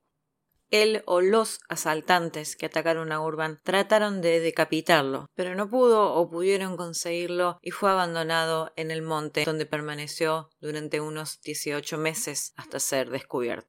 Él 0.71 1.03
o 1.05 1.21
los 1.21 1.61
asaltantes 1.69 2.57
que 2.57 2.67
atacaron 2.67 3.13
a 3.13 3.21
Urban 3.21 3.61
trataron 3.65 4.23
de 4.23 4.41
decapitarlo, 4.41 5.27
pero 5.35 5.55
no 5.55 5.69
pudo 5.69 6.15
o 6.15 6.31
pudieron 6.31 6.77
conseguirlo 6.77 7.59
y 7.61 7.73
fue 7.73 7.91
abandonado 7.91 8.73
en 8.77 8.91
el 8.91 9.03
monte 9.03 9.45
donde 9.45 9.67
permaneció 9.67 10.49
durante 10.61 11.01
unos 11.01 11.41
18 11.43 11.99
meses 11.99 12.55
hasta 12.57 12.79
ser 12.79 13.11
descubierto. 13.11 13.69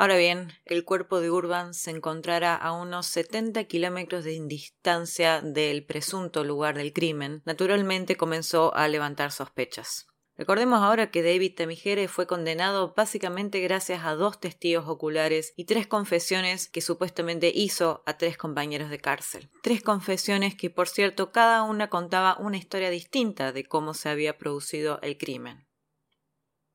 Ahora 0.00 0.16
bien, 0.16 0.52
el 0.64 0.84
cuerpo 0.84 1.20
de 1.20 1.28
Urban 1.28 1.74
se 1.74 1.90
encontrará 1.90 2.54
a 2.54 2.70
unos 2.70 3.06
70 3.06 3.64
kilómetros 3.64 4.22
de 4.22 4.40
distancia 4.46 5.40
del 5.40 5.84
presunto 5.84 6.44
lugar 6.44 6.76
del 6.76 6.92
crimen. 6.92 7.42
Naturalmente 7.44 8.14
comenzó 8.14 8.72
a 8.76 8.86
levantar 8.86 9.32
sospechas. 9.32 10.06
Recordemos 10.36 10.82
ahora 10.82 11.10
que 11.10 11.24
David 11.24 11.56
Temigere 11.56 12.06
fue 12.06 12.28
condenado 12.28 12.94
básicamente 12.96 13.58
gracias 13.58 14.04
a 14.04 14.14
dos 14.14 14.38
testigos 14.38 14.86
oculares 14.86 15.52
y 15.56 15.64
tres 15.64 15.88
confesiones 15.88 16.68
que 16.68 16.80
supuestamente 16.80 17.50
hizo 17.52 18.04
a 18.06 18.16
tres 18.18 18.38
compañeros 18.38 18.90
de 18.90 19.00
cárcel. 19.00 19.50
Tres 19.64 19.82
confesiones 19.82 20.54
que, 20.54 20.70
por 20.70 20.86
cierto, 20.86 21.32
cada 21.32 21.64
una 21.64 21.90
contaba 21.90 22.36
una 22.38 22.56
historia 22.56 22.90
distinta 22.90 23.50
de 23.50 23.64
cómo 23.64 23.94
se 23.94 24.10
había 24.10 24.38
producido 24.38 25.00
el 25.02 25.18
crimen. 25.18 25.67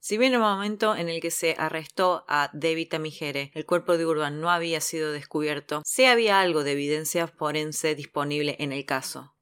Si 0.05 0.17
bien 0.17 0.33
en 0.33 0.41
el 0.41 0.45
momento 0.45 0.97
en 0.97 1.07
el 1.07 1.21
que 1.21 1.31
se 1.31 1.55
arrestó 1.57 2.25
a 2.27 2.49
David 2.51 2.89
Tamigere 2.89 3.51
el 3.53 3.65
cuerpo 3.65 3.97
de 3.97 4.05
Urban 4.05 4.41
no 4.41 4.49
había 4.49 4.81
sido 4.81 5.13
descubierto, 5.13 5.81
sí 5.85 6.03
había 6.03 6.41
algo 6.41 6.65
de 6.65 6.73
evidencia 6.73 7.25
forense 7.27 7.95
disponible 7.95 8.57
en 8.59 8.73
el 8.73 8.85
caso. 8.85 9.33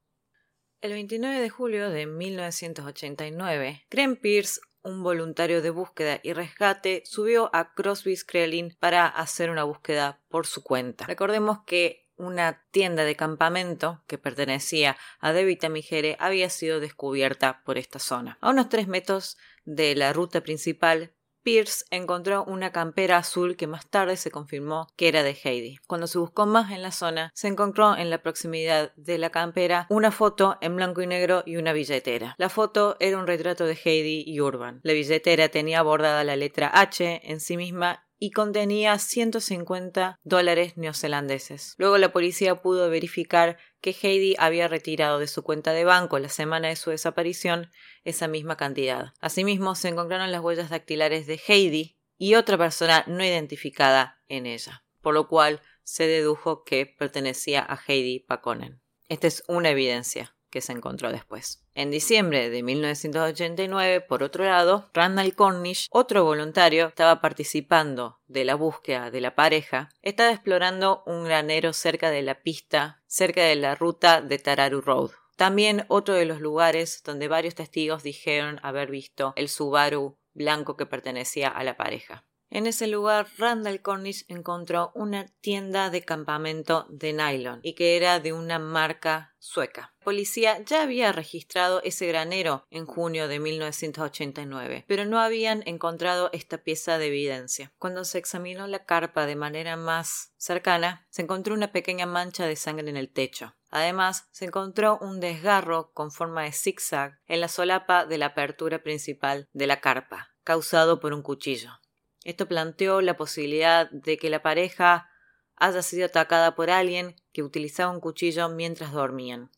El 0.80 0.92
29 0.92 1.40
de 1.40 1.50
julio 1.50 1.90
de 1.90 2.06
1989, 2.06 3.86
Graham 3.90 4.14
Pierce, 4.14 4.60
un 4.84 5.02
voluntario 5.02 5.62
de 5.62 5.70
búsqueda 5.70 6.20
y 6.22 6.32
rescate, 6.32 7.02
subió 7.06 7.50
a 7.52 7.74
Crosby 7.74 8.16
Krelin 8.24 8.76
para 8.78 9.08
hacer 9.08 9.50
una 9.50 9.64
búsqueda 9.64 10.22
por 10.28 10.46
su 10.46 10.62
cuenta. 10.62 11.06
Recordemos 11.06 11.64
que 11.66 12.01
una 12.22 12.62
tienda 12.70 13.04
de 13.04 13.16
campamento 13.16 14.02
que 14.06 14.18
pertenecía 14.18 14.96
a 15.20 15.32
David 15.32 15.58
Tamigere 15.58 16.16
había 16.20 16.48
sido 16.50 16.80
descubierta 16.80 17.62
por 17.64 17.78
esta 17.78 17.98
zona. 17.98 18.38
A 18.40 18.50
unos 18.50 18.68
tres 18.68 18.88
metros 18.88 19.36
de 19.64 19.94
la 19.94 20.12
ruta 20.12 20.40
principal, 20.40 21.12
Pierce 21.42 21.84
encontró 21.90 22.44
una 22.44 22.70
campera 22.70 23.16
azul 23.16 23.56
que 23.56 23.66
más 23.66 23.88
tarde 23.88 24.16
se 24.16 24.30
confirmó 24.30 24.86
que 24.96 25.08
era 25.08 25.24
de 25.24 25.36
Heidi. 25.42 25.78
Cuando 25.88 26.06
se 26.06 26.18
buscó 26.18 26.46
más 26.46 26.70
en 26.70 26.82
la 26.82 26.92
zona, 26.92 27.32
se 27.34 27.48
encontró 27.48 27.96
en 27.96 28.10
la 28.10 28.22
proximidad 28.22 28.92
de 28.94 29.18
la 29.18 29.30
campera 29.30 29.86
una 29.90 30.12
foto 30.12 30.56
en 30.60 30.76
blanco 30.76 31.02
y 31.02 31.08
negro 31.08 31.42
y 31.44 31.56
una 31.56 31.72
billetera. 31.72 32.36
La 32.38 32.48
foto 32.48 32.96
era 33.00 33.18
un 33.18 33.26
retrato 33.26 33.66
de 33.66 33.78
Heidi 33.84 34.22
y 34.24 34.40
Urban. 34.40 34.80
La 34.84 34.92
billetera 34.92 35.48
tenía 35.48 35.82
bordada 35.82 36.22
la 36.22 36.36
letra 36.36 36.70
H 36.72 37.20
en 37.24 37.40
sí 37.40 37.56
misma 37.56 38.06
y 38.22 38.30
contenía 38.30 38.96
150 39.00 40.20
dólares 40.22 40.76
neozelandeses. 40.76 41.74
Luego 41.76 41.98
la 41.98 42.12
policía 42.12 42.62
pudo 42.62 42.88
verificar 42.88 43.58
que 43.80 43.96
Heidi 44.00 44.36
había 44.38 44.68
retirado 44.68 45.18
de 45.18 45.26
su 45.26 45.42
cuenta 45.42 45.72
de 45.72 45.84
banco 45.84 46.20
la 46.20 46.28
semana 46.28 46.68
de 46.68 46.76
su 46.76 46.90
desaparición 46.90 47.72
esa 48.04 48.28
misma 48.28 48.56
cantidad. 48.56 49.12
Asimismo, 49.20 49.74
se 49.74 49.88
encontraron 49.88 50.30
las 50.30 50.40
huellas 50.40 50.70
dactilares 50.70 51.26
de 51.26 51.40
Heidi 51.48 51.98
y 52.16 52.36
otra 52.36 52.56
persona 52.56 53.02
no 53.08 53.24
identificada 53.24 54.22
en 54.28 54.46
ella, 54.46 54.84
por 55.00 55.14
lo 55.14 55.26
cual 55.26 55.60
se 55.82 56.06
dedujo 56.06 56.62
que 56.62 56.86
pertenecía 56.86 57.66
a 57.68 57.76
Heidi 57.88 58.20
Pakonen. 58.20 58.80
Esta 59.08 59.26
es 59.26 59.42
una 59.48 59.70
evidencia 59.70 60.32
que 60.52 60.60
se 60.60 60.72
encontró 60.72 61.10
después. 61.10 61.64
En 61.74 61.90
diciembre 61.90 62.50
de 62.50 62.62
1989, 62.62 64.02
por 64.02 64.22
otro 64.22 64.44
lado, 64.44 64.90
Randall 64.92 65.34
Cornish, 65.34 65.88
otro 65.90 66.22
voluntario, 66.24 66.88
estaba 66.88 67.20
participando 67.20 68.20
de 68.28 68.44
la 68.44 68.54
búsqueda 68.54 69.10
de 69.10 69.22
la 69.22 69.34
pareja, 69.34 69.88
estaba 70.02 70.30
explorando 70.30 71.02
un 71.06 71.24
granero 71.24 71.72
cerca 71.72 72.10
de 72.10 72.22
la 72.22 72.42
pista, 72.42 73.02
cerca 73.06 73.42
de 73.42 73.56
la 73.56 73.74
ruta 73.74 74.20
de 74.20 74.38
Tararu 74.38 74.82
Road. 74.82 75.10
También 75.36 75.86
otro 75.88 76.14
de 76.14 76.26
los 76.26 76.40
lugares 76.40 77.02
donde 77.02 77.26
varios 77.26 77.54
testigos 77.54 78.02
dijeron 78.02 78.60
haber 78.62 78.90
visto 78.90 79.32
el 79.36 79.48
Subaru 79.48 80.18
blanco 80.34 80.76
que 80.76 80.86
pertenecía 80.86 81.48
a 81.48 81.64
la 81.64 81.76
pareja. 81.76 82.24
En 82.54 82.66
ese 82.66 82.86
lugar, 82.86 83.28
Randall 83.38 83.80
Cornish 83.80 84.26
encontró 84.28 84.92
una 84.94 85.24
tienda 85.40 85.88
de 85.88 86.02
campamento 86.02 86.84
de 86.90 87.14
nylon 87.14 87.60
y 87.62 87.72
que 87.72 87.96
era 87.96 88.20
de 88.20 88.34
una 88.34 88.58
marca 88.58 89.34
sueca. 89.38 89.94
La 90.00 90.04
policía 90.04 90.62
ya 90.62 90.82
había 90.82 91.12
registrado 91.12 91.80
ese 91.82 92.06
granero 92.06 92.66
en 92.68 92.84
junio 92.84 93.26
de 93.26 93.38
1989, 93.38 94.84
pero 94.86 95.06
no 95.06 95.18
habían 95.18 95.62
encontrado 95.64 96.28
esta 96.34 96.58
pieza 96.58 96.98
de 96.98 97.06
evidencia. 97.06 97.72
Cuando 97.78 98.04
se 98.04 98.18
examinó 98.18 98.66
la 98.66 98.84
carpa 98.84 99.24
de 99.24 99.36
manera 99.36 99.76
más 99.76 100.34
cercana, 100.36 101.06
se 101.08 101.22
encontró 101.22 101.54
una 101.54 101.72
pequeña 101.72 102.04
mancha 102.04 102.44
de 102.46 102.56
sangre 102.56 102.90
en 102.90 102.98
el 102.98 103.10
techo. 103.10 103.56
Además, 103.70 104.28
se 104.30 104.44
encontró 104.44 104.98
un 105.00 105.20
desgarro 105.20 105.90
con 105.94 106.10
forma 106.10 106.42
de 106.42 106.52
zigzag 106.52 107.18
en 107.28 107.40
la 107.40 107.48
solapa 107.48 108.04
de 108.04 108.18
la 108.18 108.26
apertura 108.26 108.82
principal 108.82 109.48
de 109.54 109.66
la 109.66 109.80
carpa, 109.80 110.28
causado 110.44 111.00
por 111.00 111.14
un 111.14 111.22
cuchillo. 111.22 111.81
Esto 112.24 112.46
planteó 112.46 113.00
la 113.00 113.16
posibilidad 113.16 113.90
de 113.90 114.16
que 114.16 114.30
la 114.30 114.42
pareja 114.42 115.08
haya 115.56 115.82
sido 115.82 116.06
atacada 116.06 116.54
por 116.54 116.70
alguien 116.70 117.16
que 117.32 117.42
utilizaba 117.42 117.92
un 117.92 118.00
cuchillo 118.00 118.48
mientras 118.48 118.92
dormían. 118.92 119.50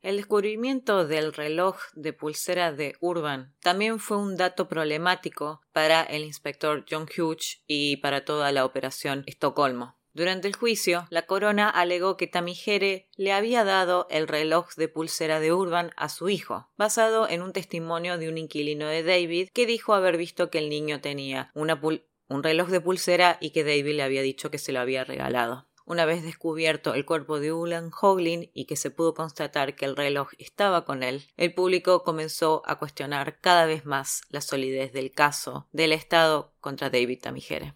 El 0.00 0.16
descubrimiento 0.16 1.06
del 1.06 1.32
reloj 1.32 1.76
de 1.94 2.12
pulsera 2.12 2.72
de 2.72 2.96
Urban 3.00 3.54
también 3.60 4.00
fue 4.00 4.16
un 4.16 4.36
dato 4.36 4.66
problemático 4.66 5.60
para 5.72 6.02
el 6.02 6.24
inspector 6.24 6.84
John 6.90 7.06
Hughes 7.06 7.62
y 7.68 7.98
para 7.98 8.24
toda 8.24 8.50
la 8.50 8.64
operación 8.64 9.22
Estocolmo. 9.26 10.01
Durante 10.14 10.46
el 10.46 10.54
juicio, 10.54 11.06
la 11.08 11.22
corona 11.22 11.70
alegó 11.70 12.18
que 12.18 12.26
Tamigere 12.26 13.08
le 13.16 13.32
había 13.32 13.64
dado 13.64 14.06
el 14.10 14.28
reloj 14.28 14.74
de 14.76 14.88
pulsera 14.88 15.40
de 15.40 15.54
Urban 15.54 15.90
a 15.96 16.10
su 16.10 16.28
hijo, 16.28 16.68
basado 16.76 17.26
en 17.28 17.40
un 17.40 17.54
testimonio 17.54 18.18
de 18.18 18.28
un 18.28 18.36
inquilino 18.36 18.88
de 18.88 19.02
David 19.02 19.48
que 19.54 19.64
dijo 19.64 19.94
haber 19.94 20.18
visto 20.18 20.50
que 20.50 20.58
el 20.58 20.68
niño 20.68 21.00
tenía 21.00 21.50
un 21.54 22.42
reloj 22.42 22.68
de 22.68 22.80
pulsera 22.82 23.38
y 23.40 23.50
que 23.50 23.64
David 23.64 23.96
le 23.96 24.02
había 24.02 24.20
dicho 24.20 24.50
que 24.50 24.58
se 24.58 24.72
lo 24.72 24.80
había 24.80 25.04
regalado. 25.04 25.66
Una 25.84 26.04
vez 26.04 26.22
descubierto 26.22 26.94
el 26.94 27.04
cuerpo 27.04 27.40
de 27.40 27.52
Ulan 27.52 27.90
Hoglin 28.00 28.50
y 28.54 28.66
que 28.66 28.76
se 28.76 28.90
pudo 28.90 29.14
constatar 29.14 29.74
que 29.74 29.84
el 29.84 29.96
reloj 29.96 30.28
estaba 30.38 30.84
con 30.84 31.02
él, 31.02 31.26
el 31.36 31.54
público 31.54 32.04
comenzó 32.04 32.62
a 32.66 32.78
cuestionar 32.78 33.40
cada 33.40 33.66
vez 33.66 33.84
más 33.84 34.22
la 34.28 34.42
solidez 34.42 34.92
del 34.92 35.10
caso 35.10 35.68
del 35.72 35.92
Estado 35.92 36.54
contra 36.60 36.88
David 36.88 37.20
Tamigere. 37.20 37.74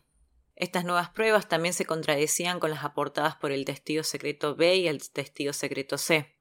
Estas 0.56 0.84
nuevas 0.84 1.10
pruebas 1.10 1.48
también 1.48 1.74
se 1.74 1.84
contradecían 1.84 2.60
con 2.60 2.70
las 2.70 2.82
aportadas 2.82 3.36
por 3.36 3.52
el 3.52 3.66
testigo 3.66 4.02
secreto 4.02 4.56
B 4.56 4.76
y 4.76 4.88
el 4.88 5.08
testigo 5.10 5.52
secreto 5.52 5.98
C. 5.98 6.36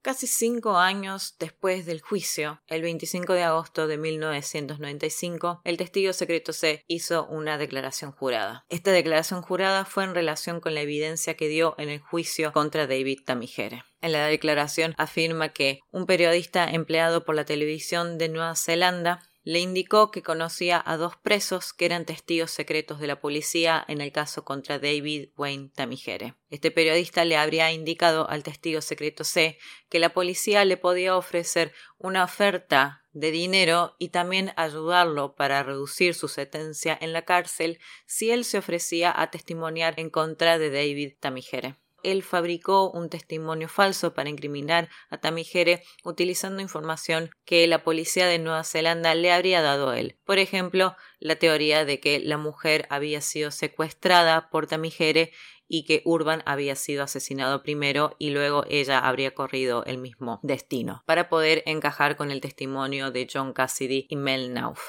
Casi 0.00 0.28
cinco 0.28 0.76
años 0.76 1.34
después 1.40 1.84
del 1.84 2.00
juicio, 2.00 2.62
el 2.68 2.82
25 2.82 3.32
de 3.32 3.42
agosto 3.42 3.88
de 3.88 3.98
1995, 3.98 5.60
el 5.64 5.76
testigo 5.76 6.12
secreto 6.12 6.52
C 6.52 6.84
hizo 6.86 7.26
una 7.26 7.58
declaración 7.58 8.12
jurada. 8.12 8.64
Esta 8.68 8.92
declaración 8.92 9.42
jurada 9.42 9.84
fue 9.84 10.04
en 10.04 10.14
relación 10.14 10.60
con 10.60 10.74
la 10.74 10.82
evidencia 10.82 11.34
que 11.34 11.48
dio 11.48 11.74
en 11.78 11.88
el 11.88 11.98
juicio 11.98 12.52
contra 12.52 12.86
David 12.86 13.18
Tamigere. 13.26 13.82
En 14.00 14.12
la 14.12 14.24
declaración 14.26 14.94
afirma 14.96 15.48
que 15.48 15.80
un 15.90 16.06
periodista 16.06 16.70
empleado 16.70 17.24
por 17.24 17.34
la 17.34 17.44
televisión 17.44 18.18
de 18.18 18.28
Nueva 18.28 18.54
Zelanda 18.54 19.27
le 19.48 19.60
indicó 19.60 20.10
que 20.10 20.22
conocía 20.22 20.82
a 20.84 20.98
dos 20.98 21.16
presos 21.16 21.72
que 21.72 21.86
eran 21.86 22.04
testigos 22.04 22.50
secretos 22.50 23.00
de 23.00 23.06
la 23.06 23.22
policía 23.22 23.82
en 23.88 24.02
el 24.02 24.12
caso 24.12 24.44
contra 24.44 24.78
David 24.78 25.30
Wayne 25.38 25.70
Tamigere. 25.74 26.34
Este 26.50 26.70
periodista 26.70 27.24
le 27.24 27.38
habría 27.38 27.72
indicado 27.72 28.28
al 28.28 28.42
testigo 28.42 28.82
secreto 28.82 29.24
C 29.24 29.58
que 29.88 30.00
la 30.00 30.12
policía 30.12 30.66
le 30.66 30.76
podía 30.76 31.16
ofrecer 31.16 31.72
una 31.96 32.24
oferta 32.24 33.06
de 33.12 33.30
dinero 33.30 33.96
y 33.98 34.10
también 34.10 34.52
ayudarlo 34.56 35.34
para 35.34 35.62
reducir 35.62 36.12
su 36.12 36.28
sentencia 36.28 36.98
en 37.00 37.14
la 37.14 37.22
cárcel 37.22 37.78
si 38.04 38.30
él 38.30 38.44
se 38.44 38.58
ofrecía 38.58 39.18
a 39.18 39.30
testimoniar 39.30 39.94
en 39.96 40.10
contra 40.10 40.58
de 40.58 40.68
David 40.68 41.14
Tamigere 41.20 41.78
él 42.02 42.22
fabricó 42.22 42.90
un 42.90 43.08
testimonio 43.08 43.68
falso 43.68 44.14
para 44.14 44.28
incriminar 44.28 44.88
a 45.10 45.18
Tamigere 45.18 45.82
utilizando 46.04 46.62
información 46.62 47.30
que 47.44 47.66
la 47.66 47.82
policía 47.82 48.26
de 48.26 48.38
Nueva 48.38 48.64
Zelanda 48.64 49.14
le 49.14 49.32
habría 49.32 49.62
dado 49.62 49.90
a 49.90 49.98
él. 49.98 50.16
Por 50.24 50.38
ejemplo, 50.38 50.96
la 51.20 51.36
teoría 51.36 51.84
de 51.84 52.00
que 52.00 52.20
la 52.20 52.36
mujer 52.36 52.86
había 52.90 53.20
sido 53.20 53.50
secuestrada 53.50 54.50
por 54.50 54.66
Tamigere 54.66 55.32
y 55.68 55.84
que 55.84 56.02
Urban 56.04 56.42
había 56.46 56.74
sido 56.74 57.04
asesinado 57.04 57.62
primero 57.62 58.16
y 58.18 58.30
luego 58.30 58.64
ella 58.68 58.98
habría 58.98 59.34
corrido 59.34 59.84
el 59.84 59.98
mismo 59.98 60.40
destino, 60.42 61.02
para 61.06 61.28
poder 61.28 61.62
encajar 61.66 62.16
con 62.16 62.30
el 62.30 62.40
testimonio 62.40 63.10
de 63.10 63.28
John 63.30 63.52
Cassidy 63.52 64.06
y 64.08 64.16
Mel 64.16 64.54
Nauf. 64.54 64.80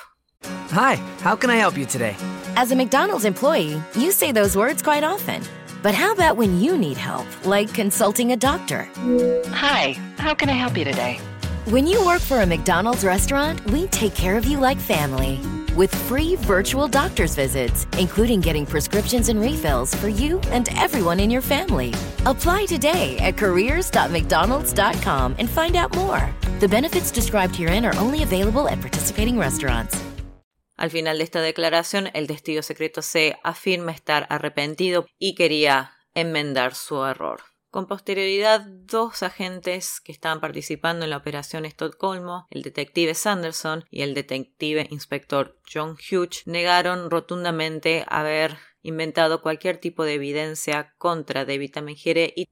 Hi, 0.71 0.97
how 1.23 1.35
can 1.35 1.49
I 1.49 1.57
help 1.57 1.77
you 1.77 1.85
today? 1.85 2.15
As 2.55 2.71
a 2.71 2.75
McDonald's 2.75 3.25
employee, 3.25 3.81
you 3.95 4.11
say 4.11 4.31
those 4.31 4.55
words 4.55 4.81
quite 4.81 5.03
often. 5.03 5.41
But 5.81 5.95
how 5.95 6.11
about 6.11 6.35
when 6.35 6.59
you 6.59 6.77
need 6.77 6.97
help, 6.97 7.25
like 7.45 7.73
consulting 7.73 8.33
a 8.33 8.37
doctor? 8.37 8.89
Hi, 9.51 9.93
how 10.17 10.33
can 10.33 10.49
I 10.49 10.53
help 10.53 10.77
you 10.77 10.83
today? 10.83 11.19
When 11.65 11.87
you 11.87 12.05
work 12.05 12.21
for 12.21 12.41
a 12.41 12.45
McDonald's 12.45 13.05
restaurant, 13.05 13.63
we 13.71 13.87
take 13.87 14.13
care 14.13 14.35
of 14.35 14.45
you 14.45 14.59
like 14.59 14.77
family. 14.77 15.39
With 15.75 15.93
free 15.95 16.35
virtual 16.35 16.87
doctor's 16.89 17.35
visits, 17.35 17.87
including 17.97 18.41
getting 18.41 18.65
prescriptions 18.65 19.29
and 19.29 19.39
refills 19.39 19.95
for 19.95 20.09
you 20.09 20.39
and 20.51 20.67
everyone 20.77 21.21
in 21.21 21.29
your 21.29 21.41
family. 21.41 21.93
Apply 22.25 22.65
today 22.65 23.17
at 23.19 23.37
careers.mcdonalds.com 23.37 25.35
and 25.37 25.49
find 25.49 25.75
out 25.77 25.95
more. 25.95 26.29
The 26.59 26.67
benefits 26.67 27.11
described 27.11 27.55
herein 27.55 27.85
are 27.85 27.95
only 27.95 28.23
available 28.23 28.67
at 28.67 28.81
participating 28.81 29.37
restaurants. 29.37 30.08
Al 30.79 30.91
final 30.91 31.17
de 31.17 31.25
esta 31.25 31.41
declaración, 31.41 32.09
el 32.13 32.27
testigo 32.27 32.61
secreto 32.61 33.01
C 33.01 33.37
afirma 33.43 33.91
estar 33.91 34.25
arrepentido 34.29 35.07
y 35.17 35.35
quería 35.35 35.97
enmendar 36.13 36.73
su 36.73 37.03
error. 37.03 37.41
Con 37.69 37.85
posterioridad, 37.85 38.61
dos 38.65 39.21
agentes 39.21 39.99
que 39.99 40.13
estaban 40.13 40.39
participando 40.39 41.03
en 41.03 41.09
la 41.09 41.17
operación 41.17 41.65
Estocolmo, 41.65 42.47
el 42.49 42.61
detective 42.61 43.13
Sanderson 43.13 43.83
y 43.91 44.03
el 44.03 44.13
detective 44.13 44.87
inspector 44.89 45.59
John 45.69 45.97
Hughes, 45.97 46.43
negaron 46.45 47.11
rotundamente 47.11 48.05
haber 48.07 48.57
inventado 48.81 49.41
cualquier 49.41 49.79
tipo 49.79 50.05
de 50.05 50.13
evidencia 50.13 50.95
contra 50.97 51.43
David 51.43 51.73
Tamengire 51.73 52.33
y 52.37 52.45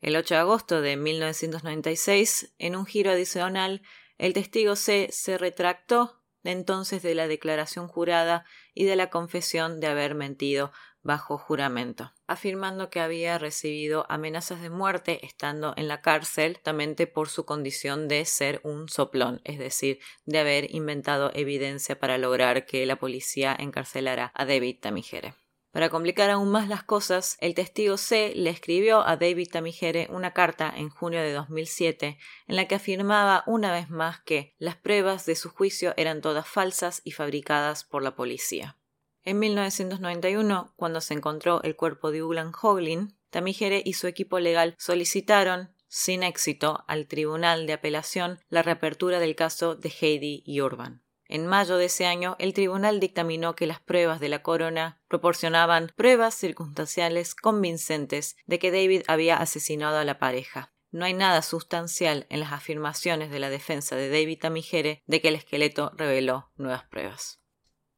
el 0.00 0.16
8 0.16 0.32
de 0.32 0.40
agosto 0.40 0.80
de 0.80 0.96
1996, 0.96 2.54
en 2.56 2.74
un 2.74 2.86
giro 2.86 3.10
adicional, 3.10 3.82
el 4.16 4.32
testigo 4.32 4.76
C 4.76 5.08
se 5.12 5.36
retractó 5.36 6.23
entonces 6.44 7.02
de 7.02 7.14
la 7.14 7.26
declaración 7.26 7.88
jurada 7.88 8.44
y 8.74 8.84
de 8.84 8.96
la 8.96 9.10
confesión 9.10 9.80
de 9.80 9.88
haber 9.88 10.14
mentido 10.14 10.72
bajo 11.02 11.36
juramento, 11.36 12.12
afirmando 12.26 12.88
que 12.88 12.98
había 12.98 13.38
recibido 13.38 14.06
amenazas 14.08 14.62
de 14.62 14.70
muerte 14.70 15.24
estando 15.24 15.74
en 15.76 15.86
la 15.86 16.00
cárcel, 16.00 16.54
justamente 16.54 17.06
por 17.06 17.28
su 17.28 17.44
condición 17.44 18.08
de 18.08 18.24
ser 18.24 18.60
un 18.64 18.88
soplón, 18.88 19.40
es 19.44 19.58
decir, 19.58 20.00
de 20.24 20.38
haber 20.38 20.74
inventado 20.74 21.30
evidencia 21.34 21.98
para 21.98 22.16
lograr 22.16 22.64
que 22.64 22.86
la 22.86 22.96
policía 22.96 23.54
encarcelara 23.58 24.32
a 24.34 24.46
David 24.46 24.78
Tamigere. 24.80 25.43
Para 25.74 25.90
complicar 25.90 26.30
aún 26.30 26.52
más 26.52 26.68
las 26.68 26.84
cosas, 26.84 27.36
el 27.40 27.54
testigo 27.54 27.96
C 27.96 28.32
le 28.36 28.50
escribió 28.50 29.04
a 29.04 29.16
David 29.16 29.48
Tamigere 29.50 30.06
una 30.08 30.32
carta 30.32 30.72
en 30.72 30.88
junio 30.88 31.20
de 31.20 31.32
2007 31.32 32.16
en 32.46 32.54
la 32.54 32.68
que 32.68 32.76
afirmaba 32.76 33.42
una 33.48 33.72
vez 33.72 33.90
más 33.90 34.20
que 34.20 34.54
las 34.58 34.76
pruebas 34.76 35.26
de 35.26 35.34
su 35.34 35.50
juicio 35.50 35.92
eran 35.96 36.20
todas 36.20 36.46
falsas 36.46 37.02
y 37.02 37.10
fabricadas 37.10 37.82
por 37.82 38.04
la 38.04 38.14
policía. 38.14 38.78
En 39.24 39.40
1991, 39.40 40.74
cuando 40.76 41.00
se 41.00 41.14
encontró 41.14 41.60
el 41.64 41.74
cuerpo 41.74 42.12
de 42.12 42.22
Ulan 42.22 42.52
Hoglin, 42.62 43.18
Tamigere 43.30 43.82
y 43.84 43.94
su 43.94 44.06
equipo 44.06 44.38
legal 44.38 44.76
solicitaron, 44.78 45.74
sin 45.88 46.22
éxito, 46.22 46.84
al 46.86 47.08
Tribunal 47.08 47.66
de 47.66 47.72
Apelación 47.72 48.38
la 48.48 48.62
reapertura 48.62 49.18
del 49.18 49.34
caso 49.34 49.74
de 49.74 49.88
Heidi 49.88 50.44
y 50.46 50.60
Urban. 50.60 51.03
En 51.26 51.46
mayo 51.46 51.76
de 51.76 51.86
ese 51.86 52.06
año, 52.06 52.36
el 52.38 52.52
tribunal 52.52 53.00
dictaminó 53.00 53.54
que 53.54 53.66
las 53.66 53.80
pruebas 53.80 54.20
de 54.20 54.28
la 54.28 54.42
corona 54.42 55.00
proporcionaban 55.08 55.92
pruebas 55.96 56.34
circunstanciales 56.34 57.34
convincentes 57.34 58.36
de 58.46 58.58
que 58.58 58.70
David 58.70 59.02
había 59.06 59.36
asesinado 59.36 59.98
a 59.98 60.04
la 60.04 60.18
pareja. 60.18 60.72
No 60.90 61.06
hay 61.06 61.14
nada 61.14 61.42
sustancial 61.42 62.26
en 62.28 62.40
las 62.40 62.52
afirmaciones 62.52 63.30
de 63.30 63.40
la 63.40 63.50
defensa 63.50 63.96
de 63.96 64.10
David 64.10 64.38
Tamigere 64.40 65.02
de 65.06 65.20
que 65.20 65.28
el 65.28 65.34
esqueleto 65.34 65.92
reveló 65.96 66.52
nuevas 66.56 66.84
pruebas. 66.84 67.40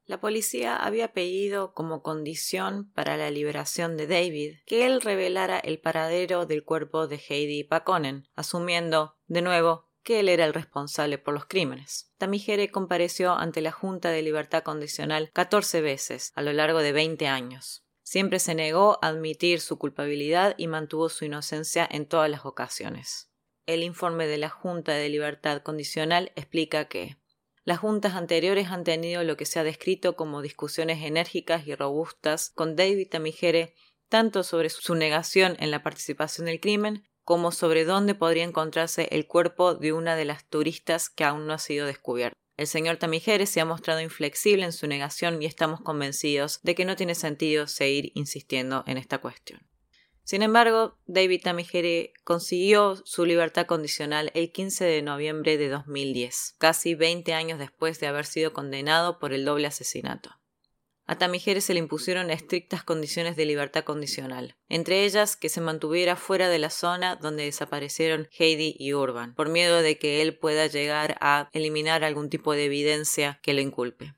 La 0.06 0.20
policía 0.20 0.76
había 0.76 1.12
pedido 1.12 1.74
como 1.74 2.00
condición 2.00 2.92
para 2.94 3.16
la 3.16 3.30
liberación 3.32 3.96
de 3.96 4.06
David 4.06 4.58
que 4.64 4.86
él 4.86 5.00
revelara 5.00 5.58
el 5.58 5.80
paradero 5.80 6.46
del 6.46 6.62
cuerpo 6.62 7.08
de 7.08 7.20
Heidi 7.28 7.64
Paconen, 7.64 8.28
asumiendo, 8.36 9.16
de 9.26 9.42
nuevo, 9.42 9.85
que 10.06 10.20
él 10.20 10.28
era 10.28 10.44
el 10.44 10.54
responsable 10.54 11.18
por 11.18 11.34
los 11.34 11.46
crímenes. 11.46 12.12
Tamigere 12.16 12.70
compareció 12.70 13.32
ante 13.32 13.60
la 13.60 13.72
Junta 13.72 14.10
de 14.10 14.22
Libertad 14.22 14.62
Condicional 14.62 15.30
14 15.32 15.80
veces 15.80 16.30
a 16.36 16.42
lo 16.42 16.52
largo 16.52 16.78
de 16.78 16.92
20 16.92 17.26
años. 17.26 17.84
Siempre 18.04 18.38
se 18.38 18.54
negó 18.54 19.00
a 19.02 19.08
admitir 19.08 19.60
su 19.60 19.78
culpabilidad 19.78 20.54
y 20.58 20.68
mantuvo 20.68 21.08
su 21.08 21.24
inocencia 21.24 21.88
en 21.90 22.06
todas 22.06 22.30
las 22.30 22.46
ocasiones. 22.46 23.32
El 23.66 23.82
informe 23.82 24.28
de 24.28 24.38
la 24.38 24.48
Junta 24.48 24.92
de 24.92 25.08
Libertad 25.08 25.62
Condicional 25.62 26.30
explica 26.36 26.84
que 26.84 27.16
las 27.64 27.80
juntas 27.80 28.14
anteriores 28.14 28.68
han 28.68 28.84
tenido 28.84 29.24
lo 29.24 29.36
que 29.36 29.44
se 29.44 29.58
ha 29.58 29.64
descrito 29.64 30.14
como 30.14 30.40
discusiones 30.40 31.02
enérgicas 31.02 31.66
y 31.66 31.74
robustas 31.74 32.50
con 32.50 32.76
David 32.76 33.08
Tamigere 33.10 33.74
tanto 34.08 34.44
sobre 34.44 34.70
su 34.70 34.94
negación 34.94 35.56
en 35.58 35.72
la 35.72 35.82
participación 35.82 36.46
del 36.46 36.60
crimen 36.60 37.08
como 37.26 37.50
sobre 37.50 37.84
dónde 37.84 38.14
podría 38.14 38.44
encontrarse 38.44 39.08
el 39.10 39.26
cuerpo 39.26 39.74
de 39.74 39.92
una 39.92 40.14
de 40.14 40.24
las 40.24 40.48
turistas 40.48 41.10
que 41.10 41.24
aún 41.24 41.48
no 41.48 41.54
ha 41.54 41.58
sido 41.58 41.84
descubierta. 41.84 42.38
El 42.56 42.68
señor 42.68 42.98
Tamigere 42.98 43.46
se 43.46 43.60
ha 43.60 43.64
mostrado 43.64 44.00
inflexible 44.00 44.64
en 44.64 44.72
su 44.72 44.86
negación 44.86 45.42
y 45.42 45.46
estamos 45.46 45.80
convencidos 45.80 46.60
de 46.62 46.76
que 46.76 46.84
no 46.84 46.94
tiene 46.94 47.16
sentido 47.16 47.66
seguir 47.66 48.12
insistiendo 48.14 48.84
en 48.86 48.96
esta 48.96 49.18
cuestión. 49.18 49.60
Sin 50.22 50.42
embargo, 50.42 50.98
David 51.06 51.42
Tamigere 51.42 52.12
consiguió 52.22 52.94
su 53.04 53.24
libertad 53.24 53.66
condicional 53.66 54.30
el 54.34 54.52
15 54.52 54.84
de 54.84 55.02
noviembre 55.02 55.58
de 55.58 55.68
2010, 55.68 56.54
casi 56.58 56.94
20 56.94 57.34
años 57.34 57.58
después 57.58 57.98
de 57.98 58.06
haber 58.06 58.26
sido 58.26 58.52
condenado 58.52 59.18
por 59.18 59.32
el 59.32 59.44
doble 59.44 59.66
asesinato. 59.66 60.30
A 61.08 61.18
Tamigere 61.18 61.60
se 61.60 61.72
le 61.72 61.78
impusieron 61.78 62.30
estrictas 62.30 62.82
condiciones 62.82 63.36
de 63.36 63.46
libertad 63.46 63.84
condicional, 63.84 64.56
entre 64.68 65.04
ellas 65.04 65.36
que 65.36 65.48
se 65.48 65.60
mantuviera 65.60 66.16
fuera 66.16 66.48
de 66.48 66.58
la 66.58 66.70
zona 66.70 67.14
donde 67.14 67.44
desaparecieron 67.44 68.28
Heidi 68.36 68.74
y 68.76 68.92
Urban, 68.92 69.34
por 69.34 69.48
miedo 69.48 69.82
de 69.82 69.98
que 69.98 70.20
él 70.20 70.36
pueda 70.36 70.66
llegar 70.66 71.16
a 71.20 71.48
eliminar 71.52 72.02
algún 72.02 72.28
tipo 72.28 72.54
de 72.54 72.64
evidencia 72.64 73.38
que 73.42 73.54
lo 73.54 73.60
inculpe. 73.60 74.14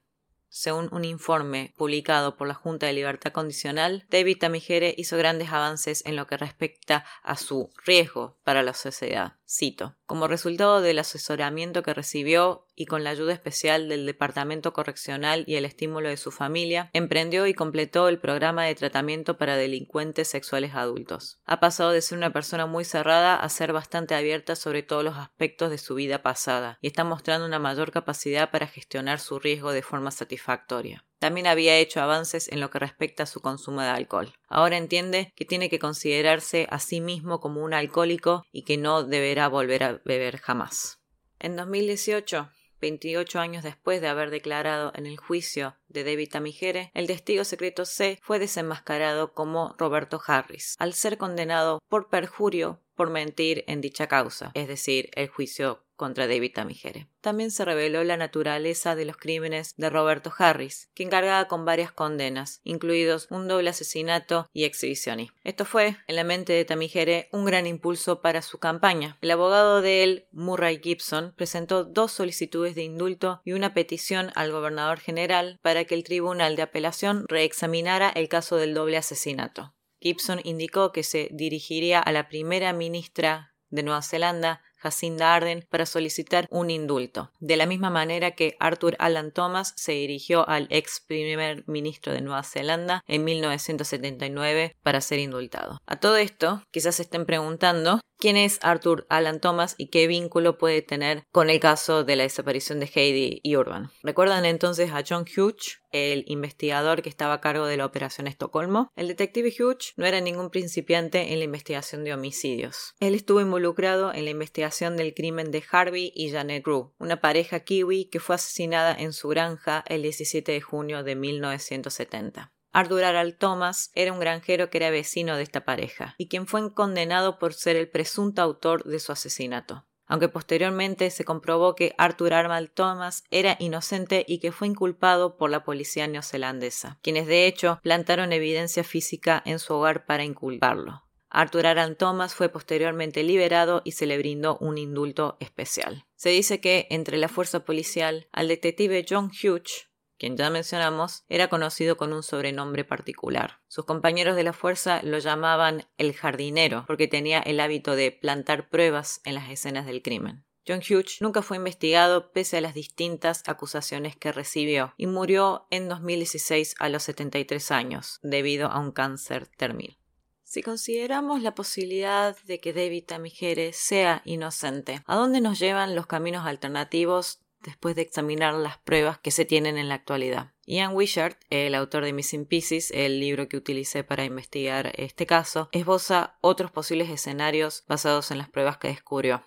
Según 0.49 0.89
un 0.91 1.05
informe 1.05 1.75
publicado 1.77 2.37
por 2.37 2.49
la 2.49 2.55
Junta 2.55 2.87
de 2.87 2.95
Libertad 2.95 3.33
Condicional, 3.33 4.07
David 4.09 4.39
Tamigere 4.39 4.95
hizo 4.97 5.19
grandes 5.19 5.51
avances 5.51 6.03
en 6.07 6.17
lo 6.17 6.27
que 6.27 6.39
respecta 6.39 7.05
a 7.23 7.37
su 7.37 7.71
riesgo 7.85 8.39
para 8.45 8.63
la 8.63 8.73
sociedad. 8.73 9.38
Cito. 9.51 9.97
Como 10.05 10.29
resultado 10.29 10.83
del 10.83 10.99
asesoramiento 10.99 11.83
que 11.83 11.95
recibió 11.95 12.67
y 12.75 12.85
con 12.85 13.03
la 13.03 13.11
ayuda 13.11 13.33
especial 13.33 13.89
del 13.89 14.05
Departamento 14.05 14.75
Correccional 14.75 15.45
y 15.47 15.57
el 15.57 15.65
estímulo 15.65 16.11
de 16.11 16.19
su 16.19 16.31
familia, 16.31 16.91
emprendió 16.93 17.47
y 17.47 17.55
completó 17.55 18.09
el 18.09 18.19
programa 18.19 18.67
de 18.67 18.75
tratamiento 18.75 19.39
para 19.39 19.57
delincuentes 19.57 20.29
sexuales 20.29 20.75
adultos. 20.75 21.41
Ha 21.47 21.61
pasado 21.61 21.93
de 21.93 22.03
ser 22.03 22.19
una 22.19 22.33
persona 22.33 22.67
muy 22.67 22.85
cerrada 22.85 23.37
a 23.37 23.49
ser 23.49 23.73
bastante 23.73 24.15
abierta 24.15 24.55
sobre 24.55 24.83
todos 24.83 25.03
los 25.03 25.17
aspectos 25.17 25.71
de 25.71 25.79
su 25.79 25.95
vida 25.95 26.23
pasada 26.23 26.79
y 26.83 26.89
está 26.89 27.05
mostrando 27.05 27.47
una 27.47 27.59
mayor 27.59 27.91
capacidad 27.91 28.51
para 28.51 28.67
gestionar 28.67 29.19
su 29.19 29.39
riesgo 29.39 29.73
de 29.73 29.83
forma 29.83 30.11
satisfactoria. 30.11 31.07
También 31.19 31.47
había 31.47 31.77
hecho 31.77 32.01
avances 32.01 32.49
en 32.49 32.61
lo 32.61 32.71
que 32.71 32.79
respecta 32.79 33.25
a 33.25 33.27
su 33.27 33.41
consumo 33.41 33.81
de 33.83 33.89
alcohol. 33.89 34.33
Ahora 34.49 34.77
entiende 34.77 35.33
que 35.35 35.45
tiene 35.45 35.69
que 35.69 35.79
considerarse 35.79 36.67
a 36.71 36.79
sí 36.79 37.01
mismo 37.01 37.41
como 37.41 37.63
un 37.63 37.75
alcohólico 37.75 38.45
y 38.53 38.63
que 38.63 38.77
no 38.77 39.03
deberá 39.03 39.49
volver 39.49 39.83
a 39.83 40.01
beber 40.05 40.39
jamás. 40.39 41.01
En 41.41 41.57
2018, 41.57 42.51
28 42.81 43.41
años 43.41 43.65
después 43.65 44.01
de 44.01 44.09
haber 44.09 44.31
declarado 44.31 44.93
en 44.95 45.07
el 45.07 45.17
juicio 45.17 45.77
de 45.89 46.05
David 46.05 46.31
Tamigere, 46.31 46.91
el 46.95 47.07
testigo 47.07 47.45
secreto 47.45 47.85
C 47.85 48.19
fue 48.23 48.39
desenmascarado 48.39 49.33
como 49.33 49.75
Roberto 49.79 50.21
Harris, 50.25 50.77
al 50.79 50.95
ser 50.95 51.19
condenado 51.19 51.81
por 51.89 52.09
perjurio 52.09 52.81
por 52.95 53.11
mentir 53.11 53.65
en 53.69 53.81
dicha 53.81 54.09
causa, 54.09 54.51
es 54.55 54.67
decir, 54.67 55.11
el 55.15 55.29
juicio 55.29 55.85
contra 55.99 56.27
David 56.27 56.53
Tamigere. 56.55 57.09
También 57.21 57.51
se 57.51 57.67
reveló 57.67 58.05
la 58.05 58.17
naturaleza 58.17 58.95
de 58.95 59.05
los 59.05 59.19
crímenes 59.19 59.75
de 59.77 59.91
Roberto 59.91 60.33
Harris, 60.39 60.89
quien 60.95 61.11
cargaba 61.11 61.49
con 61.49 61.67
varias 61.67 61.93
condenas, 61.93 62.61
incluidos 62.65 63.27
un 63.31 63.49
doble 63.49 63.69
asesinato 63.69 64.49
y 64.55 64.65
exhibicionismo. 64.65 65.37
Esto 65.45 65.67
fue, 65.67 65.97
en 66.07 66.17
la 66.17 66.25
mente 66.25 66.55
de 66.55 66.65
Tamigere, 66.65 67.29
un 67.33 67.45
gran 67.45 67.67
impulso 67.67 68.23
para 68.23 68.41
su 68.41 68.59
campaña. 68.59 69.19
El 69.21 69.33
abogado 69.33 69.83
de 69.83 70.05
él, 70.05 70.29
Murray 70.33 70.81
Gibson, 70.83 71.35
presentó 71.37 71.85
dos 71.85 72.13
solicitudes 72.13 72.75
de 72.75 72.85
indulto 72.85 73.43
y 73.45 73.53
una 73.53 73.75
petición 73.75 74.31
al 74.37 74.53
gobernador 74.53 75.01
general 75.01 75.59
para 75.61 75.85
que 75.85 75.97
el 75.97 76.05
Tribunal 76.05 76.57
de 76.57 76.63
Apelación 76.63 77.27
reexaminara 77.29 78.09
el 78.09 78.29
caso 78.29 78.57
del 78.57 78.73
doble 78.73 78.97
asesinato. 78.97 79.75
Gibson 80.01 80.41
indicó 80.45 80.93
que 80.93 81.03
se 81.03 81.29
dirigiría 81.33 81.99
a 81.99 82.13
la 82.13 82.29
primera 82.29 82.73
ministra 82.73 83.55
de 83.71 83.83
Nueva 83.83 84.03
Zelanda, 84.03 84.63
Jacinda 84.79 85.35
Arden 85.35 85.65
para 85.69 85.87
solicitar 85.87 86.47
un 86.51 86.71
indulto, 86.71 87.31
de 87.41 87.57
la 87.57 87.67
misma 87.67 87.91
manera 87.91 88.33
que 88.33 88.57
Arthur 88.61 88.97
Alan 88.99 89.33
Thomas 89.33 89.75
se 89.77 89.93
dirigió 89.93 90.49
al 90.49 90.67
ex 90.71 91.01
primer 91.07 91.65
ministro 91.67 92.13
de 92.13 92.21
Nueva 92.21 92.43
Zelanda 92.43 93.03
en 93.07 93.25
1979 93.25 94.77
para 94.83 95.01
ser 95.01 95.19
indultado. 95.19 95.81
A 95.87 95.97
todo 95.97 96.17
esto, 96.17 96.63
quizás 96.71 96.97
se 96.97 97.03
estén 97.03 97.27
preguntando 97.27 98.01
quién 98.19 98.37
es 98.37 98.59
Arthur 98.63 99.07
Alan 99.09 99.41
Thomas 99.41 99.75
y 99.79 99.89
qué 99.89 100.07
vínculo 100.07 100.59
puede 100.59 100.83
tener 100.83 101.25
con 101.33 101.51
el 101.51 101.61
caso 101.61 102.05
de 102.05 102.17
la 102.17 102.25
desaparición 102.25 102.81
de 102.81 102.91
Heidi 102.93 103.41
y 103.43 103.57
Urban. 103.57 103.91
¿Recuerdan 104.03 104.45
entonces 104.45 104.91
a 104.93 105.03
John 105.09 105.25
Hughes, 105.25 105.81
el 105.93 106.25
investigador 106.27 107.03
que 107.03 107.09
estaba 107.09 107.35
a 107.35 107.41
cargo 107.41 107.67
de 107.67 107.77
la 107.77 107.87
operación 107.87 108.27
Estocolmo? 108.27 108.91
El 108.97 109.09
detective 109.09 109.55
Hughes 109.59 109.95
no 109.97 110.07
era 110.07 110.21
ningún 110.21 110.51
principiante 110.51 111.33
en 111.33 111.39
la 111.39 111.45
investigación 111.45 112.05
de 112.05 112.13
homicidios. 112.13 112.95
Él 113.01 113.15
estuvo 113.15 113.41
involucrado 113.41 114.13
en 114.13 114.25
la 114.25 114.31
investigación 114.31 114.97
del 114.97 115.15
crimen 115.15 115.51
de 115.51 115.65
Harvey 115.71 116.13
y 116.15 116.31
Janet 116.31 116.67
Rue, 116.67 116.91
una 116.99 117.21
pareja 117.21 117.61
kiwi 117.61 118.07
que 118.07 118.21
fue 118.21 118.35
asesinada 118.35 118.95
en 118.95 119.13
su 119.13 119.29
granja 119.29 119.85
el 119.87 120.03
17 120.03 120.53
de 120.53 120.61
junio 120.61 121.03
de 121.03 121.15
1970. 121.15 122.53
Arthur 122.73 123.05
Aral 123.05 123.37
Thomas 123.37 123.91
era 123.95 124.13
un 124.13 124.21
granjero 124.21 124.71
que 124.71 124.79
era 124.79 124.91
vecino 124.91 125.37
de 125.37 125.43
esta 125.43 125.65
pareja 125.65 126.15
y 126.19 126.29
quien 126.29 126.47
fue 126.47 126.75
condenado 126.75 127.39
por 127.39 127.55
ser 127.55 127.77
el 127.77 127.89
presunto 127.89 128.43
autor 128.43 128.85
de 128.85 128.99
su 128.99 129.13
asesinato 129.13 129.85
aunque 130.09 130.29
posteriormente 130.29 131.11
se 131.11 131.25
comprobó 131.25 131.75
que 131.75 131.95
Arthur 131.99 132.33
Armal 132.33 132.71
Thomas 132.71 133.25
era 133.31 133.57
inocente 133.61 134.25
y 134.27 134.41
que 134.41 134.53
fue 134.53 134.67
inculpado 134.67 135.37
por 135.37 135.51
la 135.51 135.65
policía 135.65 136.09
neozelandesa, 136.09 136.99
quienes 137.03 137.27
de 137.27 137.47
hecho 137.47 137.79
plantaron 137.83 138.33
evidencia 138.33 138.83
física 138.85 139.43
en 139.45 139.59
su 139.59 139.75
hogar 139.75 140.07
para 140.07 140.25
inculparlo. 140.25 141.05
Arthur 141.31 141.67
Aran 141.67 141.95
Thomas 141.95 142.35
fue 142.35 142.49
posteriormente 142.49 143.23
liberado 143.23 143.83
y 143.85 143.93
se 143.93 144.07
le 144.07 144.17
brindó 144.17 144.57
un 144.63 144.79
indulto 144.79 145.37
especial. 145.41 146.07
Se 146.17 146.31
dice 146.31 146.59
que 146.59 146.87
entre 146.89 147.19
la 147.19 147.29
fuerza 147.29 147.67
policial 147.67 148.29
al 148.33 148.49
detective 148.49 149.05
John 149.07 149.27
Hughes 149.31 149.88
quien 150.19 150.37
ya 150.37 150.51
mencionamos, 150.51 151.25
era 151.29 151.49
conocido 151.49 151.97
con 151.97 152.13
un 152.13 152.23
sobrenombre 152.23 152.85
particular. 152.85 153.61
Sus 153.69 153.85
compañeros 153.85 154.37
de 154.37 154.45
la 154.45 154.53
fuerza 154.53 155.01
lo 155.03 155.19
llamaban 155.19 155.87
el 155.97 156.13
jardinero, 156.13 156.85
porque 156.87 157.09
tenía 157.09 157.39
el 157.41 157.61
hábito 157.61 157.97
de 157.97 158.13
plantar 158.13 158.69
pruebas 158.69 159.21
en 159.25 159.35
las 159.35 159.51
escenas 159.51 159.87
del 159.87 160.03
crimen. 160.03 160.45
John 160.67 160.81
Hughes 160.81 161.23
nunca 161.23 161.41
fue 161.41 161.57
investigado 161.57 162.31
pese 162.31 162.59
a 162.59 162.61
las 162.61 162.75
distintas 162.75 163.43
acusaciones 163.47 164.17
que 164.17 164.33
recibió 164.33 164.93
y 164.99 165.07
murió 165.07 165.67
en 165.71 165.89
2016 165.89 166.75
a 166.79 166.91
los 166.91 167.05
73 167.05 167.71
años 167.71 168.19
debido 168.23 168.69
a 168.69 168.79
un 168.79 168.93
cáncer 168.93 169.47
terminal. 169.47 169.97
Si 170.43 170.63
consideramos 170.63 171.43
la 171.43 171.55
posibilidad 171.55 172.35
de 172.45 172.59
que 172.59 172.73
David 172.73 173.05
Tamigere 173.05 173.75
sea 173.75 174.23
inocente, 174.25 175.03
¿a 175.07 175.15
dónde 175.15 175.43
nos 175.43 175.59
llevan 175.59 175.95
los 175.95 176.07
caminos 176.07 176.47
alternativos 176.47 177.41
después 177.63 177.97
de 177.97 178.03
examinar 178.03 178.55
las 178.55 178.79
pruebas 178.79 179.19
que 179.19 179.31
se 179.31 179.45
tienen 179.45 179.79
en 179.79 179.89
la 179.89 179.95
actualidad. 179.95 180.53
Ian 180.67 180.95
Wishart, 180.95 181.39
el 181.51 181.75
autor 181.75 182.05
de 182.05 182.13
Missing 182.13 182.47
Pieces, 182.47 182.91
el 182.91 183.21
libro 183.21 183.49
que 183.49 183.57
utilicé 183.57 184.05
para 184.05 184.25
investigar 184.25 184.93
este 184.97 185.27
caso, 185.27 185.69
esboza 185.73 186.37
otros 186.41 186.71
posibles 186.71 187.09
escenarios 187.09 187.85
basados 187.89 188.31
en 188.31 188.39
las 188.39 188.49
pruebas 188.49 188.79
que 188.79 188.89
descubrió. 188.89 189.43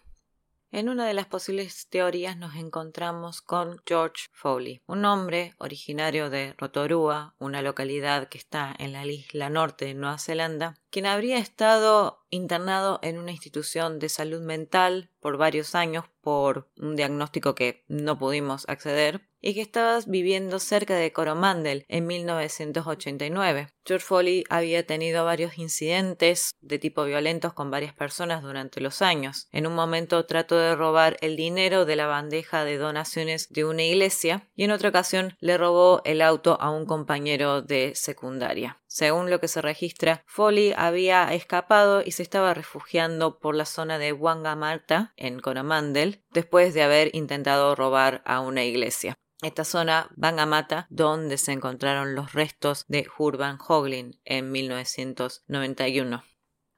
En 0.74 0.88
una 0.88 1.06
de 1.06 1.14
las 1.14 1.26
posibles 1.26 1.90
teorías 1.90 2.38
nos 2.38 2.56
encontramos 2.56 3.42
con 3.42 3.82
George 3.86 4.28
Foley, 4.32 4.82
un 4.88 5.04
hombre 5.04 5.54
originario 5.58 6.30
de 6.30 6.56
Rotorua, 6.58 7.36
una 7.40 7.62
localidad 7.62 8.30
que 8.30 8.38
está 8.38 8.74
en 8.80 8.94
la 8.94 9.06
isla 9.06 9.50
norte 9.50 9.84
de 9.84 9.96
Nueva 9.96 10.18
Zelanda, 10.18 10.81
quien 10.92 11.06
habría 11.06 11.38
estado 11.38 12.26
internado 12.30 13.00
en 13.02 13.18
una 13.18 13.32
institución 13.32 13.98
de 13.98 14.10
salud 14.10 14.42
mental 14.42 15.10
por 15.20 15.38
varios 15.38 15.74
años 15.74 16.06
por 16.22 16.70
un 16.78 16.96
diagnóstico 16.96 17.56
que 17.56 17.84
no 17.88 18.20
pudimos 18.20 18.68
acceder 18.68 19.22
y 19.42 19.54
que 19.54 19.62
estaba 19.62 20.00
viviendo 20.06 20.60
cerca 20.60 20.96
de 20.96 21.12
Coromandel 21.12 21.86
en 21.88 22.06
1989. 22.06 23.70
George 23.86 24.06
Foley 24.06 24.44
había 24.50 24.86
tenido 24.86 25.26
varios 25.26 25.58
incidentes 25.58 26.56
de 26.62 26.78
tipo 26.78 27.04
violentos 27.06 27.54
con 27.54 27.72
varias 27.72 27.94
personas 27.94 28.44
durante 28.44 28.82
los 28.82 29.02
años. 29.02 29.48
En 29.52 29.66
un 29.66 29.74
momento 29.74 30.26
trató 30.26 30.58
de 30.58 30.76
robar 30.76 31.18
el 31.22 31.36
dinero 31.36 31.86
de 31.86 31.96
la 31.96 32.06
bandeja 32.06 32.64
de 32.64 32.78
donaciones 32.78 33.50
de 33.50 33.66
una 33.66 33.84
iglesia 33.84 34.48
y 34.56 34.66
en 34.66 34.72
otra 34.72 34.90
ocasión 34.90 35.36
le 35.40 35.58
robó 35.58 36.02
el 36.06 36.22
auto 36.22 36.58
a 36.62 36.70
un 36.70 36.86
compañero 36.86 37.62
de 37.62 37.94
secundaria. 37.96 38.81
Según 38.94 39.30
lo 39.30 39.40
que 39.40 39.48
se 39.48 39.62
registra, 39.62 40.22
Foley 40.28 40.74
había 40.76 41.34
escapado 41.34 42.04
y 42.06 42.12
se 42.12 42.24
estaba 42.24 42.54
refugiando 42.54 43.40
por 43.40 43.56
la 43.56 43.64
zona 43.64 43.98
de 43.98 44.12
Wangamata, 44.12 45.14
en 45.16 45.40
Coromandel, 45.40 46.26
después 46.32 46.74
de 46.74 46.84
haber 46.84 47.16
intentado 47.16 47.74
robar 47.74 48.22
a 48.26 48.42
una 48.42 48.66
iglesia. 48.66 49.16
Esta 49.42 49.64
zona, 49.64 50.10
Wangamata, 50.18 50.88
donde 50.90 51.38
se 51.38 51.54
encontraron 51.54 52.16
los 52.16 52.34
restos 52.34 52.84
de 52.90 53.08
Urban 53.18 53.60
Hoglin 53.66 54.20
en 54.26 54.52
1991. 54.52 56.26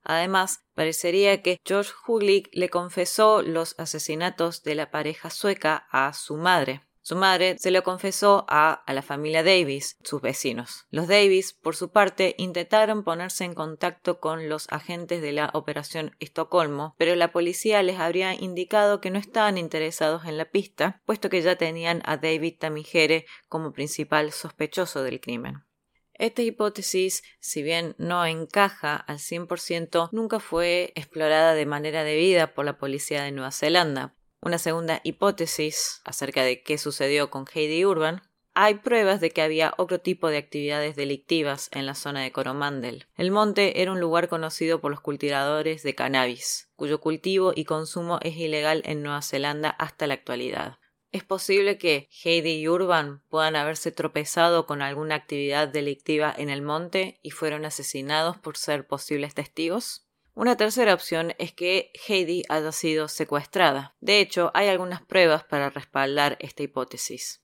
Además, 0.04 0.60
parecería 0.76 1.42
que 1.42 1.58
George 1.66 1.94
Huglich 2.08 2.48
le 2.54 2.70
confesó 2.70 3.42
los 3.42 3.74
asesinatos 3.80 4.62
de 4.62 4.76
la 4.76 4.92
pareja 4.92 5.32
sueca 5.32 5.88
a 5.90 6.14
su 6.14 6.38
madre. 6.38 6.84
Su 7.06 7.18
madre 7.18 7.58
se 7.60 7.70
lo 7.70 7.84
confesó 7.84 8.46
a, 8.48 8.82
la 8.88 9.02
familia 9.02 9.44
Davis, 9.44 9.98
sus 10.06 10.22
vecinos. 10.22 10.86
Los 10.90 11.10
Davis, 11.10 11.52
por 11.52 11.76
su 11.76 11.92
parte, 11.92 12.34
intentaron 12.38 13.04
ponerse 13.04 13.44
en 13.44 13.54
contacto 13.54 14.22
con 14.22 14.48
los 14.48 14.72
agentes 14.72 15.22
de 15.22 15.34
la 15.34 15.50
Operación 15.54 16.16
Estocolmo, 16.22 16.96
pero 16.98 17.14
la 17.16 17.34
policía 17.34 17.84
les 17.84 18.00
habría 18.00 18.34
indicado 18.34 19.02
que 19.02 19.12
no 19.12 19.20
estaban 19.20 19.58
interesados 19.58 20.24
en 20.24 20.38
la 20.38 20.46
pista, 20.46 21.02
puesto 21.06 21.30
que 21.30 21.42
ya 21.42 21.58
tenían 21.58 22.02
a 22.06 22.16
David 22.16 22.56
Tamigere 22.58 23.26
como 23.50 23.74
principal 23.74 24.32
sospechoso 24.32 25.04
del 25.04 25.20
crimen. 25.20 25.66
Esta 26.14 26.42
hipótesis, 26.42 27.24
si 27.42 27.64
bien 27.64 27.96
no 27.98 28.26
encaja 28.26 28.96
al 28.96 29.18
100%, 29.18 30.08
nunca 30.14 30.40
fue 30.40 30.94
explorada 30.96 31.54
de 31.54 31.66
manera 31.66 32.06
debida 32.06 32.54
por 32.54 32.64
la 32.64 32.78
policía 32.78 33.24
de 33.24 33.34
Nueva 33.34 33.52
Zelanda. 33.52 34.16
Una 34.46 34.58
segunda 34.58 35.00
hipótesis 35.06 36.02
acerca 36.04 36.44
de 36.44 36.64
qué 36.64 36.78
sucedió 36.78 37.30
con 37.30 37.46
Heidi 37.54 37.86
Urban 37.86 38.24
hay 38.54 38.76
pruebas 38.76 39.22
de 39.22 39.32
que 39.32 39.42
había 39.42 39.74
otro 39.78 40.00
tipo 40.00 40.28
de 40.28 40.38
actividades 40.38 40.98
delictivas 40.98 41.70
en 41.72 41.86
la 41.86 41.96
zona 41.96 42.24
de 42.24 42.34
Coromandel. 42.34 43.08
El 43.16 43.32
monte 43.32 43.82
era 43.82 43.94
un 43.94 44.02
lugar 44.02 44.28
conocido 44.28 44.82
por 44.82 44.92
los 44.92 45.00
cultivadores 45.00 45.82
de 45.82 45.96
cannabis, 45.96 46.70
cuyo 46.76 47.00
cultivo 47.00 47.54
y 47.56 47.64
consumo 47.64 48.20
es 48.22 48.36
ilegal 48.36 48.84
en 48.86 49.02
Nueva 49.02 49.22
Zelanda 49.22 49.70
hasta 49.70 50.08
la 50.08 50.16
actualidad. 50.16 50.78
Es 51.14 51.24
posible 51.24 51.78
que 51.78 52.10
Heidi 52.24 52.60
y 52.60 52.68
Urban 52.68 53.24
puedan 53.30 53.56
haberse 53.56 53.94
tropezado 53.94 54.66
con 54.66 54.82
alguna 54.82 55.16
actividad 55.16 55.70
delictiva 55.70 56.34
en 56.38 56.50
el 56.50 56.62
monte 56.62 57.20
y 57.24 57.32
fueron 57.32 57.64
asesinados 57.64 58.38
por 58.38 58.58
ser 58.58 58.86
posibles 58.88 59.36
testigos. 59.36 60.06
Una 60.36 60.58
tercera 60.58 60.96
opción 60.96 61.34
es 61.38 61.54
que 61.54 61.92
Heidi 62.08 62.44
haya 62.50 62.72
sido 62.72 63.08
secuestrada. 63.08 63.96
De 64.00 64.20
hecho, 64.20 64.50
hay 64.56 64.68
algunas 64.68 65.04
pruebas 65.06 65.44
para 65.44 65.70
respaldar 65.70 66.38
esta 66.40 66.64
hipótesis. 66.64 67.44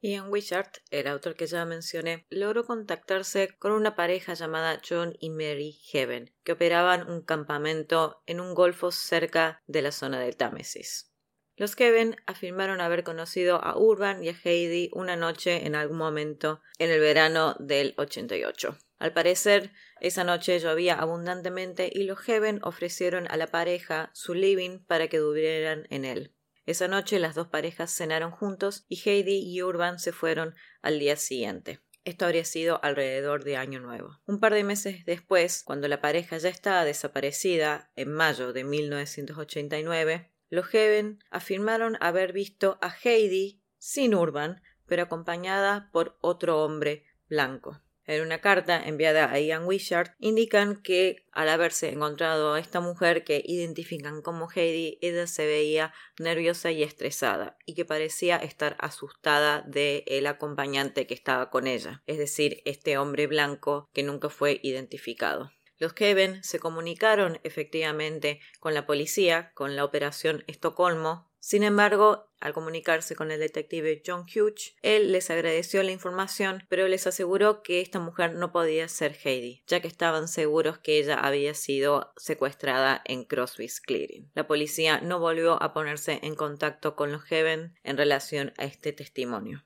Ian 0.00 0.30
Wishart, 0.30 0.78
el 0.90 1.08
autor 1.08 1.34
que 1.34 1.46
ya 1.46 1.64
mencioné, 1.66 2.26
logró 2.30 2.64
contactarse 2.64 3.56
con 3.58 3.72
una 3.72 3.96
pareja 3.96 4.32
llamada 4.32 4.80
John 4.88 5.14
y 5.20 5.30
Mary 5.30 5.72
Heaven, 5.90 6.32
que 6.42 6.52
operaban 6.52 7.10
un 7.10 7.22
campamento 7.22 8.22
en 8.26 8.40
un 8.40 8.54
golfo 8.54 8.92
cerca 8.92 9.62
de 9.66 9.82
la 9.82 9.92
zona 9.92 10.18
del 10.20 10.36
Támesis. 10.36 11.12
Los 11.56 11.74
Heaven 11.74 12.16
afirmaron 12.26 12.80
haber 12.80 13.04
conocido 13.04 13.62
a 13.62 13.76
Urban 13.78 14.22
y 14.22 14.28
a 14.28 14.36
Heidi 14.42 14.90
una 14.92 15.16
noche 15.16 15.66
en 15.66 15.74
algún 15.74 15.98
momento 15.98 16.60
en 16.78 16.90
el 16.90 17.00
verano 17.00 17.56
del 17.58 17.94
88. 17.96 18.78
Al 18.98 19.12
parecer, 19.12 19.72
esa 20.00 20.24
noche 20.24 20.58
llovía 20.58 20.94
abundantemente 20.94 21.90
y 21.92 22.04
los 22.04 22.18
Heaven 22.20 22.60
ofrecieron 22.62 23.26
a 23.30 23.36
la 23.36 23.48
pareja 23.48 24.10
su 24.14 24.34
living 24.34 24.78
para 24.78 25.08
que 25.08 25.18
durmieran 25.18 25.86
en 25.90 26.04
él. 26.04 26.32
Esa 26.64 26.88
noche 26.88 27.18
las 27.18 27.34
dos 27.34 27.48
parejas 27.48 27.94
cenaron 27.94 28.30
juntos 28.30 28.86
y 28.88 29.00
Heidi 29.04 29.38
y 29.38 29.62
Urban 29.62 29.98
se 29.98 30.12
fueron 30.12 30.54
al 30.82 30.98
día 30.98 31.16
siguiente. 31.16 31.80
Esto 32.04 32.24
habría 32.24 32.44
sido 32.44 32.82
alrededor 32.82 33.44
de 33.44 33.56
Año 33.56 33.80
Nuevo. 33.80 34.20
Un 34.26 34.40
par 34.40 34.54
de 34.54 34.64
meses 34.64 35.04
después, 35.04 35.62
cuando 35.64 35.88
la 35.88 36.00
pareja 36.00 36.38
ya 36.38 36.48
estaba 36.48 36.84
desaparecida, 36.84 37.90
en 37.96 38.12
mayo 38.12 38.52
de 38.52 38.64
1989, 38.64 40.32
Los 40.48 40.66
Heaven 40.66 41.18
afirmaron 41.30 41.96
haber 42.00 42.32
visto 42.32 42.78
a 42.80 42.94
Heidi 43.02 43.60
sin 43.78 44.14
Urban, 44.14 44.62
pero 44.86 45.02
acompañada 45.02 45.90
por 45.92 46.16
otro 46.20 46.64
hombre 46.64 47.04
blanco. 47.28 47.82
En 48.06 48.22
una 48.22 48.40
carta 48.40 48.80
enviada 48.86 49.30
a 49.32 49.40
Ian 49.40 49.64
Wishart, 49.64 50.14
indican 50.20 50.80
que 50.80 51.24
al 51.32 51.48
haberse 51.48 51.88
encontrado 51.88 52.54
a 52.54 52.60
esta 52.60 52.80
mujer 52.80 53.24
que 53.24 53.42
identifican 53.44 54.22
como 54.22 54.48
Heidi, 54.48 54.98
ella 55.02 55.26
se 55.26 55.44
veía 55.46 55.92
nerviosa 56.18 56.70
y 56.70 56.82
estresada 56.82 57.58
y 57.66 57.74
que 57.74 57.84
parecía 57.84 58.36
estar 58.36 58.76
asustada 58.78 59.62
de 59.66 60.04
el 60.06 60.26
acompañante 60.26 61.06
que 61.06 61.14
estaba 61.14 61.50
con 61.50 61.66
ella, 61.66 62.02
es 62.06 62.18
decir, 62.18 62.62
este 62.64 62.96
hombre 62.96 63.26
blanco 63.26 63.88
que 63.92 64.04
nunca 64.04 64.28
fue 64.30 64.60
identificado. 64.62 65.50
Los 65.78 65.92
Kevin 65.92 66.42
se 66.42 66.58
comunicaron 66.58 67.38
efectivamente 67.42 68.40
con 68.60 68.72
la 68.72 68.86
policía, 68.86 69.50
con 69.54 69.76
la 69.76 69.84
operación 69.84 70.42
Estocolmo, 70.46 71.25
sin 71.40 71.62
embargo, 71.62 72.26
al 72.40 72.52
comunicarse 72.52 73.14
con 73.14 73.30
el 73.30 73.40
detective 73.40 74.02
John 74.04 74.22
Hughes, 74.22 74.74
él 74.82 75.12
les 75.12 75.30
agradeció 75.30 75.82
la 75.82 75.92
información, 75.92 76.64
pero 76.68 76.88
les 76.88 77.06
aseguró 77.06 77.62
que 77.62 77.80
esta 77.80 77.98
mujer 77.98 78.34
no 78.34 78.52
podía 78.52 78.88
ser 78.88 79.16
Heidi, 79.24 79.62
ya 79.66 79.80
que 79.80 79.88
estaban 79.88 80.28
seguros 80.28 80.78
que 80.78 80.98
ella 80.98 81.14
había 81.18 81.54
sido 81.54 82.12
secuestrada 82.16 83.00
en 83.04 83.24
Crosby's 83.24 83.80
Clearing. 83.80 84.30
La 84.34 84.46
policía 84.46 85.00
no 85.00 85.18
volvió 85.20 85.62
a 85.62 85.72
ponerse 85.72 86.18
en 86.22 86.34
contacto 86.34 86.96
con 86.96 87.12
los 87.12 87.22
Heaven 87.24 87.74
en 87.82 87.96
relación 87.96 88.52
a 88.58 88.64
este 88.64 88.92
testimonio. 88.92 89.64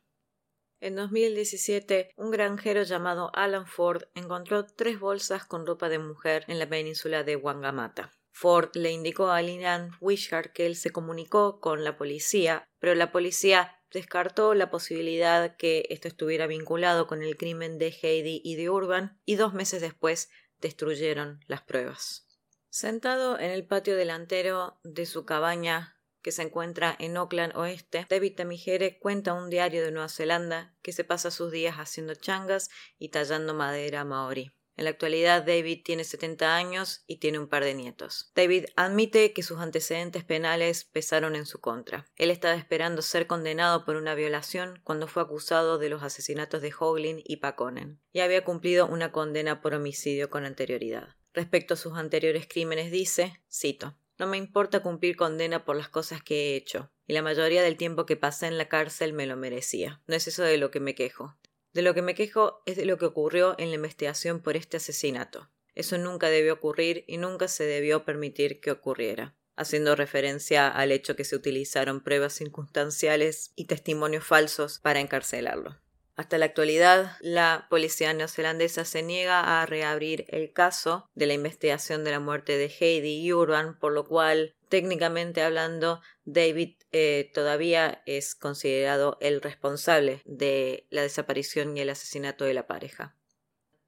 En 0.82 0.96
2017, 0.96 2.14
un 2.16 2.30
granjero 2.30 2.84
llamado 2.84 3.30
Alan 3.34 3.66
Ford 3.66 4.04
encontró 4.14 4.64
tres 4.64 4.98
bolsas 4.98 5.44
con 5.44 5.66
ropa 5.66 5.90
de 5.90 5.98
mujer 5.98 6.44
en 6.48 6.58
la 6.58 6.68
península 6.68 7.22
de 7.22 7.36
Wangamata. 7.36 8.12
Ford 8.40 8.70
le 8.72 8.90
indicó 8.90 9.28
a 9.28 9.42
Linan 9.42 9.90
Wishart 10.00 10.54
que 10.54 10.64
él 10.64 10.74
se 10.74 10.88
comunicó 10.88 11.60
con 11.60 11.84
la 11.84 11.98
policía, 11.98 12.66
pero 12.78 12.94
la 12.94 13.12
policía 13.12 13.76
descartó 13.92 14.54
la 14.54 14.70
posibilidad 14.70 15.58
que 15.58 15.84
esto 15.90 16.08
estuviera 16.08 16.46
vinculado 16.46 17.06
con 17.06 17.22
el 17.22 17.36
crimen 17.36 17.76
de 17.76 17.88
Heidi 17.88 18.40
y 18.42 18.56
de 18.56 18.70
Urban 18.70 19.20
y 19.26 19.34
dos 19.34 19.52
meses 19.52 19.82
después 19.82 20.30
destruyeron 20.58 21.44
las 21.48 21.60
pruebas. 21.60 22.26
Sentado 22.70 23.38
en 23.38 23.50
el 23.50 23.66
patio 23.66 23.94
delantero 23.94 24.80
de 24.84 25.04
su 25.04 25.26
cabaña 25.26 26.00
que 26.22 26.32
se 26.32 26.40
encuentra 26.40 26.96
en 26.98 27.18
Auckland 27.18 27.54
Oeste, 27.56 28.06
David 28.08 28.36
Tamigere 28.36 28.98
cuenta 28.98 29.34
un 29.34 29.50
diario 29.50 29.84
de 29.84 29.90
Nueva 29.90 30.08
Zelanda 30.08 30.74
que 30.80 30.92
se 30.92 31.04
pasa 31.04 31.30
sus 31.30 31.52
días 31.52 31.76
haciendo 31.76 32.14
changas 32.14 32.70
y 32.98 33.10
tallando 33.10 33.52
madera 33.52 34.06
maori. 34.06 34.50
En 34.80 34.84
la 34.84 34.92
actualidad, 34.92 35.42
David 35.42 35.82
tiene 35.84 36.04
70 36.04 36.56
años 36.56 37.04
y 37.06 37.18
tiene 37.18 37.38
un 37.38 37.48
par 37.48 37.64
de 37.64 37.74
nietos. 37.74 38.32
David 38.34 38.64
admite 38.76 39.34
que 39.34 39.42
sus 39.42 39.58
antecedentes 39.58 40.24
penales 40.24 40.84
pesaron 40.84 41.36
en 41.36 41.44
su 41.44 41.60
contra. 41.60 42.06
Él 42.16 42.30
estaba 42.30 42.54
esperando 42.54 43.02
ser 43.02 43.26
condenado 43.26 43.84
por 43.84 43.96
una 43.96 44.14
violación 44.14 44.80
cuando 44.82 45.06
fue 45.06 45.22
acusado 45.22 45.76
de 45.76 45.90
los 45.90 46.02
asesinatos 46.02 46.62
de 46.62 46.72
Hoglin 46.72 47.22
y 47.26 47.36
Paconen, 47.36 48.00
y 48.10 48.20
había 48.20 48.42
cumplido 48.42 48.86
una 48.86 49.12
condena 49.12 49.60
por 49.60 49.74
homicidio 49.74 50.30
con 50.30 50.46
anterioridad. 50.46 51.14
Respecto 51.34 51.74
a 51.74 51.76
sus 51.76 51.98
anteriores 51.98 52.48
crímenes 52.48 52.90
dice, 52.90 53.42
cito, 53.52 53.98
no 54.18 54.26
me 54.28 54.38
importa 54.38 54.80
cumplir 54.80 55.14
condena 55.14 55.66
por 55.66 55.76
las 55.76 55.90
cosas 55.90 56.22
que 56.22 56.54
he 56.54 56.56
hecho, 56.56 56.90
y 57.06 57.12
la 57.12 57.20
mayoría 57.20 57.62
del 57.62 57.76
tiempo 57.76 58.06
que 58.06 58.16
pasé 58.16 58.46
en 58.46 58.56
la 58.56 58.70
cárcel 58.70 59.12
me 59.12 59.26
lo 59.26 59.36
merecía. 59.36 60.00
No 60.06 60.14
es 60.14 60.26
eso 60.26 60.42
de 60.42 60.56
lo 60.56 60.70
que 60.70 60.80
me 60.80 60.94
quejo. 60.94 61.36
De 61.72 61.82
lo 61.82 61.94
que 61.94 62.02
me 62.02 62.14
quejo 62.14 62.62
es 62.66 62.76
de 62.76 62.84
lo 62.84 62.98
que 62.98 63.06
ocurrió 63.06 63.54
en 63.58 63.68
la 63.68 63.76
investigación 63.76 64.40
por 64.40 64.56
este 64.56 64.78
asesinato. 64.78 65.48
Eso 65.74 65.98
nunca 65.98 66.28
debió 66.28 66.54
ocurrir 66.54 67.04
y 67.06 67.16
nunca 67.16 67.46
se 67.48 67.64
debió 67.64 68.04
permitir 68.04 68.60
que 68.60 68.72
ocurriera, 68.72 69.34
haciendo 69.56 69.94
referencia 69.94 70.68
al 70.68 70.90
hecho 70.90 71.14
que 71.14 71.24
se 71.24 71.36
utilizaron 71.36 72.02
pruebas 72.02 72.32
circunstanciales 72.32 73.52
y 73.54 73.66
testimonios 73.66 74.24
falsos 74.24 74.80
para 74.80 75.00
encarcelarlo. 75.00 75.78
Hasta 76.16 76.36
la 76.36 76.44
actualidad, 76.44 77.16
la 77.20 77.66
policía 77.70 78.12
neozelandesa 78.12 78.84
se 78.84 79.02
niega 79.02 79.62
a 79.62 79.64
reabrir 79.64 80.26
el 80.28 80.52
caso 80.52 81.08
de 81.14 81.26
la 81.26 81.32
investigación 81.32 82.04
de 82.04 82.10
la 82.10 82.20
muerte 82.20 82.58
de 82.58 82.66
Heidi 82.66 83.22
y 83.22 83.32
Urban, 83.32 83.78
por 83.78 83.92
lo 83.92 84.04
cual, 84.06 84.54
técnicamente 84.68 85.40
hablando, 85.40 86.02
David 86.32 86.76
eh, 86.92 87.30
todavía 87.34 88.02
es 88.06 88.34
considerado 88.34 89.18
el 89.20 89.42
responsable 89.42 90.22
de 90.24 90.86
la 90.90 91.02
desaparición 91.02 91.76
y 91.76 91.80
el 91.80 91.90
asesinato 91.90 92.44
de 92.44 92.54
la 92.54 92.66
pareja. 92.66 93.16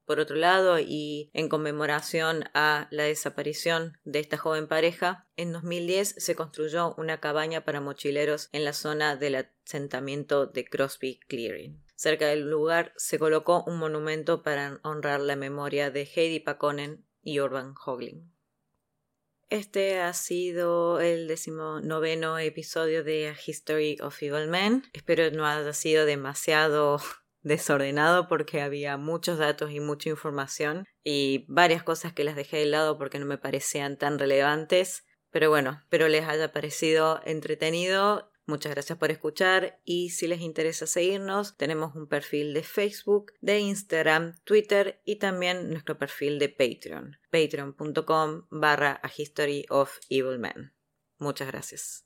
Por 0.05 0.19
otro 0.19 0.35
lado, 0.35 0.79
y 0.79 1.29
en 1.33 1.47
conmemoración 1.47 2.43
a 2.53 2.89
la 2.91 3.03
desaparición 3.03 3.97
de 4.03 4.19
esta 4.19 4.37
joven 4.37 4.67
pareja, 4.67 5.25
en 5.37 5.53
2010 5.53 6.15
se 6.17 6.35
construyó 6.35 6.93
una 6.97 7.21
cabaña 7.21 7.63
para 7.63 7.79
mochileros 7.79 8.49
en 8.51 8.65
la 8.65 8.73
zona 8.73 9.15
del 9.15 9.35
asentamiento 9.35 10.45
de 10.45 10.65
Crosby 10.65 11.21
Clearing. 11.29 11.81
Cerca 11.95 12.27
del 12.27 12.49
lugar 12.49 12.91
se 12.97 13.17
colocó 13.17 13.63
un 13.65 13.77
monumento 13.77 14.43
para 14.43 14.81
honrar 14.83 15.21
la 15.21 15.37
memoria 15.37 15.89
de 15.89 16.01
Heidi 16.13 16.41
Pakonen 16.41 17.05
y 17.21 17.39
Urban 17.39 17.73
Hoglin. 17.85 18.32
Este 19.53 19.99
ha 19.99 20.13
sido 20.13 20.99
el 20.99 21.27
decimonoveno 21.27 22.39
episodio 22.39 23.03
de 23.03 23.35
History 23.45 23.99
of 24.01 24.19
Evil 24.19 24.47
Men. 24.47 24.81
Espero 24.93 25.29
no 25.29 25.45
haya 25.45 25.73
sido 25.73 26.07
demasiado 26.07 26.99
desordenado 27.43 28.27
porque 28.27 28.63
había 28.63 28.97
muchos 28.97 29.37
datos 29.37 29.69
y 29.69 29.79
mucha 29.79 30.09
información 30.09 30.87
y 31.03 31.45
varias 31.49 31.83
cosas 31.83 32.13
que 32.13 32.23
las 32.23 32.35
dejé 32.35 32.57
de 32.57 32.65
lado 32.65 32.97
porque 32.97 33.19
no 33.19 33.27
me 33.27 33.37
parecían 33.37 33.95
tan 33.99 34.17
relevantes. 34.17 35.05
Pero 35.29 35.51
bueno, 35.51 35.81
espero 35.83 36.07
les 36.07 36.27
haya 36.27 36.51
parecido 36.51 37.21
entretenido 37.23 38.32
Muchas 38.45 38.73
gracias 38.73 38.97
por 38.97 39.09
escuchar 39.09 39.79
y 39.85 40.09
si 40.09 40.27
les 40.27 40.41
interesa 40.41 40.85
seguirnos, 40.85 41.55
tenemos 41.55 41.95
un 41.95 42.07
perfil 42.07 42.53
de 42.53 42.63
Facebook, 42.63 43.31
de 43.39 43.59
Instagram, 43.59 44.35
Twitter 44.43 45.01
y 45.05 45.15
también 45.15 45.69
nuestro 45.69 45.97
perfil 45.97 46.39
de 46.39 46.49
Patreon, 46.49 47.17
patreon.com 47.31 48.47
barra 48.49 48.99
a. 49.01 50.73
Muchas 51.19 51.47
gracias. 51.47 52.05